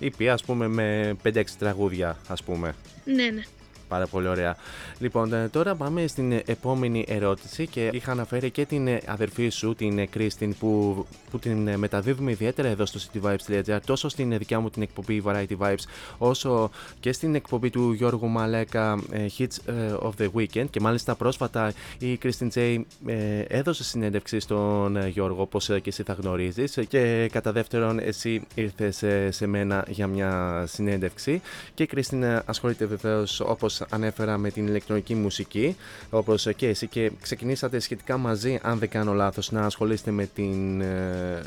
EP 0.00 0.24
ας 0.24 0.42
πούμε 0.44 0.68
με 0.68 1.16
5-6 1.22 1.44
τραγούδια 1.58 2.18
ας 2.28 2.42
πούμε. 2.42 2.74
Ναι, 3.04 3.24
ναι. 3.30 3.42
Πάρα 3.88 4.06
πολύ 4.06 4.28
ωραία. 4.28 4.56
Λοιπόν, 4.98 5.32
ε, 5.32 5.48
τώρα 5.48 5.74
πάμε 5.74 6.06
στην 6.06 6.32
ε, 6.32 6.42
επόμενη 6.46 7.04
ερώτηση 7.08 7.66
και 7.66 7.90
είχα 7.92 8.12
αναφέρει 8.12 8.50
και 8.50 8.64
την 8.64 8.86
ε, 8.86 9.00
αδερφή 9.06 9.48
σου, 9.48 9.74
την 9.74 9.98
ε, 9.98 10.06
Κρίστιν, 10.06 10.54
που, 10.58 11.06
που 11.30 11.38
την 11.38 11.68
ε, 11.68 11.76
μεταδίδουμε 11.76 12.30
ιδιαίτερα 12.30 12.68
εδώ 12.68 12.86
στο 12.86 13.00
cityvibes.gr, 13.00 13.78
τόσο 13.86 14.08
στην 14.08 14.32
ε, 14.32 14.38
δικιά 14.38 14.60
μου 14.60 14.70
την 14.70 14.82
εκπομπή 14.82 15.22
Variety 15.26 15.56
Vibes, 15.58 15.84
όσο 16.18 16.70
και 17.00 17.12
στην 17.12 17.34
εκπομπή 17.34 17.70
του 17.70 17.92
Γιώργου 17.92 18.28
Μαλέκα 18.28 18.98
ε, 19.10 19.26
Hits 19.38 19.56
ε, 19.66 19.72
of 20.02 20.10
the 20.18 20.28
Weekend. 20.34 20.70
Και 20.70 20.80
μάλιστα 20.80 21.14
πρόσφατα 21.14 21.72
η 21.98 22.16
Κρίστιν 22.16 22.48
Τζέι 22.48 22.86
ε, 23.06 23.40
έδωσε 23.40 23.84
συνέντευξη 23.84 24.40
στον 24.40 24.96
ε, 24.96 25.08
Γιώργο, 25.08 25.42
όπως 25.42 25.70
ε, 25.70 25.80
και 25.80 25.88
εσύ 25.88 26.02
θα 26.02 26.12
γνωρίζεις. 26.12 26.78
Και 26.88 27.28
κατά 27.32 27.52
δεύτερον, 27.52 27.98
εσύ 27.98 28.42
ήρθες 28.54 29.02
ε, 29.02 29.30
σε 29.30 29.46
μένα 29.46 29.84
για 29.88 30.06
μια 30.06 30.64
συνέντευξη. 30.66 31.40
Και 31.74 31.82
η 31.82 31.86
Κρίστιν 31.86 32.22
ε, 32.22 32.42
ασχολείται 32.46 32.84
βεβαίως, 32.86 33.40
όπως 33.80 33.92
ανέφερα, 33.92 34.38
με 34.38 34.50
την 34.50 34.66
ηλεκτρονική 34.66 35.14
μουσική, 35.14 35.76
όπως 36.10 36.46
ε, 36.46 36.52
και 36.52 36.68
εσύ. 36.68 36.86
Και 36.86 37.10
ξεκινήσατε 37.20 37.78
σχετικά 37.78 38.16
μαζί, 38.16 38.58
αν 38.62 38.78
δεν 38.78 38.88
κάνω 38.88 39.12
λάθος, 39.12 39.50
να 39.50 39.60
ασχολείστε 39.60 40.10
με, 40.10 40.26
την, 40.26 40.80
ε, 40.80 41.42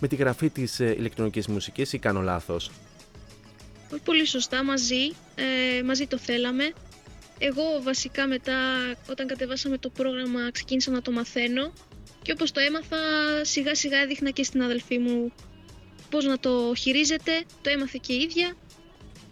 με 0.00 0.08
τη 0.08 0.16
γραφή 0.16 0.50
της 0.50 0.80
ε, 0.80 0.94
ηλεκτρονικής 0.98 1.46
μουσικής 1.46 1.92
ή 1.92 1.98
κάνω 1.98 2.20
λάθος; 2.20 2.70
Όχι 3.92 4.02
πολύ 4.02 4.26
σωστά, 4.26 4.64
μαζί, 4.64 5.12
ε, 5.34 5.82
μαζί 5.82 6.06
το 6.06 6.18
θέλαμε. 6.18 6.72
Εγώ 7.38 7.62
βασικά 7.82 8.26
μετά 8.26 8.56
όταν 9.10 9.26
κατεβάσαμε 9.26 9.78
το 9.78 9.88
πρόγραμμα 9.88 10.50
ξεκίνησα 10.52 10.90
να 10.90 11.02
το 11.02 11.10
μαθαίνω 11.10 11.72
και 12.22 12.32
όπως 12.32 12.50
το 12.50 12.60
έμαθα 12.60 12.96
σιγά 13.42 13.74
σιγά 13.74 13.98
έδειχνα 13.98 14.30
και 14.30 14.44
στην 14.44 14.62
αδελφή 14.62 14.98
μου 14.98 15.32
πώς 16.10 16.24
να 16.24 16.38
το 16.38 16.74
χειρίζεται, 16.74 17.44
το 17.62 17.70
έμαθε 17.70 17.98
και 18.02 18.12
η 18.12 18.16
ίδια. 18.16 18.56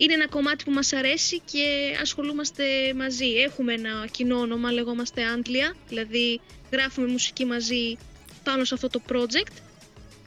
Είναι 0.01 0.12
ένα 0.14 0.28
κομμάτι 0.28 0.64
που 0.64 0.70
μας 0.70 0.93
αρέσει 0.93 1.40
και 1.52 1.97
ασχολούμαστε 2.01 2.64
μαζί. 2.97 3.27
Έχουμε 3.27 3.72
ένα 3.72 4.06
κοινό 4.10 4.39
όνομα, 4.39 4.72
λεγόμαστε 4.72 5.24
Άντλια, 5.24 5.77
δηλαδή 5.89 6.40
γράφουμε 6.72 7.06
μουσική 7.06 7.44
μαζί 7.44 7.97
πάνω 8.44 8.64
σε 8.64 8.74
αυτό 8.74 8.89
το 8.89 9.01
project 9.12 9.52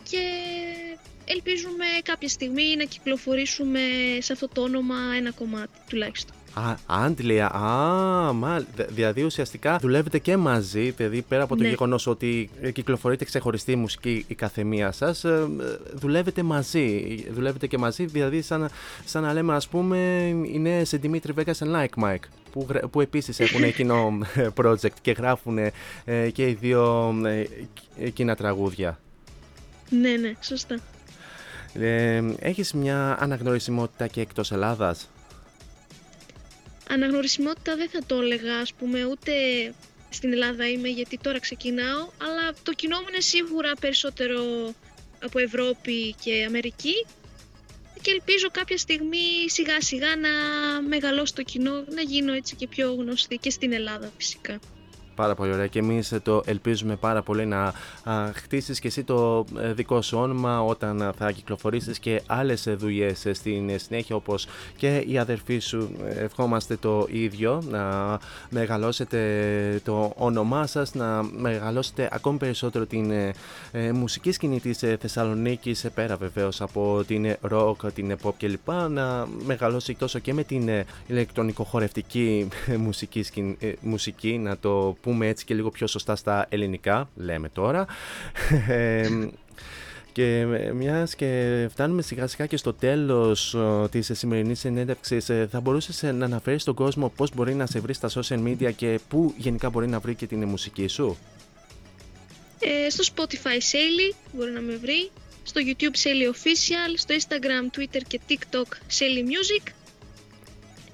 και 0.09 0.21
ελπίζουμε 1.25 1.85
κάποια 2.03 2.27
στιγμή 2.27 2.75
να 2.75 2.83
κυκλοφορήσουμε 2.83 3.79
σε 4.19 4.33
αυτό 4.33 4.47
το 4.47 4.61
όνομα 4.61 4.95
ένα 5.17 5.31
κομμάτι 5.31 5.79
τουλάχιστον. 5.89 6.35
Α, 6.53 6.75
Άντλια, 6.85 7.47
α, 7.55 8.33
μα, 8.33 8.59
δη- 8.75 8.85
δηλαδή 8.89 9.23
ουσιαστικά 9.23 9.77
δουλεύετε 9.81 10.19
και 10.19 10.37
μαζί, 10.37 10.89
δηλαδή 10.91 11.21
πέρα 11.21 11.43
από 11.43 11.55
το 11.55 11.63
Ναι. 11.63 11.69
γεγονός 11.69 12.07
ότι 12.07 12.49
ε, 12.61 12.71
κυκλοφορείτε 12.71 13.25
ξεχωριστή 13.25 13.75
μουσική 13.75 14.25
η 14.27 14.35
καθεμία 14.35 14.91
σας, 14.91 15.23
ε, 15.23 15.47
ε, 15.59 15.77
δουλεύετε 15.93 16.43
μαζί, 16.43 17.05
δουλεύετε 17.31 17.67
και 17.67 17.77
μαζί, 17.77 18.05
δηλαδή 18.05 18.41
σαν, 18.41 18.69
σαν 19.05 19.21
να 19.23 19.33
λέμε 19.33 19.55
ας 19.55 19.67
πούμε 19.67 19.97
οι 20.53 20.59
νέες 20.59 20.95
Dimitri 21.03 21.33
Vegas 21.35 21.57
and 21.59 21.71
Like 21.75 22.03
Mike, 22.03 22.23
που, 22.51 22.65
γρα- 22.69 22.87
που 22.87 23.01
επίσης 23.01 23.39
έχουν 23.39 23.63
εκείνο 23.63 24.17
ε, 24.35 24.47
project 24.55 24.93
και 25.01 25.11
γράφουν 25.11 25.57
ε, 26.05 26.29
και 26.29 26.47
οι 26.47 26.53
δύο 26.53 27.13
ε, 27.25 27.43
εκείνα 28.05 28.35
τραγούδια. 28.35 28.99
Ναι, 29.89 30.09
ναι, 30.09 30.33
σωστά. 30.41 30.79
Ε, 31.73 32.21
έχεις 32.39 32.73
μια 32.73 33.17
αναγνωρισιμότητα 33.21 34.07
και 34.07 34.21
εκτός 34.21 34.51
Ελλάδας; 34.51 35.09
Αναγνωρισιμότητα 36.89 37.75
δεν 37.75 37.89
θα 37.89 37.99
το 38.05 38.15
έλεγα, 38.15 38.57
ας 38.57 38.73
πούμε, 38.73 39.05
ούτε 39.05 39.31
στην 40.09 40.31
Ελλάδα 40.31 40.67
είμαι 40.69 40.87
γιατί 40.87 41.17
τώρα 41.17 41.39
ξεκινάω, 41.39 42.09
αλλά 42.17 42.53
το 42.63 42.73
κοινό 42.73 42.99
μου 42.99 43.05
είναι 43.09 43.21
σίγουρα 43.21 43.71
περισσότερο 43.79 44.73
από 45.23 45.39
Ευρώπη 45.39 46.15
και 46.23 46.43
Αμερική 46.47 47.05
και 48.01 48.11
ελπίζω 48.11 48.49
κάποια 48.51 48.77
στιγμή 48.77 49.49
σιγά 49.49 49.81
σιγά 49.81 50.15
να 50.15 50.29
μεγαλώσει 50.81 51.33
το 51.33 51.43
κοινό, 51.43 51.83
να 51.89 52.01
γίνω 52.01 52.33
έτσι 52.33 52.55
και 52.55 52.67
πιο 52.67 52.93
γνωστή 52.93 53.37
και 53.37 53.49
στην 53.49 53.73
Ελλάδα 53.73 54.11
φυσικά. 54.17 54.59
Πάρα 55.15 55.35
πολύ 55.35 55.53
ωραία. 55.53 55.67
Και 55.67 55.79
εμείς 55.79 56.13
το 56.23 56.41
ελπίζουμε 56.45 56.95
πάρα 56.95 57.21
πολύ 57.21 57.45
να 57.45 57.73
α, 58.03 58.31
χτίσεις 58.33 58.79
και 58.79 58.87
εσύ 58.87 59.03
το 59.03 59.45
ε, 59.59 59.73
δικό 59.73 60.01
σου 60.01 60.17
όνομα 60.17 60.61
όταν 60.63 61.01
α, 61.01 61.13
θα 61.17 61.31
κυκλοφορήσεις 61.31 61.99
και 61.99 62.21
άλλες 62.27 62.67
ε, 62.67 62.73
δουλειές 62.73 63.25
ε, 63.25 63.33
στην 63.33 63.69
ε, 63.69 63.77
συνέχεια 63.77 64.15
όπως 64.15 64.47
και 64.75 65.03
η 65.07 65.17
αδερφή 65.17 65.59
σου. 65.59 65.89
Ε, 66.05 66.23
ευχόμαστε 66.23 66.75
το 66.75 67.07
ίδιο 67.11 67.63
να 67.69 68.19
μεγαλώσετε 68.49 69.19
το 69.83 70.13
όνομά 70.17 70.67
σας 70.67 70.93
να 70.93 71.23
μεγαλώσετε 71.37 72.09
ακόμη 72.11 72.37
περισσότερο 72.37 72.85
την 72.85 73.11
ε, 73.11 73.33
ε, 73.71 73.91
μουσική 73.91 74.31
σκηνή 74.31 74.59
της 74.59 74.83
ε, 74.83 74.97
Θεσσαλονίκης 74.99 75.83
ε, 75.83 75.89
πέρα 75.89 76.15
βεβαίως 76.15 76.61
από 76.61 77.03
την 77.07 77.25
ε, 77.25 77.37
rock, 77.51 77.75
την 77.93 78.11
ε, 78.11 78.15
pop 78.23 78.31
κλπ. 78.37 78.71
Να 78.89 79.27
μεγαλώσει 79.45 79.95
τόσο 79.95 80.19
και 80.19 80.33
με 80.33 80.43
την 80.43 80.67
ε, 80.69 80.85
ηλεκτρονικοχορευτική 81.07 82.47
ε, 82.67 82.77
μουσική, 82.77 83.23
σκηνή- 83.23 83.63
ε, 83.63 83.73
μουσική 83.81 84.37
να 84.37 84.57
το 84.57 84.95
πούμε 85.03 85.27
έτσι 85.27 85.45
και 85.45 85.53
λίγο 85.53 85.69
πιο 85.69 85.87
σωστά 85.87 86.15
στα 86.15 86.45
ελληνικά 86.49 87.09
λέμε 87.15 87.49
τώρα 87.49 87.85
Ε, 88.67 89.07
και 90.13 90.39
ε, 90.39 90.71
μιας 90.71 91.15
και 91.15 91.67
φτάνουμε 91.71 92.01
σιγά 92.01 92.27
σιγά 92.27 92.45
και 92.45 92.57
στο 92.57 92.73
τέλος 92.73 93.53
ε, 93.53 93.87
της 93.91 94.11
σημερινής 94.13 94.59
συνέντευξης 94.59 95.29
ε, 95.29 95.47
θα 95.51 95.59
μπορούσες 95.59 96.03
ε, 96.03 96.11
να 96.11 96.25
αναφέρεις 96.25 96.61
στον 96.61 96.73
κόσμο 96.73 97.09
πώς 97.15 97.33
μπορεί 97.35 97.53
να 97.53 97.65
σε 97.65 97.79
βρει 97.79 97.93
στα 97.93 98.09
social 98.09 98.43
media 98.47 98.73
και 98.75 98.99
πού 99.09 99.33
γενικά 99.37 99.69
μπορεί 99.69 99.87
να 99.87 99.99
βρει 99.99 100.15
και 100.15 100.27
την 100.27 100.43
μουσική 100.43 100.87
σου; 100.87 101.17
Ε, 102.59 102.89
στο 102.89 103.03
Spotify 103.15 103.57
Ceily 103.71 104.15
μπορεί 104.33 104.51
να 104.51 104.61
με 104.61 104.75
βρει, 104.75 105.09
στο 105.43 105.61
YouTube 105.65 105.97
Ceily 106.03 106.35
Official, 106.35 106.93
στο 106.95 107.15
Instagram, 107.15 107.77
Twitter 107.77 108.01
και 108.07 108.19
TikTok 108.29 108.69
Ceily 108.99 109.23
Music. 109.23 109.71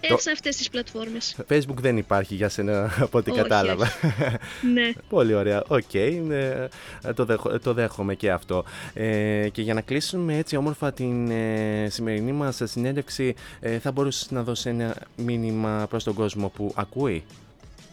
Ε, 0.02 0.08
Το- 0.08 0.18
σε 0.18 0.32
αυτές 0.32 0.56
τις 0.56 0.70
πλατφόρμες. 0.70 1.36
Facebook 1.50 1.78
δεν 1.80 1.98
υπάρχει 1.98 2.36
για 2.36 2.50
σένα 2.50 2.94
από 3.00 3.18
ό,τι 3.18 3.32
Όχι, 3.32 3.42
κατάλαβα. 3.42 3.88
Ναι. 4.74 4.92
Πολύ 5.10 5.34
ωραία. 5.34 5.64
Οκ. 5.68 5.94
ε, 5.94 6.68
το, 7.16 7.26
δέχω- 7.26 7.60
το 7.62 7.74
δέχομαι 7.74 8.16
και 8.16 8.32
αυτό. 8.32 8.66
Ε, 8.94 9.50
και 9.52 9.62
για 9.62 9.74
να 9.74 9.82
κλείσουμε 9.82 10.38
έτσι 10.38 10.56
όμορφα 10.56 10.94
την 10.94 11.30
ε, 11.32 11.88
σημερινή 11.90 12.32
μας 12.32 12.62
συνέντευξη, 12.64 13.36
ε, 13.60 13.80
θα 13.80 13.92
μπορούσες 13.92 14.32
να 14.32 14.44
δώσεις 14.44 14.66
ένα 14.66 14.96
μήνυμα 15.16 15.86
προς 15.90 16.04
τον 16.04 16.14
κόσμο 16.14 16.50
που 16.50 16.74
ακούει; 16.76 17.24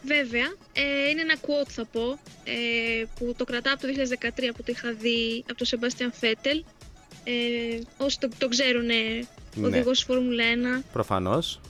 Βέβαια, 0.04 0.44
ε, 0.72 1.08
είναι 1.10 1.20
ένα 1.20 1.34
quote 1.40 1.68
θα 1.70 1.84
πω, 1.92 2.18
ε, 2.44 3.04
που 3.18 3.34
το 3.36 3.44
κρατάω 3.44 3.72
από 3.74 3.82
το 3.82 3.88
2013 3.88 4.52
που 4.56 4.62
το 4.62 4.72
είχα 4.76 4.92
δει 4.92 5.44
από 5.48 5.54
τον 5.58 5.66
Σεμπάστιαν 5.66 6.12
Φέτελ. 6.12 6.64
Ε, 7.24 7.78
όσοι 8.04 8.18
το, 8.18 8.28
το 8.38 8.48
ξέρουν, 8.48 8.86
Ναι. 9.54 9.66
οδηγός 9.66 10.02
Φόρμουλα 10.02 10.44
1, 10.80 10.82
Προφανώς. 10.92 11.60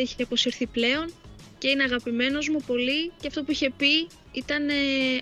Έχει 0.00 0.22
αποσυρθεί 0.22 0.66
πλέον 0.66 1.12
και 1.58 1.68
είναι 1.68 1.82
αγαπημένος 1.82 2.48
μου 2.48 2.60
πολύ 2.66 3.10
και 3.20 3.26
αυτό 3.26 3.42
που 3.42 3.50
είχε 3.50 3.70
πει 3.76 4.06
ήταν 4.32 4.68
ε, 4.68 4.72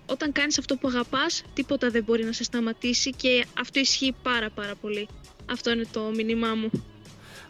όταν 0.07 0.33
κάνεις 0.33 0.59
αυτό 0.59 0.77
που 0.77 0.89
αγαπάς 0.89 1.43
τίποτα 1.55 1.91
δεν 1.91 2.03
μπορεί 2.05 2.25
να 2.25 2.33
σε 2.33 2.45
σταματήσει 2.45 3.11
και 3.11 3.45
αυτό 3.61 3.81
ισχύει 3.81 4.15
πάρα 4.23 4.51
πάρα 4.51 4.75
πολύ. 4.81 5.09
Αυτό 5.51 5.71
είναι 5.71 5.87
το 5.93 6.11
μήνυμά 6.15 6.55
μου. 6.55 6.71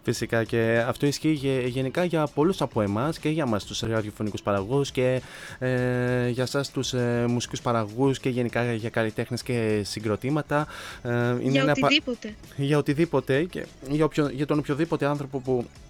Φυσικά 0.02 0.44
και 0.44 0.84
αυτό 0.86 1.06
ισχύει 1.06 1.30
γε- 1.30 1.66
γενικά 1.66 2.04
για 2.04 2.26
πολλούς 2.34 2.60
από 2.60 2.82
εμάς 2.82 3.18
και 3.18 3.28
για 3.28 3.42
εμά 3.46 3.58
τους 3.58 3.80
ραδιοφωνικούς 3.80 4.42
παραγωγούς 4.42 4.90
και 4.90 5.20
ε, 5.58 6.28
για 6.28 6.42
εσά 6.42 6.64
τους 6.72 6.92
ε, 6.92 7.24
μουσικούς 7.28 7.60
παραγωγούς 7.60 8.18
και 8.18 8.28
γενικά 8.28 8.72
για 8.72 8.88
καλλιτέχνες 8.90 9.42
και 9.42 9.80
συγκροτήματα. 9.84 10.66
Ε, 11.02 11.10
είναι 11.10 11.50
Για 11.50 11.62
ένα 11.62 11.72
πα- 11.72 11.86
οτιδήποτε. 11.86 12.34
για 12.56 12.78
οτιδήποτε 12.78 13.44
και 13.44 13.66
για, 13.90 14.04
οποιο- 14.04 14.28
για 14.28 14.46
τον 14.46 14.58
οποιοδήποτε 14.58 15.06
άνθρωπο 15.06 15.38
που 15.40 15.52
Ακριβώς. 15.52 15.87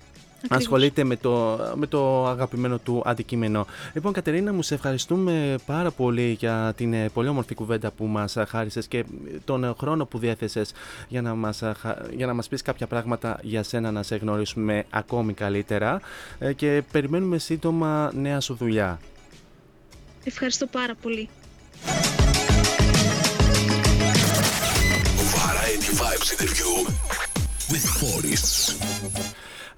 Ασχολείται 0.49 1.05
με 1.05 1.17
το, 1.17 1.59
με 1.75 1.87
το 1.87 2.27
αγαπημένο 2.27 2.79
του 2.79 3.03
αντικείμενο. 3.05 3.67
Λοιπόν, 3.93 4.13
Κατερίνα, 4.13 4.53
μου 4.53 4.63
σε 4.63 4.75
ευχαριστούμε 4.75 5.55
πάρα 5.67 5.91
πολύ 5.91 6.37
για 6.39 6.73
την 6.77 6.93
ε, 6.93 7.09
πολύ 7.09 7.29
όμορφη 7.29 7.55
κουβέντα 7.55 7.91
που 7.91 8.07
μας 8.07 8.37
ε, 8.37 8.45
χάρισες 8.49 8.87
και 8.87 9.05
τον 9.45 9.65
ε, 9.65 9.73
χρόνο 9.79 10.07
που 10.07 10.19
διέθεσες 10.19 10.73
για 11.09 11.23
να 11.23 11.35
μας, 11.35 11.63
ε, 11.63 11.75
χα- 11.79 11.97
για 12.17 12.27
να 12.27 12.35
μας 12.35 12.49
πεις 12.49 12.63
κάποια 12.63 12.87
πράγματα 12.87 13.39
για 13.43 13.63
σένα 13.63 13.91
να 13.91 14.03
σε 14.03 14.17
γνωρίσουμε 14.17 14.85
ακόμη 14.91 15.33
καλύτερα 15.33 16.01
ε, 16.39 16.53
και 16.53 16.83
περιμένουμε 16.93 17.39
σύντομα 17.39 18.11
νέα 18.15 18.41
σου 18.41 18.55
δουλειά. 18.55 18.99
Ευχαριστώ 20.25 20.67
πάρα 20.67 20.95
πολύ. 21.03 21.29
Variety 25.35 25.91
Vibes 26.01 26.29
interview 26.35 26.73
with 27.73 27.85
Forests. 28.01 28.55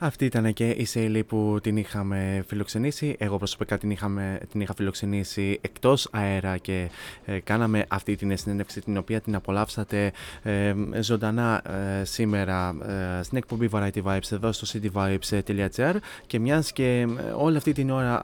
Αυτή 0.02 0.24
ήταν 0.24 0.52
και 0.52 0.68
η 0.68 0.84
Σέιλι 0.84 1.24
που 1.24 1.58
την 1.62 1.76
είχαμε 1.76 2.44
φιλοξενήσει. 2.46 3.16
Εγώ 3.18 3.36
προσωπικά 3.36 3.78
την, 3.78 3.90
είχαμε, 3.90 4.40
την 4.50 4.60
είχα 4.60 4.74
φιλοξενήσει 4.74 5.58
εκτός 5.60 6.08
αέρα 6.10 6.56
και 6.56 6.90
ε, 7.24 7.38
κάναμε 7.38 7.84
αυτή 7.88 8.16
την 8.16 8.36
συνέντευξη 8.36 8.80
την 8.80 8.96
οποία 8.96 9.20
την 9.20 9.34
απολαύσατε 9.34 10.12
ε, 10.42 10.74
ζωντανά 11.00 11.62
ε, 12.00 12.04
σήμερα 12.04 12.76
ε, 13.18 13.22
στην 13.22 13.38
εκπομπή 13.38 13.68
Variety 13.72 14.02
Vibes 14.04 14.32
εδώ 14.32 14.52
στο 14.52 14.66
cityvibes.gr 14.72 15.94
και 16.26 16.38
μιας 16.38 16.72
και 16.72 17.06
ε, 17.18 17.30
όλη 17.36 17.56
αυτή 17.56 17.72
την 17.72 17.90
ώρα 17.90 18.22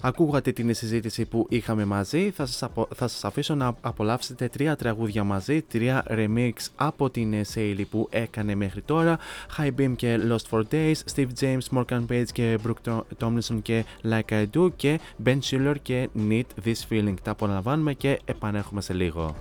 ακούγατε 0.00 0.52
την 0.52 0.74
συζήτηση 0.74 1.24
που 1.24 1.46
είχαμε 1.48 1.84
μαζί 1.84 2.30
θα 2.30 2.46
σας, 2.46 2.62
απο- 2.62 2.88
θα 2.94 3.08
σας 3.08 3.24
αφήσω 3.24 3.54
να 3.54 3.74
απολαύσετε 3.80 4.48
τρία 4.48 4.76
τραγούδια 4.76 5.24
μαζί, 5.24 5.62
τρία 5.62 6.04
remix 6.08 6.50
από 6.76 7.10
την 7.10 7.32
ε, 7.32 7.44
Σέιλι 7.44 7.84
που 7.84 8.08
έκανε 8.10 8.54
μέχρι 8.54 8.80
τώρα 8.82 9.18
High 9.58 9.70
Beam 9.80 9.92
και 9.96 10.18
Lost 10.28 10.50
for 10.50 10.62
Days, 10.72 10.94
Steve 11.14 11.28
James, 11.40 11.78
Morgan 11.78 12.06
Page 12.10 12.24
και 12.32 12.58
Brooke 12.66 12.90
To- 12.90 13.00
Tomlinson 13.18 13.58
και 13.62 13.84
Like 14.10 14.32
I 14.32 14.46
Do 14.56 14.68
και 14.76 15.00
Ben 15.24 15.38
Schiller 15.50 15.74
και 15.82 16.08
Need 16.28 16.42
This 16.64 16.74
Feeling. 16.90 17.14
Τα 17.22 17.30
απολαμβάνουμε 17.30 17.94
και 17.94 18.20
επανέρχομαι 18.24 18.80
σε 18.80 18.92
λίγο. 18.92 19.34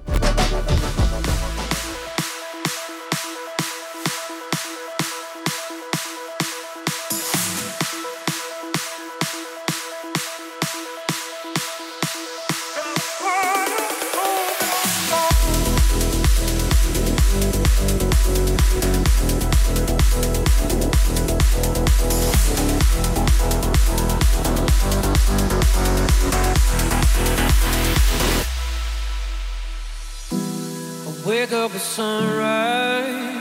Wake 31.26 31.52
up 31.52 31.74
at 31.76 31.82
sunrise 31.82 33.40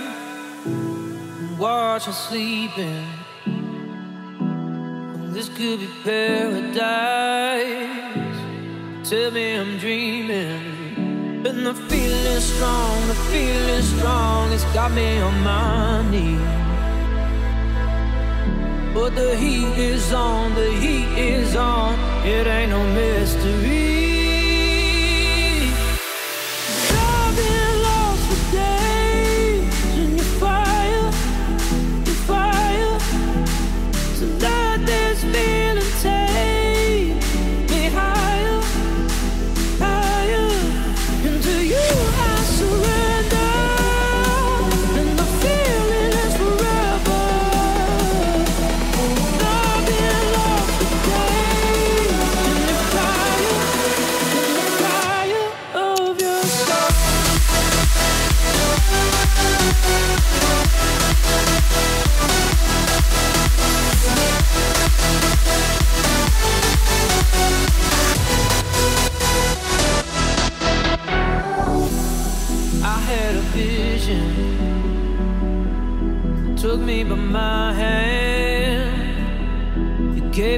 watch 1.59 2.07
her 2.07 2.13
sleeping. 2.13 3.05
This 5.33 5.49
could 5.49 5.81
be 5.81 5.89
paradise. 6.05 6.79
Tell 9.09 9.31
me 9.33 9.57
I'm 9.57 9.79
dreaming. 9.79 11.45
And 11.47 11.67
the 11.67 11.75
feeling 11.75 12.41
strong, 12.41 13.09
the 13.09 13.15
feeling 13.15 13.83
strong. 13.83 14.53
It's 14.53 14.65
got 14.75 14.93
me 14.93 15.19
on 15.19 15.43
my 15.43 16.09
knees. 16.11 16.58
But 18.99 19.15
the 19.15 19.37
heat 19.37 19.79
is 19.79 20.13
on, 20.13 20.57
the 20.57 20.73
heat 20.73 21.07
is 21.17 21.55
on. 21.55 21.95
It 22.27 22.49
ain't 22.49 22.71
no 22.71 22.83
mystery. 22.93 23.98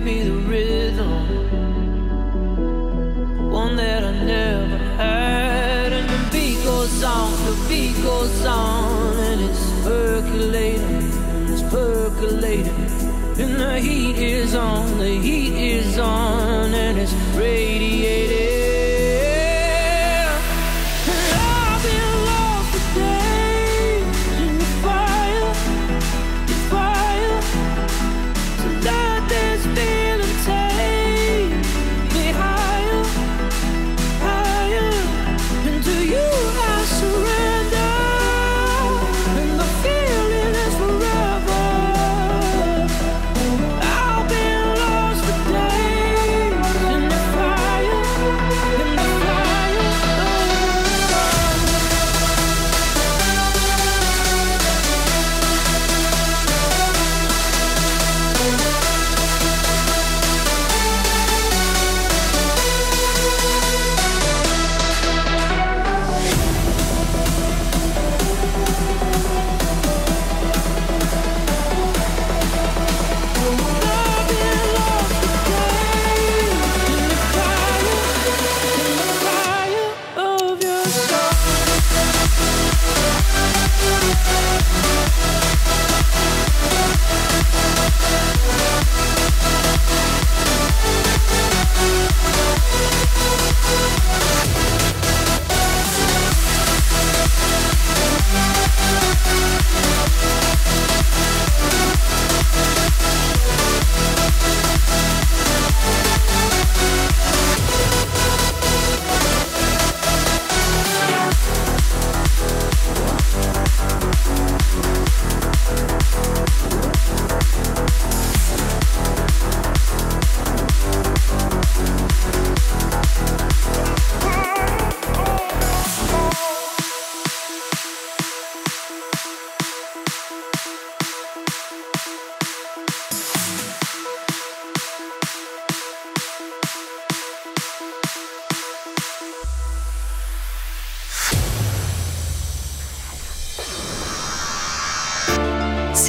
Me 0.01 0.22
the 0.22 0.32
rhythm, 0.32 1.27
one 3.51 3.77
that 3.77 4.02
I 4.05 4.12
never 4.24 4.78
had. 4.97 5.93
And 5.93 6.09
the 6.09 6.31
beat 6.32 6.62
goes 6.64 7.02
on, 7.02 7.32
the 7.44 7.56
beat 7.68 7.97
goes 8.02 8.44
on, 8.47 9.16
and 9.18 9.40
it's 9.43 9.64
percolating, 9.85 11.12
it's 11.52 11.62
percolating. 11.62 12.81
And 13.39 13.56
the 13.60 13.81
heat 13.81 14.16
is 14.16 14.55
on, 14.55 14.98
the 14.98 15.18
heat 15.18 15.55
is 15.55 15.98
on, 15.98 16.39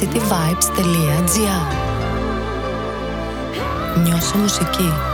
cityvibes.gr 0.02 1.64
Νιώσε 4.02 4.38
μουσική. 4.38 5.11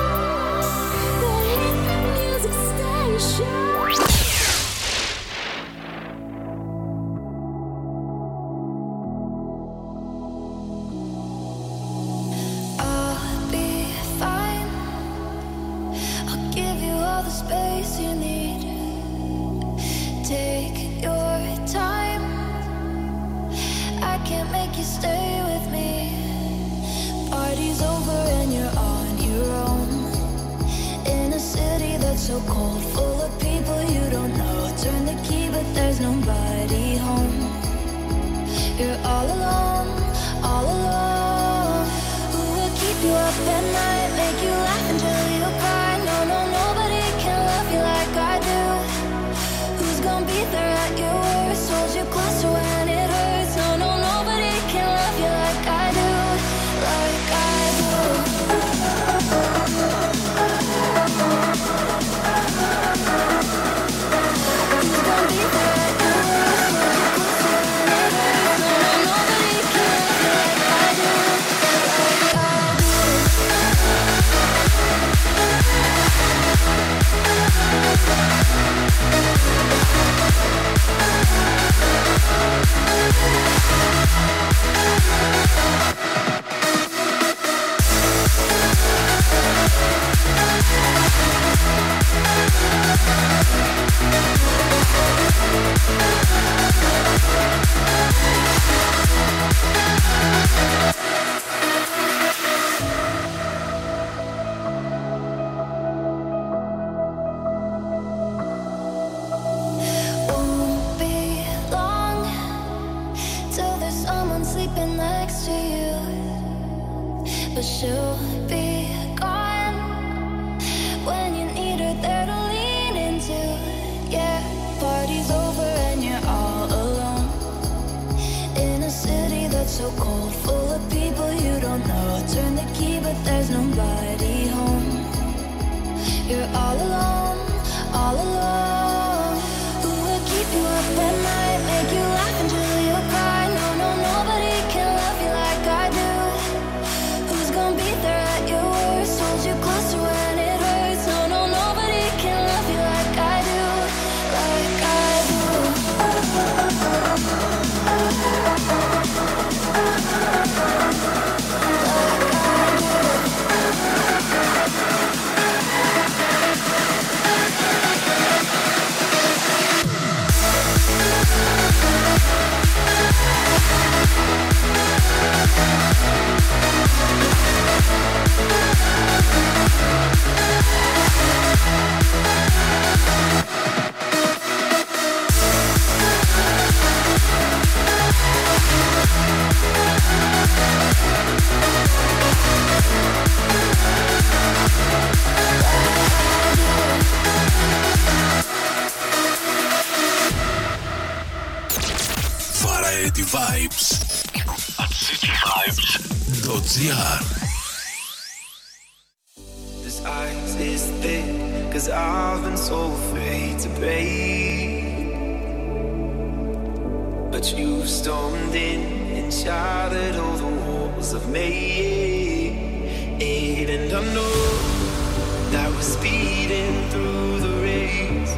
and 223.21 223.93
I 223.93 224.15
know 224.15 225.51
that 225.51 225.71
we're 225.71 225.83
speeding 225.83 226.89
through 226.91 227.41
the 227.41 227.51
race. 227.63 228.35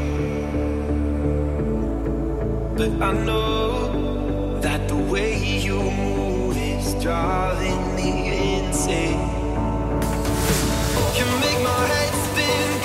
But 2.76 3.02
I 3.02 3.12
know 3.12 4.58
that 4.60 4.88
the 4.88 4.96
way 4.96 5.36
you 5.58 5.82
move 5.82 6.56
is 6.56 6.94
driving 7.02 7.94
me 7.94 8.58
insane. 8.58 9.20
You 11.16 11.26
make 11.44 11.62
my 11.62 11.86
head 11.92 12.14
spin. 12.24 12.79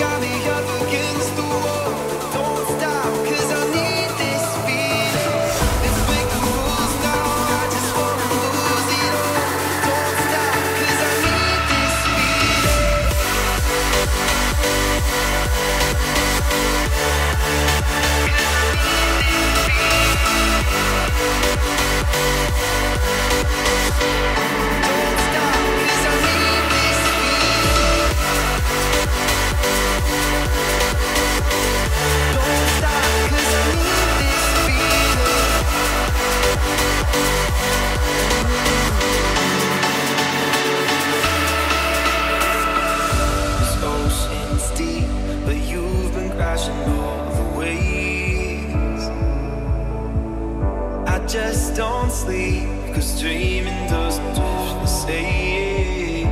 just 51.35 51.75
don't 51.75 52.09
sleep 52.09 52.63
Cause 52.93 53.19
dreaming 53.19 53.89
doesn't 53.89 54.33
do 54.35 54.41
the 54.41 54.85
same. 54.85 56.27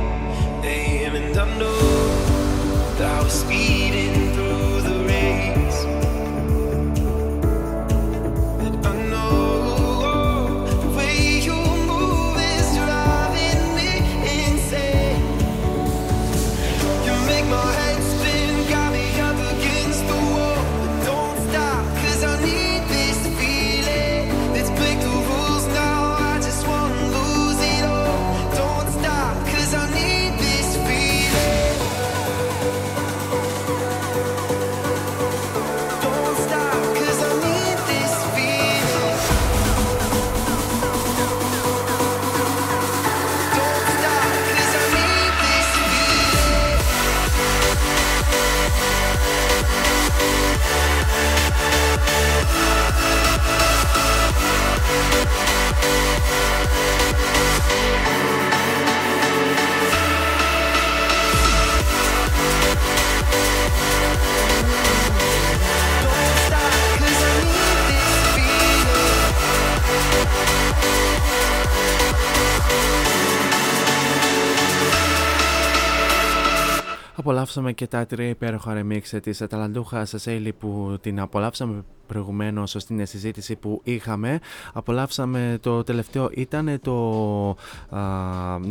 And 0.64 1.36
I 1.38 1.58
know 1.58 1.78
that 2.96 3.20
I 3.20 3.22
was 3.22 3.34
speeding 3.34 4.13
Απολαύσαμε 77.24 77.72
και 77.72 77.86
τα 77.86 78.06
τρία 78.06 78.28
υπέροχα 78.28 78.80
remix 78.80 79.20
της 79.22 79.42
Αταλαντούχας 79.42 80.14
Σέιλι 80.16 80.52
που 80.52 80.98
την 81.00 81.20
απολαύσαμε 81.20 81.84
προηγουμένως 82.14 82.76
στην 82.78 83.06
συζήτηση 83.06 83.56
που 83.56 83.80
είχαμε. 83.84 84.40
Απολαύσαμε 84.72 85.58
το 85.60 85.84
τελευταίο 85.84 86.30
ήταν 86.34 86.78
το 86.82 86.94
α, 87.88 87.98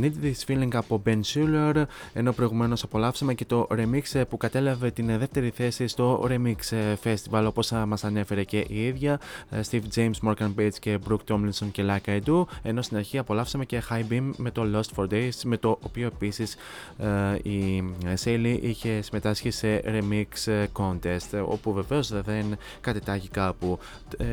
Need 0.01 0.13
This 0.23 0.47
Feeling 0.47 0.73
από 0.73 1.01
Ben 1.05 1.19
Schuller 1.33 1.83
ενώ 2.13 2.31
προηγουμένως 2.31 2.83
απολαύσαμε 2.83 3.33
και 3.33 3.45
το 3.45 3.67
remix 3.71 4.21
που 4.29 4.37
κατέλαβε 4.37 4.91
την 4.91 5.17
δεύτερη 5.17 5.49
θέση 5.49 5.87
στο 5.87 6.27
Remix 6.29 6.55
Festival 7.03 7.45
όπως 7.47 7.71
α, 7.71 7.85
μας 7.85 8.03
ανέφερε 8.03 8.43
και 8.43 8.65
η 8.67 8.85
ίδια 8.85 9.19
ε, 9.49 9.59
Steve 9.71 9.83
James, 9.95 10.29
Morgan 10.29 10.51
Bates 10.59 10.75
και 10.79 10.99
Brooke 11.09 11.33
Tomlinson 11.33 11.67
και 11.71 11.83
Like 11.87 12.09
I 12.09 12.19
Do 12.25 12.43
ενώ 12.61 12.81
στην 12.81 12.97
αρχή 12.97 13.17
απολαύσαμε 13.17 13.65
και 13.65 13.83
High 13.89 14.11
Beam 14.11 14.31
με 14.37 14.51
το 14.51 14.63
Lost 14.73 14.95
for 14.95 15.13
Days 15.13 15.41
με 15.43 15.57
το 15.57 15.77
οποίο 15.81 16.07
επίσης 16.07 16.55
ε, 16.97 17.49
η 17.49 17.83
Sally 18.23 18.57
είχε 18.61 19.01
συμμετάσχει 19.01 19.51
σε 19.51 19.81
Remix 19.85 20.67
Contest 20.73 21.45
όπου 21.47 21.73
βεβαίως 21.73 22.07
δεν 22.21 22.57
κατετάγει 22.81 23.27
κάπου. 23.33 23.79
Ε, 24.17 24.25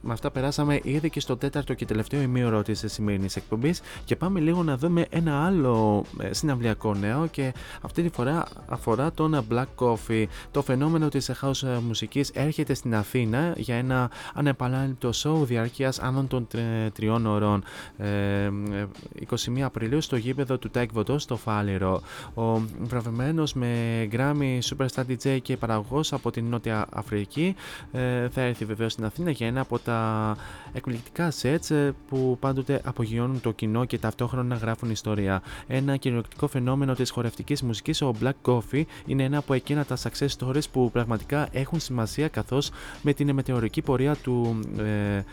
με 0.00 0.12
αυτά 0.12 0.30
περάσαμε 0.30 0.80
ήδη 0.82 1.10
και 1.10 1.20
στο 1.20 1.36
τέταρτο 1.36 1.74
και 1.74 1.84
τελευταίο 1.84 2.20
ημίωρο 2.20 2.62
της 2.62 2.84
σημερινής 2.86 3.36
εκπομπής 3.36 3.80
και 4.04 4.16
πάμε 4.16 4.40
λίγο 4.40 4.62
να 4.62 4.76
δούμε 4.76 5.06
ένα 5.10 5.46
άλλο 5.46 6.04
ε, 6.20 6.32
συναυλιακό 6.32 6.94
νέο 6.94 7.26
και 7.26 7.52
αυτή 7.80 8.02
τη 8.02 8.08
φορά 8.08 8.46
αφορά 8.68 9.12
τον 9.12 9.46
Black 9.50 9.64
Coffee. 9.76 10.24
Το 10.50 10.62
φαινόμενο 10.62 11.08
της 11.08 11.30
house 11.42 11.78
μουσικής 11.86 12.30
έρχεται 12.30 12.74
στην 12.74 12.94
Αθήνα 12.94 13.54
για 13.56 13.74
ένα 13.74 14.10
ανεπανάληπτο 14.34 15.10
show 15.14 15.46
διάρκειας 15.46 15.98
άνω 15.98 16.24
των 16.28 16.46
τρι- 16.46 16.92
τριών 16.92 17.26
ωρών. 17.26 17.64
Ε, 17.98 18.44
ε, 18.44 18.50
21 19.14 19.60
Απριλίου 19.60 20.00
στο 20.00 20.16
γήπεδο 20.16 20.58
του 20.58 20.70
Τάικ 20.70 20.92
Βοτό 20.92 21.18
στο 21.18 21.36
Φάληρο. 21.36 22.02
Ο 22.34 22.58
βραβευμένος 22.80 23.54
με 23.54 23.68
Grammy 24.12 24.58
Superstar 24.70 25.02
DJ 25.08 25.38
και 25.42 25.56
παραγωγός 25.56 26.12
από 26.12 26.30
την 26.30 26.44
Νότια 26.46 26.86
Αφρική 26.92 27.54
ε, 27.92 28.15
θα 28.30 28.40
έρθει 28.40 28.64
βεβαίως 28.64 28.92
στην 28.92 29.04
Αθήνα 29.04 29.30
για 29.30 29.46
ένα 29.46 29.60
από 29.60 29.78
τα 29.78 30.36
εκπληκτικά 30.72 31.32
sets 31.42 31.70
ε, 31.70 31.90
που 32.08 32.36
πάντοτε 32.40 32.80
απογειώνουν 32.84 33.40
το 33.40 33.52
κοινό 33.52 33.84
και 33.84 33.98
ταυτόχρονα 33.98 34.54
γράφουν 34.54 34.90
ιστορία. 34.90 35.42
Ένα 35.66 35.96
κυριολεκτικό 35.96 36.46
φαινόμενο 36.46 36.94
της 36.94 37.10
χορευτικής 37.10 37.62
μουσικής, 37.62 38.02
ο 38.02 38.14
Black 38.22 38.32
Coffee, 38.42 38.82
είναι 39.06 39.22
ένα 39.22 39.38
από 39.38 39.54
εκείνα 39.54 39.84
τα 39.84 39.96
success 39.96 40.28
stories 40.38 40.70
που 40.72 40.90
πραγματικά 40.90 41.48
έχουν 41.52 41.80
σημασία 41.80 42.28
καθώς 42.28 42.70
με 43.02 43.12
την 43.12 43.34
μετεωρική 43.34 43.82
πορεία 43.82 44.14
του 44.14 44.60
ε, 44.78 45.16
ε, 45.16 45.24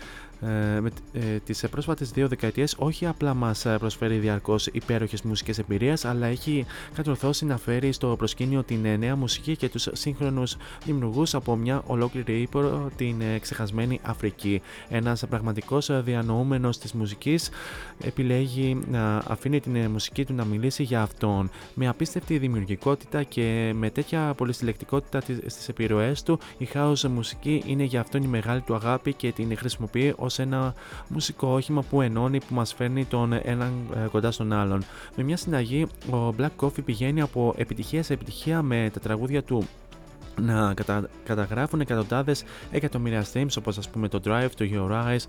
με 0.81 0.89
ε, 1.13 1.19
τις 1.45 1.65
πρόσφατες 1.71 2.11
δύο 2.11 2.27
δεκαετίες 2.27 2.75
όχι 2.77 3.05
απλά 3.05 3.33
μας 3.33 3.65
ε, 3.65 3.77
προσφέρει 3.79 4.17
διαρκώς 4.17 4.67
υπέροχες 4.67 5.21
μουσικές 5.21 5.57
εμπειρίες 5.57 6.05
αλλά 6.05 6.27
έχει 6.27 6.65
κατορθώσει 6.93 7.45
να 7.45 7.57
φέρει 7.57 7.91
στο 7.91 8.15
προσκήνιο 8.17 8.63
την 8.63 8.85
ε, 8.85 8.97
νέα 8.97 9.15
μουσική 9.15 9.55
και 9.55 9.69
τους 9.69 9.87
σύγχρονους 9.91 10.57
δημιουργούς 10.85 11.33
από 11.35 11.55
μια 11.55 11.81
ολόκληρη 11.87 12.41
ύπο 12.41 12.89
την 12.95 13.21
ε, 13.21 13.39
ξεχασμένη 13.39 13.99
Αφρική. 14.03 14.61
Ένας 14.89 15.23
πραγματικός 15.29 15.89
ε, 15.89 16.01
διανοούμενος 16.05 16.77
της 16.77 16.93
μουσικής 16.93 17.49
επιλέγει 18.03 18.77
να 18.91 19.17
αφήνει 19.17 19.59
την 19.59 19.75
ε, 19.75 19.87
μουσική 19.87 20.25
του 20.25 20.33
να 20.33 20.45
μιλήσει 20.45 20.83
για 20.83 21.01
αυτόν. 21.01 21.49
Με 21.73 21.87
απίστευτη 21.87 22.37
δημιουργικότητα 22.37 23.23
και 23.23 23.73
με 23.75 23.89
τέτοια 23.89 24.33
πολυσυλλεκτικότητα 24.37 25.19
της- 25.19 25.39
στις 25.45 25.67
επιρροές 25.67 26.23
του 26.23 26.39
η 26.57 26.67
house 26.73 27.01
μουσική 27.09 27.63
είναι 27.65 27.83
για 27.83 27.99
αυτόν 27.99 28.23
η 28.23 28.27
μεγάλη 28.27 28.61
του 28.61 28.75
αγάπη 28.75 29.13
και 29.13 29.31
την 29.31 29.57
χρησιμοποιεί 29.57 30.13
ως 30.33 30.39
ένα 30.39 30.73
μουσικό 31.07 31.47
όχημα 31.47 31.81
που 31.81 32.01
ενώνει, 32.01 32.39
που 32.39 32.53
μας 32.53 32.73
φέρνει 32.73 33.05
τον 33.05 33.33
έναν 33.33 33.71
ε, 33.95 34.07
κοντά 34.07 34.31
στον 34.31 34.53
άλλον. 34.53 34.83
Με 35.15 35.23
μια 35.23 35.37
συναγή, 35.37 35.87
ο 36.11 36.33
Black 36.37 36.49
Coffee 36.59 36.83
πηγαίνει 36.85 37.21
από 37.21 37.53
επιτυχία 37.57 38.03
σε 38.03 38.13
επιτυχία 38.13 38.61
με 38.61 38.89
τα 38.93 38.99
τραγούδια 38.99 39.43
του 39.43 39.67
να 40.41 40.73
κατα... 40.73 41.09
καταγράφουν 41.23 41.81
εκατοντάδες 41.81 42.43
εκατομμύρια 42.71 43.25
streams 43.33 43.55
όπως 43.57 43.77
ας 43.77 43.89
πούμε 43.89 44.07
το 44.07 44.19
Drive, 44.25 44.49
το 44.57 44.65
Your 44.71 44.91
Eyes, 44.91 45.23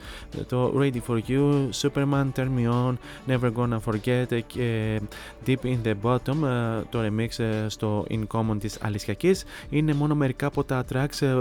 το 0.49 0.75
Ready 0.79 1.01
For 1.09 1.21
You, 1.29 1.69
Superman, 1.81 2.27
Turn 2.37 2.49
Me 2.57 2.71
On, 2.71 2.95
Never 3.29 3.53
Gonna 3.57 3.79
Forget 3.87 4.41
και 4.47 5.01
Deep 5.47 5.57
In 5.63 5.77
The 5.85 5.95
Bottom, 6.03 6.43
ε, 6.45 6.83
το 6.91 7.01
remix 7.01 7.39
ε, 7.39 7.69
στο 7.69 8.07
In 8.11 8.23
Common 8.27 8.57
της 8.61 8.79
Αλυσιακής 8.83 9.45
είναι 9.71 9.95
μόνο 9.95 10.15
μερικά 10.15 10.47
από 10.47 10.65
τα 10.65 10.85
tracks 10.93 11.21
ε, 11.21 11.35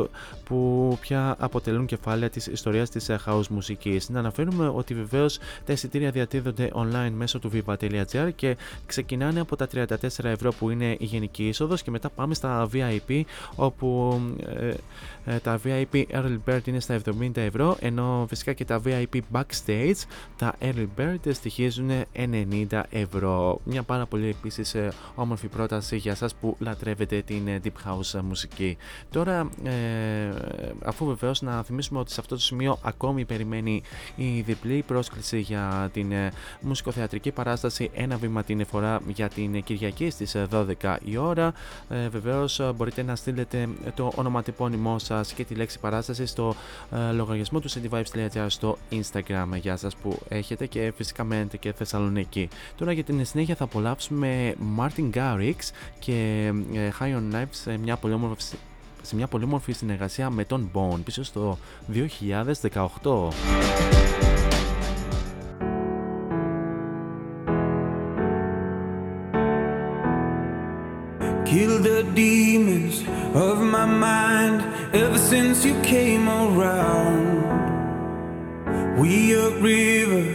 που 0.43 0.97
πια 1.01 1.35
αποτελούν 1.39 1.85
κεφάλαια 1.85 2.29
της 2.29 2.47
ιστορίας 2.47 2.89
της 2.89 3.09
ε, 3.09 3.19
house 3.25 3.47
μουσικής. 3.47 4.09
Να 4.09 4.19
αναφέρουμε 4.19 4.71
ότι 4.75 4.93
βεβαίως 4.93 5.39
τα 5.65 5.73
εισιτήρια 5.73 6.11
διατίθενται 6.11 6.71
online 6.73 7.11
μέσω 7.15 7.39
του 7.39 7.51
viva.gr 7.53 8.29
και 8.35 8.57
ξεκινάνε 8.85 9.39
από 9.39 9.55
τα 9.55 9.67
34 9.73 9.85
ευρώ 10.23 10.51
που 10.53 10.69
είναι 10.69 10.95
η 10.99 11.05
γενική 11.05 11.47
είσοδος 11.47 11.81
και 11.81 11.91
μετά 11.91 12.09
πάμε 12.09 12.33
στα 12.33 12.69
VIP 12.73 13.21
όπου 13.55 14.21
ε, 14.45 14.73
ε, 15.25 15.39
τα 15.39 15.59
VIP 15.65 16.03
Early 16.11 16.37
Bird 16.47 16.59
είναι 16.65 16.79
στα 16.79 17.01
70 17.19 17.37
ευρώ 17.37 17.77
ενώ 17.79 18.25
φυσικά 18.29 18.53
και 18.53 18.65
τα 18.65 18.81
VIP 18.85 19.19
Backstage 19.31 20.01
τα 20.37 20.55
Early 20.61 20.87
Bird 20.97 21.33
στοιχίζουν 21.33 21.89
90 22.15 22.81
ευρώ. 22.89 23.59
Μια 23.63 23.83
πάρα 23.83 24.05
πολύ 24.05 24.27
επίσης 24.29 24.73
ε, 24.73 24.91
όμορφη 25.15 25.47
πρόταση 25.47 25.97
για 25.97 26.15
σας 26.15 26.35
που 26.35 26.55
λατρεύετε 26.59 27.21
την 27.21 27.47
ε, 27.47 27.59
Deep 27.63 27.89
House 27.89 28.21
μουσική. 28.23 28.77
Τώρα 29.09 29.49
ε, 29.63 29.71
αφού 30.83 31.05
βεβαίως 31.05 31.41
να 31.41 31.63
θυμίσουμε 31.63 31.99
ότι 31.99 32.11
σε 32.11 32.19
αυτό 32.19 32.35
το 32.35 32.41
σημείο 32.41 32.77
ακόμη 32.81 33.25
περιμένει 33.25 33.81
η 34.15 34.41
διπλή 34.41 34.83
πρόσκληση 34.87 35.39
για 35.39 35.89
την 35.93 36.11
ε, 36.11 36.31
μουσικοθεατρική 36.61 37.31
παράσταση 37.31 37.89
ένα 37.93 38.17
βήμα 38.17 38.43
την 38.43 38.65
φορά 38.65 39.01
για 39.07 39.29
την 39.29 39.63
Κυριακή 39.63 40.09
στις 40.09 40.35
ε, 40.35 40.47
12 40.81 40.95
η 41.03 41.17
ώρα. 41.17 41.53
Ε, 41.89 42.09
βεβαίως 42.09 42.59
ε, 42.59 42.71
μπορείτε 42.75 43.03
να 43.03 43.15
στείλετε 43.15 43.42
το 43.95 44.11
ονοματεπώνυμό 44.15 44.99
σας 44.99 45.33
και 45.33 45.43
τη 45.43 45.55
λέξη 45.55 45.79
παράσταση 45.79 46.25
στο 46.25 46.55
ε, 46.91 47.11
λογαριασμό 47.11 47.59
του 47.59 47.69
cityvibes.gr 47.69 48.45
στο 48.47 48.77
Instagram 48.91 49.47
για 49.55 49.77
σας 49.77 49.95
που 49.95 50.19
έχετε 50.27 50.65
και 50.65 50.93
φυσικά 50.95 51.23
μένετε 51.23 51.57
και 51.57 51.73
Θεσσαλονίκη. 51.73 52.49
Τώρα 52.75 52.91
για 52.91 53.03
την 53.03 53.25
συνέχεια 53.25 53.55
θα 53.55 53.63
απολαύσουμε 53.63 54.55
Martin 54.77 55.09
Garrix 55.13 55.55
και 55.99 56.51
ε, 56.73 56.89
High 56.99 57.15
on 57.15 57.35
Life 57.35 57.51
σε 57.51 57.77
μια 57.77 57.95
πολύ 57.95 58.13
όμορφη 58.13 58.43
σε 59.05 59.15
μια 59.15 59.27
πολύ 59.27 59.45
μορφή 59.45 59.71
συνεργασία 59.71 60.29
με 60.29 60.45
τον 60.45 60.69
Bone 60.73 60.99
πίσω 61.03 61.23
στο 61.23 61.57
2018. 61.93 64.22
Heal 71.53 71.77
the 71.77 72.01
demons 72.15 73.01
of 73.35 73.61
my 73.61 73.85
mind 73.85 74.63
ever 74.91 75.19
since 75.19 75.63
you 75.63 75.79
came 75.83 76.27
around. 76.27 77.45
We 78.97 79.33
a 79.35 79.51
river 79.59 80.25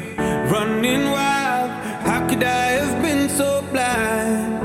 running 0.48 1.10
wild. 1.10 1.70
How 2.06 2.24
could 2.28 2.44
I 2.44 2.66
have 2.78 3.02
been 3.02 3.28
so 3.28 3.62
blind? 3.72 4.62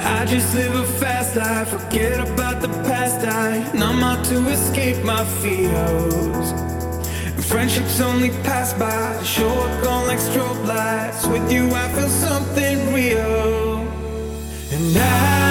I 0.00 0.24
just 0.24 0.54
live 0.54 0.76
a 0.76 0.86
fast 0.98 1.36
life, 1.36 1.68
forget 1.68 2.26
about 2.26 2.62
the 2.62 2.68
past. 2.88 3.26
I 3.26 3.70
numb 3.74 4.02
out 4.02 4.24
to 4.30 4.48
escape 4.48 5.04
my 5.04 5.26
fears. 5.42 6.54
Friendships 7.50 8.00
only 8.00 8.30
pass 8.48 8.72
by, 8.72 9.22
show 9.22 9.50
up 9.50 9.84
gone 9.84 10.06
like 10.06 10.20
strobe 10.20 10.66
lights. 10.66 11.26
With 11.26 11.52
you, 11.52 11.70
I 11.70 11.86
feel 11.92 12.08
something 12.08 12.94
real. 12.94 13.63
And 14.72 14.94
now 14.94 15.43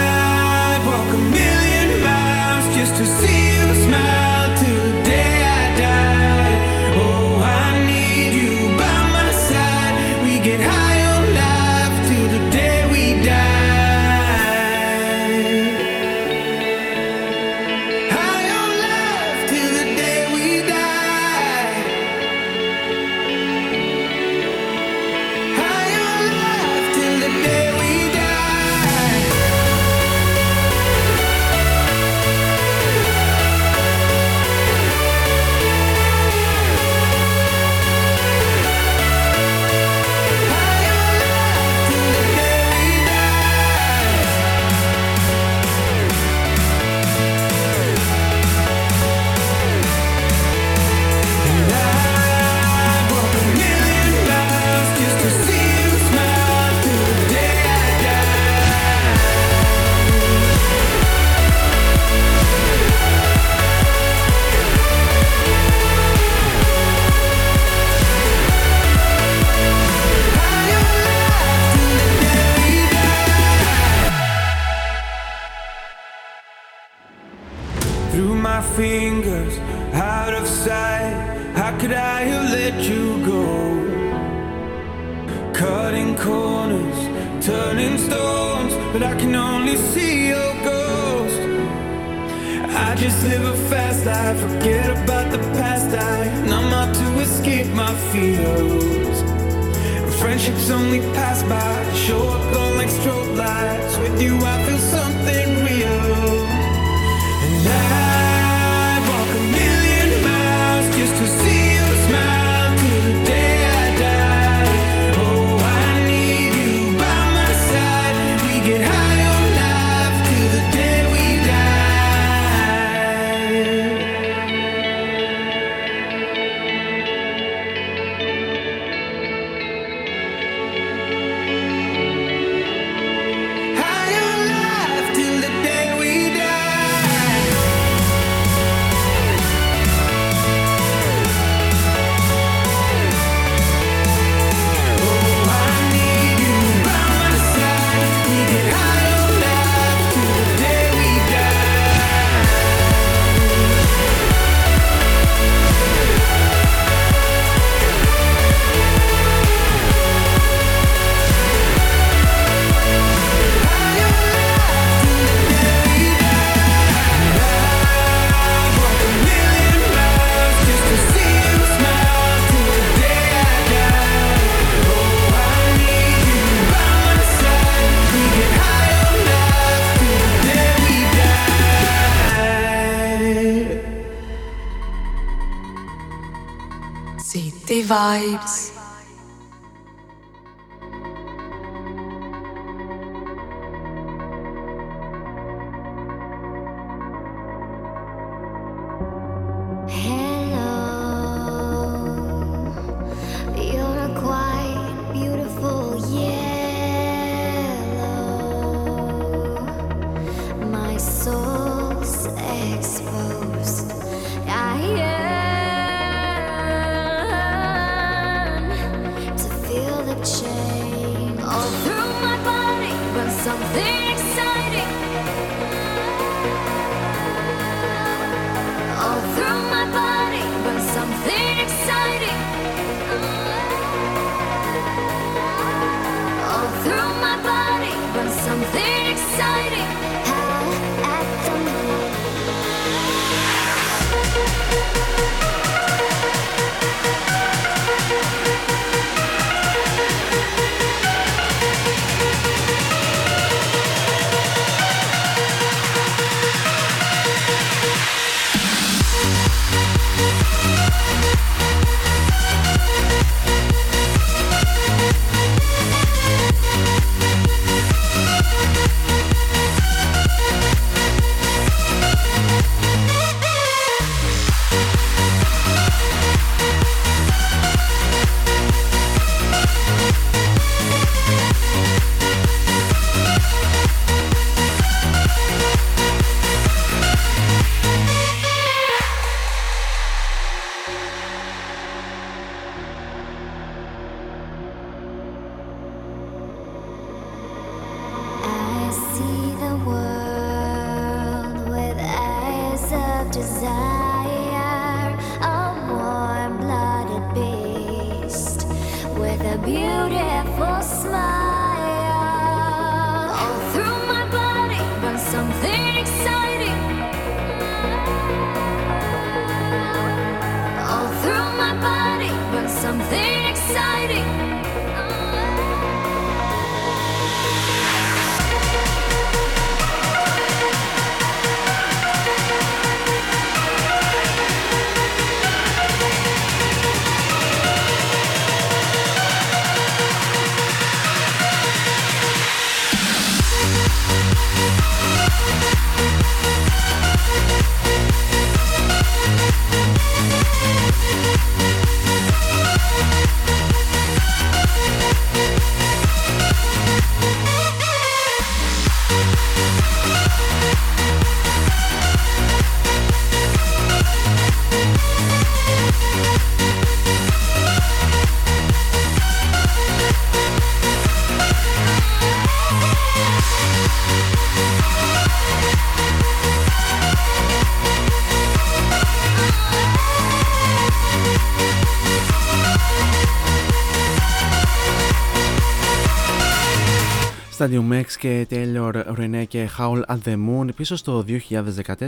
Stadium 387.64 388.02
X 388.02 388.06
και 388.20 388.48
Taylor 388.50 388.92
Renee 389.18 389.44
και 389.48 389.70
Howl 389.78 390.02
at 390.08 390.18
the 390.26 390.34
Moon 390.34 390.76
πίσω 390.76 390.96
στο 390.96 391.26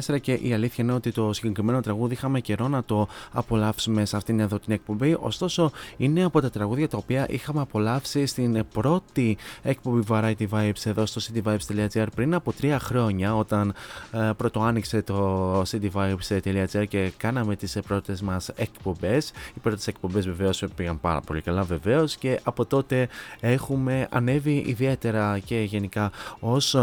2014 0.10 0.22
και 0.22 0.34
η 0.34 0.54
αλήθεια 0.54 0.84
είναι 0.84 0.94
ότι 0.94 1.12
το 1.12 1.34
συγκεκριμένο 1.34 1.82
τραγούδι 1.82 2.14
είχαμε 2.14 2.40
καιρό 2.40 2.68
να 2.68 2.84
το 2.84 3.08
απολαύσουμε 3.32 4.06
σε 4.06 4.16
αυτήν 4.16 4.40
εδώ 4.40 4.60
την 4.60 4.74
εκπομπή. 4.74 5.18
Ωστόσο 5.20 5.72
είναι 5.98 6.24
από 6.24 6.42
τα 6.42 6.50
τραγούδια 6.50 6.88
τα 6.88 6.98
οποία 6.98 7.26
είχαμε 7.30 7.62
απολαύσει 7.62 8.26
στην 8.26 8.66
πρώτη 8.74 9.38
εκπομπή 9.62 10.04
Variety 10.10 10.48
Vibes 10.50 10.86
εδώ 10.86 11.06
στο 11.06 11.22
cityvibes.gr 11.22 12.08
πριν 12.16 12.34
από 12.34 12.54
τρία 12.54 12.80
χρόνια 12.80 13.36
όταν 13.36 13.74
ε, 14.12 14.30
πρώτο 14.38 14.62
άνοιξε 14.62 15.02
το 15.02 15.62
cityvibes.gr 15.62 16.88
και 16.88 17.12
κάναμε 17.18 17.56
τις 17.56 17.78
πρώτες 17.88 18.22
μας 18.22 18.50
εκπομπές. 18.56 19.32
Οι 19.56 19.60
πρώτες 19.60 19.88
εκπομπές 19.88 20.26
βεβαίως 20.26 20.64
πήγαν 20.76 21.00
πάρα 21.00 21.22
πολύ 21.22 21.42
καλά 21.42 21.64
βεβαίως 21.64 22.16
και 22.16 22.40
από 22.44 22.66
τότε 22.66 23.08
έχουμε 23.40 24.08
ανέβει 24.12 24.64
ιδιαίτερα 24.68 25.40
και 25.46 25.60
γενικά 25.60 26.12
ως 26.40 26.76
ε, 26.76 26.82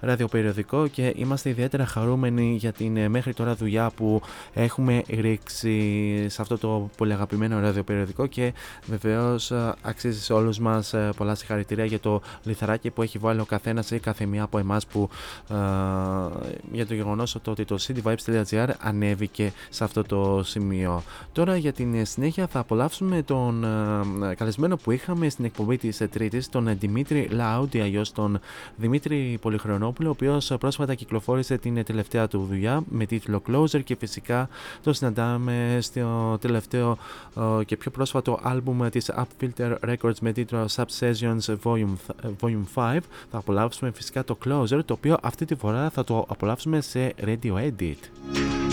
ραδιοπεριοδικό 0.00 0.86
και 0.86 1.12
είμαστε 1.16 1.48
ιδιαίτερα 1.48 1.86
χαρούμενοι 1.86 2.56
για 2.58 2.72
την 2.72 2.96
ε, 2.96 3.08
μέχρι 3.08 3.34
τώρα 3.34 3.54
δουλειά 3.54 3.90
που 3.96 4.20
έχουμε 4.52 5.02
ρίξει 5.08 6.26
σε 6.28 6.42
αυτό 6.42 6.58
το 6.58 6.90
πολύ 6.96 7.12
αγαπημένο 7.12 7.60
ραδιοπεριοδικό 7.60 8.26
και 8.26 8.52
βεβαίως 8.86 9.50
ε, 9.50 9.74
αξίζει 9.82 10.20
σε 10.20 10.32
όλους 10.32 10.58
μας 10.58 10.92
ε, 10.92 11.10
πολλά 11.16 11.34
συγχαρητήρια 11.34 11.84
για 11.84 12.00
το 12.00 12.22
λιθαράκι 12.44 12.90
που 12.90 13.02
έχει 13.02 13.18
βάλει 13.18 13.40
ο 13.40 13.44
καθένας 13.44 13.90
ή 13.90 13.98
κάθε 13.98 14.26
μία 14.26 14.42
από 14.42 14.58
εμάς 14.58 14.86
που 14.86 15.08
ε, 15.50 15.54
για 16.72 16.86
το 16.86 16.94
γεγονός 16.94 17.34
ότι 17.46 17.64
το 17.64 17.76
cityvibes.gr 17.80 18.68
ανέβηκε 18.80 19.52
σε 19.70 19.84
αυτό 19.84 20.02
το 20.02 20.42
σημείο. 20.44 21.02
Τώρα 21.32 21.56
για 21.56 21.72
την 21.72 22.06
συνέχεια 22.06 22.46
θα 22.46 22.58
απολαύσουμε 22.58 23.22
τον 23.22 23.64
ε, 24.30 24.34
καλεσμένο 24.34 24.76
που 24.76 24.90
είχαμε 24.90 25.28
στην 25.28 25.44
εκπομπή 25.44 25.76
της 25.76 26.02
Τρίτης, 26.10 26.48
τον 26.48 26.76
Δημήτρη 26.78 27.28
Loud 27.38 27.74
ή 27.74 27.80
αλλιώς 27.80 28.12
τον 28.12 28.38
Δημήτρη 28.76 29.38
Πολυχρονόπουλο, 29.40 30.08
ο 30.08 30.12
οποίος 30.12 30.52
πρόσφατα 30.60 30.94
κυκλοφόρησε 30.94 31.58
την 31.58 31.84
τελευταία 31.84 32.28
του 32.28 32.46
δουλειά 32.48 32.82
με 32.88 33.06
τίτλο 33.06 33.42
Closer 33.48 33.84
και 33.84 33.96
φυσικά 33.98 34.48
το 34.82 34.92
συναντάμε 34.92 35.78
στο 35.80 36.38
τελευταίο 36.40 36.98
ε, 37.60 37.64
και 37.64 37.76
πιο 37.76 37.90
πρόσφατο 37.90 38.38
άλμπουμ 38.42 38.88
της 38.88 39.10
Upfilter 39.16 39.74
Records 39.88 40.18
με 40.20 40.32
τίτλο 40.32 40.68
Sub 40.76 40.84
Sessions 40.98 41.56
Volume, 41.62 41.94
Volume 42.40 42.64
5. 42.74 42.98
Θα 43.30 43.38
απολαύσουμε 43.38 43.90
φυσικά 43.90 44.24
το 44.24 44.38
Closer, 44.44 44.80
το 44.84 44.92
οποίο 44.92 45.16
αυτή 45.22 45.44
τη 45.44 45.54
φορά 45.54 45.90
θα 45.90 46.04
το 46.04 46.24
απολαύσουμε 46.28 46.80
σε 46.80 47.14
Radio 47.24 47.52
Edit. 47.52 48.67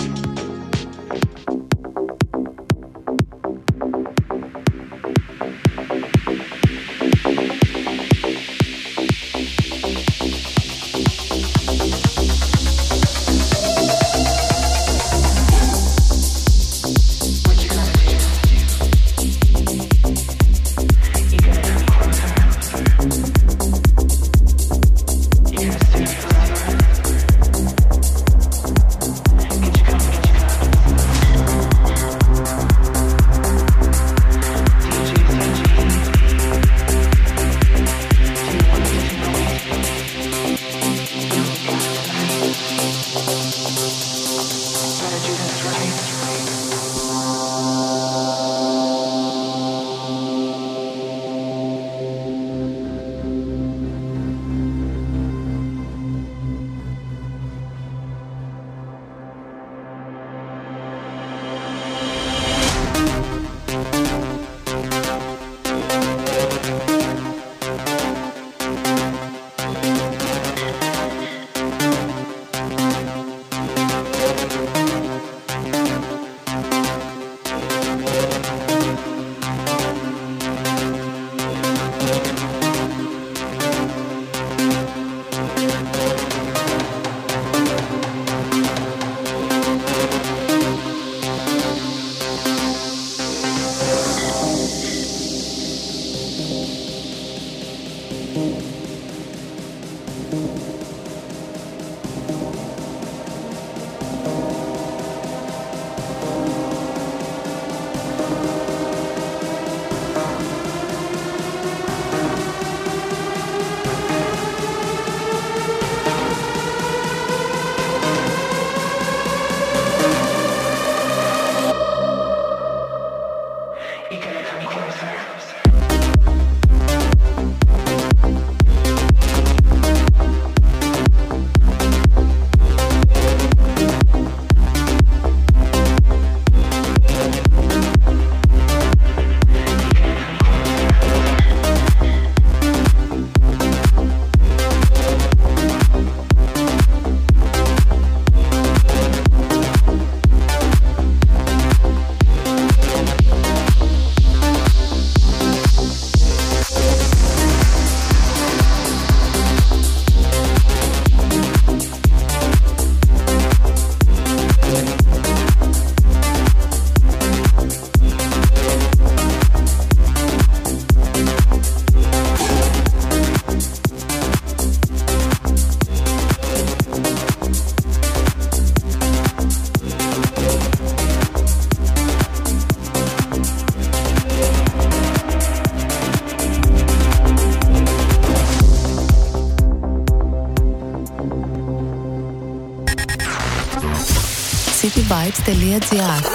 cityvibes.gr 195.76 196.02
Άκου 196.02 196.35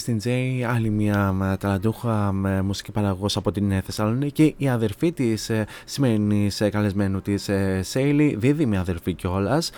Αυτή 0.00 0.10
ήταν 0.10 0.32
η 0.32 0.60
Christine 0.60 0.62
J, 0.62 0.70
άλλη 0.74 0.90
μια 0.90 1.32
μ, 1.32 1.49
ταλαντούχα 1.60 2.32
μ, 2.32 2.46
μουσική 2.64 2.92
παραγωγός 2.92 3.36
από 3.36 3.52
την 3.52 3.70
ε, 3.70 3.80
Θεσσαλονίκη. 3.80 4.54
Η 4.56 4.68
αδερφή 4.68 5.12
της 5.12 5.50
ε, 5.50 5.66
σημερινής 5.84 6.60
ε, 6.60 6.70
καλεσμένου 6.70 7.20
της 7.20 7.48
ε, 7.48 7.80
Σέιλι, 7.82 8.36
δίδυμη 8.38 8.76
αδερφή 8.76 9.14
κιόλας, 9.14 9.70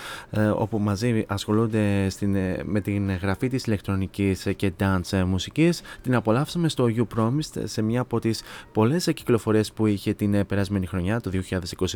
όπου 0.54 0.78
μαζί 0.78 1.24
ασχολούνται 1.28 2.08
στην, 2.08 2.34
ε, 2.34 2.62
με 2.64 2.80
την 2.80 3.16
γραφή 3.16 3.48
της 3.48 3.64
ηλεκτρονικής 3.64 4.46
ε, 4.46 4.52
και 4.52 4.72
dance 4.78 5.12
ε, 5.12 5.24
μουσικής. 5.24 5.82
Την 6.02 6.14
απολαύσαμε 6.14 6.68
στο 6.68 6.86
You 6.96 7.18
Promised 7.18 7.62
σε 7.64 7.82
μια 7.82 8.00
από 8.00 8.20
τις 8.20 8.42
πολλές 8.72 9.06
ε, 9.06 9.12
κυκλοφορίες 9.12 9.72
που 9.72 9.86
είχε 9.86 10.14
την 10.14 10.34
ε, 10.34 10.44
περασμένη 10.44 10.86
χρονιά, 10.86 11.20
το 11.20 11.30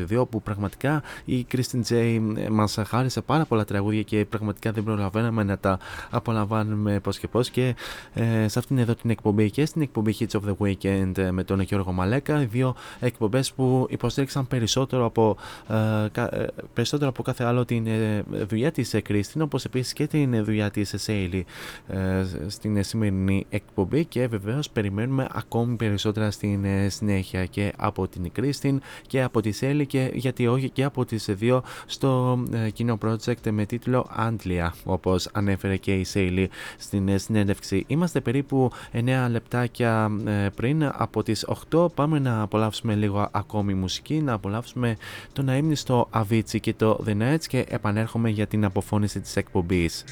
2022, 0.08 0.28
που 0.30 0.42
πραγματικά 0.42 1.02
η 1.24 1.46
Christine 1.52 1.82
J 1.88 1.92
ε, 2.36 2.48
μας 2.50 2.78
χάρισε 2.86 3.20
πάρα 3.20 3.44
πολλά 3.44 3.64
τραγούδια 3.64 4.02
και 4.02 4.24
πραγματικά 4.24 4.72
δεν 4.72 4.84
προλαβαίναμε 4.84 5.42
να 5.42 5.58
τα 5.58 5.78
απολαμβάνουμε 6.10 7.00
πώς 7.00 7.18
και 7.18 7.28
πώς 7.28 7.50
και 7.50 7.74
ε, 8.14 8.48
σε 8.48 8.58
αυτήν 8.58 8.78
εδώ 8.78 8.94
την 8.94 9.10
εκπομπή 9.10 9.50
και 9.50 9.64
στην 9.76 9.88
εκπομπή 9.88 10.14
Hits 10.18 10.40
of 10.40 10.48
the 10.48 10.56
Weekend 10.66 11.18
ε, 11.18 11.30
με 11.30 11.44
τον 11.44 11.60
Γιώργο 11.60 11.92
Μαλέκα, 11.92 12.42
οι 12.42 12.44
δύο 12.44 12.74
εκπομπές 13.00 13.52
που 13.52 13.86
υποστήριξαν 13.90 14.46
περισσότερο 14.46 15.04
από, 15.04 15.36
ε, 15.68 16.08
κα- 16.12 16.34
ε, 16.34 16.46
περισσότερο 16.72 17.10
από 17.10 17.22
κάθε 17.22 17.44
άλλο 17.44 17.64
την 17.64 17.86
ε, 17.86 18.24
δουλειά 18.48 18.72
της 18.72 18.94
ε, 18.94 19.00
Κρίστιν, 19.00 19.42
όπως 19.42 19.64
επίσης 19.64 19.92
και 19.92 20.06
την 20.06 20.34
ε, 20.34 20.42
δουλειά 20.42 20.70
της 20.70 20.92
ε, 20.92 20.98
Σέιλι 20.98 21.46
ε, 21.88 22.24
στην 22.46 22.76
ε, 22.76 22.82
σημερινή 22.82 23.46
εκπομπή 23.48 24.04
και 24.04 24.26
βεβαίως 24.26 24.70
περιμένουμε 24.70 25.26
ακόμη 25.32 25.76
περισσότερα 25.76 26.30
στην 26.30 26.64
ε, 26.64 26.88
συνέχεια 26.88 27.46
και 27.46 27.72
από 27.76 28.08
την 28.08 28.32
Κρίστιν 28.32 28.80
και 29.06 29.22
από 29.22 29.40
τη 29.40 29.52
Σέιλι 29.52 29.86
και 29.86 30.10
γιατί 30.14 30.46
όχι 30.46 30.70
και 30.70 30.84
από 30.84 31.04
τις 31.04 31.24
δύο 31.30 31.62
στο 31.86 32.42
ε, 32.52 32.70
κοινό 32.70 32.98
project 33.04 33.50
με 33.50 33.66
τίτλο 33.66 34.06
Antlia 34.18 34.68
όπως 34.84 35.28
ανέφερε 35.32 35.76
και 35.76 35.94
η 35.94 36.04
Σέιλι 36.04 36.50
στην 36.78 37.08
ε, 37.08 37.18
συνέντευξη. 37.18 37.84
Είμαστε 37.86 38.20
περίπου 38.20 38.70
9 38.92 39.26
λεπτάκια 39.66 40.10
ε, 40.44 40.48
πριν 40.56 40.90
από 40.96 41.22
τις 41.22 41.46
8 41.70 41.94
πάμε 41.94 42.18
να 42.18 42.40
απολαύσουμε 42.40 42.94
λίγο 42.94 43.28
ακόμη 43.32 43.74
μουσική 43.74 44.14
να 44.14 44.32
απολαύσουμε 44.32 44.96
το 45.32 45.44
στο 45.72 46.08
Avicii 46.12 46.60
και 46.60 46.74
το 46.74 47.04
The 47.06 47.10
Nights 47.10 47.44
και 47.48 47.64
επανέρχομαι 47.68 48.28
για 48.28 48.46
την 48.46 48.64
αποφώνηση 48.64 49.20
της 49.20 49.36
εκπομπής. 49.36 50.04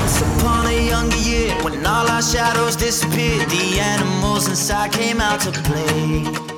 Once 0.00 0.18
upon 0.28 0.62
a 0.74 0.78
younger 0.92 1.22
year, 1.30 1.50
when 1.64 1.74
all 1.92 2.06
our 2.16 2.24
shadows 2.34 2.74
disappeared, 2.86 3.48
the 3.56 3.66
animals 3.94 4.44
inside 4.52 4.90
came 5.00 5.18
out 5.28 5.40
to 5.46 5.50
play. 5.66 6.57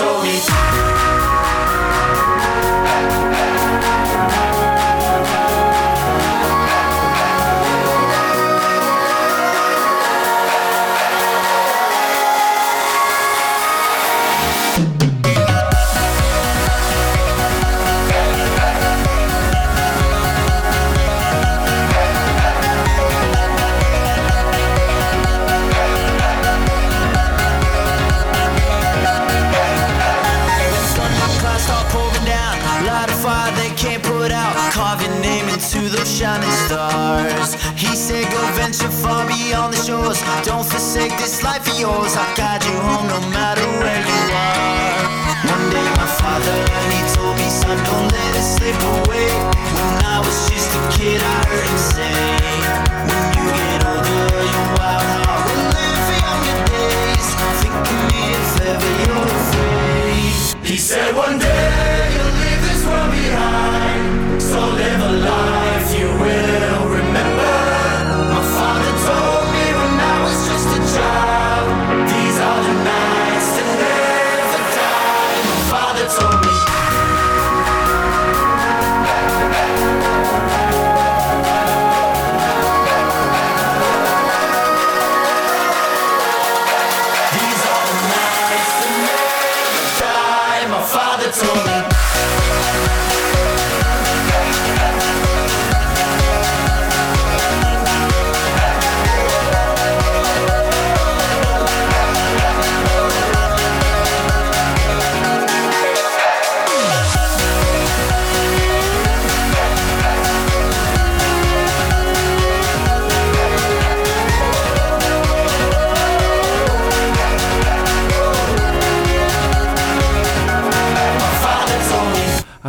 so 0.00 0.22
me. 0.22 0.69
Said, 38.72 38.88
Go 38.88 38.90
venture 38.90 38.90
far 39.02 39.26
beyond 39.26 39.74
the 39.74 39.82
shores. 39.84 40.22
Don't 40.44 40.64
forsake 40.64 41.16
this 41.18 41.42
life 41.42 41.66
of 41.68 41.78
yours. 41.78 42.16
I'll 42.16 42.36
guide 42.36 42.64
you 42.64 42.78
home 42.80 43.08
no 43.08 43.20
matter 43.30 43.66
where 43.80 44.00
you 44.00 44.20
are. 44.34 45.10
One 45.48 45.70
day, 45.70 45.88
my 45.96 46.06
father, 46.06 46.56
he 46.90 47.14
told 47.14 47.36
me, 47.36 47.48
Son, 47.48 47.78
don't 47.84 48.09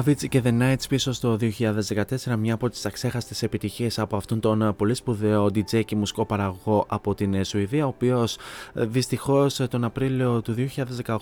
Avicii 0.06 0.28
και 0.30 0.42
The 0.46 0.62
Nights 0.62 0.88
πίσω 0.90 1.12
στο 1.12 1.38
2014, 1.42 2.36
μια 2.38 2.54
από 2.54 2.70
τις 2.70 2.86
αξέχαστες 2.86 3.44
επιτυχίες 3.44 4.00
από 4.00 4.16
αυτόν 4.16 4.40
τον 4.40 4.62
ε, 4.62 4.74
πολύ 4.74 4.94
σπουδαίο 4.94 5.46
DJ 5.46 5.86
και 5.86 5.96
μουσικό 5.96 6.26
παραγωγό 6.26 6.86
από 6.88 7.16
την 7.16 7.34
ε, 7.34 7.44
Σουηδία, 7.44 7.86
ο 7.86 7.88
οποίος 7.88 8.38
ε, 8.74 8.86
δυστυχώς 8.86 9.60
ε, 9.60 9.68
τον 9.68 9.84
Απρίλιο 9.84 10.42
του 10.42 10.56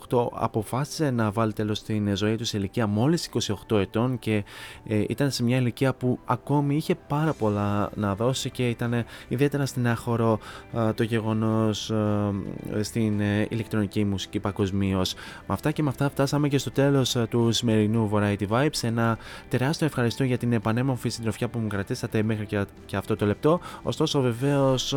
2018 0.10 0.28
αποφάσισε 0.32 1.10
να 1.10 1.32
βάλει 1.32 1.54
τέλος 1.54 1.78
στην 1.78 2.16
ζωή 2.16 2.36
του 2.36 2.46
σε 2.46 2.58
ηλικία 2.58 2.88
μόλις 2.88 3.30
28 3.70 3.78
ετών 3.78 4.20
και 4.20 4.44
ε, 4.88 5.04
ήταν 5.08 5.32
σε 5.32 5.44
μια 5.44 5.58
ηλικία 5.58 5.94
που 5.94 6.20
ακόμη 6.26 6.76
είχε 6.76 6.96
πάρα 6.96 7.34
πολλά 7.34 7.90
να 7.96 8.16
δώσει 8.16 8.50
και 8.50 8.70
ήταν 8.70 8.94
ε, 8.94 9.06
ιδιαίτερα 9.28 9.66
στην 9.66 9.88
άχωρο 9.88 10.40
ε, 10.74 10.94
το 10.94 11.04
γεγονός 11.04 11.90
ε, 11.90 12.84
στην 12.84 13.20
ε, 13.20 13.48
ηλεκτρονική 13.50 14.06
μουσική 14.06 14.40
παγκοσμίως. 14.40 15.14
Με 15.48 15.54
αυτά 15.54 15.72
και 15.72 15.84
με 15.84 15.90
αυτά 15.90 16.10
φτάσαμε 16.10 16.48
και 16.48 16.58
στο 16.58 16.72
τέλος 16.72 17.16
ε, 17.16 17.28
του 17.30 17.52
σημερινού 17.52 18.10
Variety 18.14 18.48
Vibes. 18.70 18.88
Ένα 18.88 19.18
τεράστιο 19.50 19.86
ευχαριστώ 19.86 20.24
για 20.24 20.38
την 20.38 20.54
επανέμορφη 20.54 21.10
συντροφιά 21.10 21.48
που 21.48 21.60
μου 21.60 21.68
κρατήσατε 21.68 22.24
μέχρι 22.24 22.46
και, 22.46 22.66
και 22.86 22.96
αυτό 22.96 23.16
το 23.16 23.26
λεπτό. 23.26 23.60
Ωστόσο, 23.84 24.22
βεβαίως, 24.22 24.96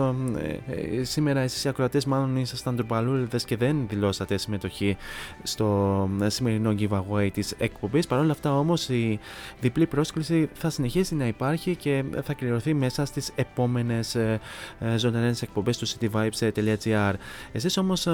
σήμερα 1.02 1.40
εσείς 1.40 1.64
οι 1.64 1.68
ακροατές 1.68 2.04
μάλλον 2.04 2.36
ήσασταν 2.36 2.76
τροπαλούλιδε 2.76 3.38
και 3.44 3.56
δεν 3.56 3.86
δηλώσατε 3.88 4.36
συμμετοχή 4.36 4.96
στο 5.42 6.08
ε, 6.22 6.28
σημερινό 6.28 6.74
giveaway 6.78 7.28
της 7.32 7.54
εκπομπής. 7.58 8.06
Παρ' 8.06 8.18
όλα 8.18 8.32
αυτά, 8.32 8.58
όμως, 8.58 8.88
η 8.88 9.18
διπλή 9.60 9.86
πρόσκληση 9.86 10.48
θα 10.52 10.70
συνεχίσει 10.70 11.14
να 11.14 11.26
υπάρχει 11.26 11.76
και 11.76 12.04
θα 12.22 12.34
κληρωθεί 12.34 12.74
μέσα 12.74 13.04
στις 13.04 13.30
επόμενες 13.34 14.16
ζωντανές 14.96 15.42
εκπομπές 15.42 15.78
του 15.78 15.86
cityvibes.gr. 15.88 17.12
Εσείς 17.52 17.76
όμως 17.76 18.06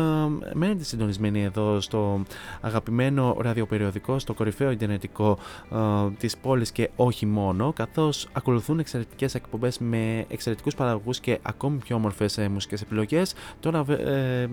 μένετε 0.53 0.85
συντονισμένοι 0.85 1.43
εδώ 1.43 1.81
στο 1.81 2.23
αγαπημένο 2.61 3.37
ραδιοπεριοδικό, 3.41 4.19
στο 4.19 4.35
κορυφαίο 4.35 4.71
Ιντερνετικό 4.71 5.39
ε, 5.73 6.11
της 6.19 6.37
πόλης 6.37 6.73
και 6.73 6.91
όχι 6.97 7.27
μόνο, 7.27 7.73
καθώς 7.73 8.29
ακολουθούν 8.33 8.79
εξαιρετικές 8.79 9.35
εκπομπές 9.35 9.79
με 9.79 10.25
εξαιρετικούς 10.29 10.75
παραγωγούς 10.75 11.21
και 11.21 11.39
ακόμη 11.43 11.79
πιο 11.79 11.97
όμορφες 11.97 12.39
ε, 12.39 12.49
μουσικές 12.49 12.83
επιλογές. 12.83 13.35
Τώρα 13.61 13.85
ε, 13.89 14.49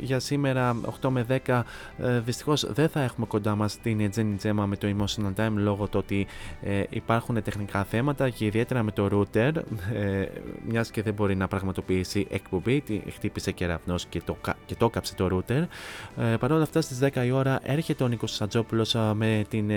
για 0.00 0.18
σήμερα 0.18 0.76
8 1.00 1.08
με 1.08 1.26
10 1.46 1.62
ε, 1.98 2.20
δυστυχώς 2.20 2.72
δεν 2.72 2.88
θα 2.88 3.00
έχουμε 3.00 3.26
κοντά 3.26 3.54
μας 3.54 3.78
την 3.78 4.10
Jenny 4.16 4.36
Gemma 4.42 4.64
με 4.66 4.76
το 4.76 4.88
Emotional 4.96 5.40
Time 5.40 5.52
λόγω 5.54 5.88
του 5.88 5.98
ότι 5.98 6.26
ε, 6.62 6.82
υπάρχουν 6.90 7.42
τεχνικά 7.42 7.84
θέματα 7.84 8.30
και 8.30 8.44
ιδιαίτερα 8.44 8.82
με 8.82 8.90
το 8.90 9.08
router 9.12 9.52
ε, 9.94 10.26
μιας 10.68 10.90
και 10.90 11.02
δεν 11.02 11.14
μπορεί 11.14 11.36
να 11.36 11.48
πραγματοποιήσει 11.48 12.26
εκπομπή, 12.30 12.80
τη 12.80 13.00
χτύπησε 13.10 13.52
κεραυνός 13.52 14.06
και 14.06 14.20
το, 14.24 14.36
και 14.66 14.74
το 14.74 14.90
κάψε 14.90 15.14
το 15.14 15.28
router. 15.32 15.64
Ε, 16.16 16.36
Παρ' 16.36 16.52
όλα 16.52 16.62
αυτά 16.62 16.80
στις 16.80 16.98
10 17.02 17.24
η 17.24 17.30
ώρα 17.30 17.60
έρχεται 17.62 18.04
ο 18.04 18.08
Νίκος 18.08 18.32
Σατζόπουλος 18.34 18.94
ε, 18.94 19.12
με 19.14 19.44
την 19.48 19.70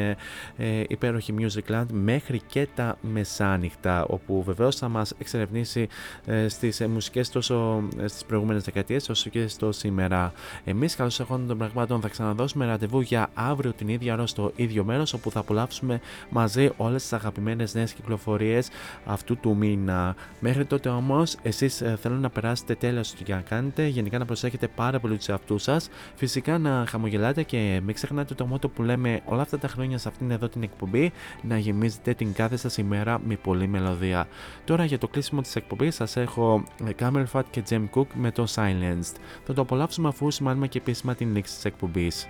ε, 0.63 0.79
ε, 0.79 0.83
υπέροχη 0.87 1.33
Musicland 1.39 1.85
μέχρι 1.91 2.41
και 2.47 2.67
τα 2.75 2.97
μεσάνυχτα 3.01 4.05
όπου 4.05 4.43
βεβαίως 4.43 4.75
θα 4.75 4.89
μας 4.89 5.13
εξερευνήσει 5.17 5.87
ε, 6.25 6.47
στις 6.47 6.79
ε, 6.81 6.87
μουσικές 6.87 7.29
τόσο 7.29 7.83
ε, 7.99 8.07
στις 8.07 8.25
προηγούμενες 8.25 8.63
δεκαετίες 8.63 9.09
όσο 9.09 9.29
και 9.29 9.47
στο 9.47 9.71
σήμερα. 9.71 10.31
Εμείς 10.63 10.95
καλώς 10.95 11.19
εχόντων 11.19 11.47
των 11.47 11.57
πραγμάτων 11.57 12.01
θα 12.01 12.07
ξαναδώσουμε 12.07 12.65
ραντεβού 12.65 13.01
για 13.01 13.29
αύριο 13.33 13.73
την 13.73 13.87
ίδια 13.87 14.13
ώρα 14.13 14.27
στο 14.27 14.51
ίδιο 14.55 14.83
μέρος 14.83 15.13
όπου 15.13 15.31
θα 15.31 15.39
απολαύσουμε 15.39 16.01
μαζί 16.29 16.69
όλες 16.77 17.01
τις 17.01 17.13
αγαπημένες 17.13 17.73
νέες 17.73 17.93
κυκλοφορίες 17.93 18.69
αυτού 19.05 19.37
του 19.37 19.55
μήνα. 19.55 20.15
Μέχρι 20.39 20.65
τότε 20.65 20.89
όμως 20.89 21.35
εσείς 21.41 21.81
ε, 21.81 21.97
θέλω 22.01 22.15
να 22.15 22.29
περάσετε 22.29 22.75
τέλος 22.75 23.11
ό,τι 23.11 23.23
και 23.23 23.33
να 23.33 23.41
κάνετε, 23.41 23.87
γενικά 23.87 24.17
να 24.17 24.25
προσέχετε 24.25 24.67
πάρα 24.67 24.99
πολύ 24.99 25.17
τους 25.17 25.27
εαυτούς 25.27 25.63
σας, 25.63 25.89
φυσικά 26.15 26.57
να 26.57 26.85
χαμογελάτε 26.87 27.43
και 27.43 27.81
μην 27.85 27.95
ξεχνάτε 27.95 28.33
το 28.33 28.45
μότο 28.45 28.69
που 28.69 28.83
λέμε 28.83 29.21
όλα 29.25 29.41
αυτά 29.41 29.57
τα 29.57 29.67
χρόνια 29.67 29.97
σε 29.97 30.07
αυτήν 30.07 30.31
εδώ 30.31 30.49
την 30.53 30.63
εκπομπή 30.63 31.11
να 31.41 31.57
γεμίζετε 31.57 32.13
την 32.13 32.33
κάθε 32.33 32.57
σας 32.57 32.77
ημέρα 32.77 33.19
με 33.25 33.35
πολλή 33.35 33.67
μελωδία. 33.67 34.27
Τώρα 34.63 34.85
για 34.85 34.97
το 34.97 35.07
κλείσιμο 35.07 35.41
της 35.41 35.55
εκπομπής 35.55 35.95
σας 35.95 36.15
έχω 36.15 36.63
ε, 36.85 36.89
Camel 36.99 37.25
Fat 37.31 37.43
και 37.49 37.63
Jem 37.69 37.83
Cook 37.95 38.07
με 38.13 38.31
το 38.31 38.47
Silenced. 38.55 39.15
Θα 39.45 39.53
το 39.53 39.61
απολαύσουμε 39.61 40.07
αφού 40.07 40.31
σημάνουμε 40.31 40.67
και 40.67 40.77
επίσημα 40.77 41.15
την 41.15 41.35
λήξη 41.35 41.55
της 41.55 41.65
εκπομπής. 41.65 42.27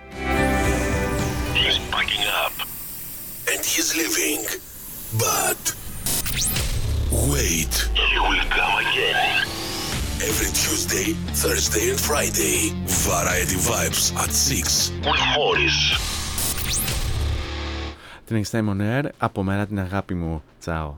He's 1.54 1.78
packing 1.94 2.24
up 2.44 2.54
and 3.50 3.60
he's 3.72 3.88
leaving. 4.00 4.42
But 5.26 5.62
wait, 7.32 7.74
he 8.10 8.18
will 8.26 8.46
come 8.58 8.74
again. 8.86 9.46
Every 10.30 10.50
Tuesday, 10.62 11.12
Thursday, 11.42 11.90
and 11.90 12.00
Friday, 12.00 12.72
Variety 12.86 13.56
Vibes 13.56 14.04
at 14.16 14.32
6 14.32 14.90
with 15.04 15.24
Morris. 15.36 15.78
Την 18.26 18.42
Next 18.42 18.58
Time 18.58 18.68
on 18.68 18.80
Air, 18.80 19.08
από 19.18 19.42
μέρα 19.42 19.66
την 19.66 19.78
αγάπη 19.78 20.14
μου. 20.14 20.42
Τσάω. 20.60 20.94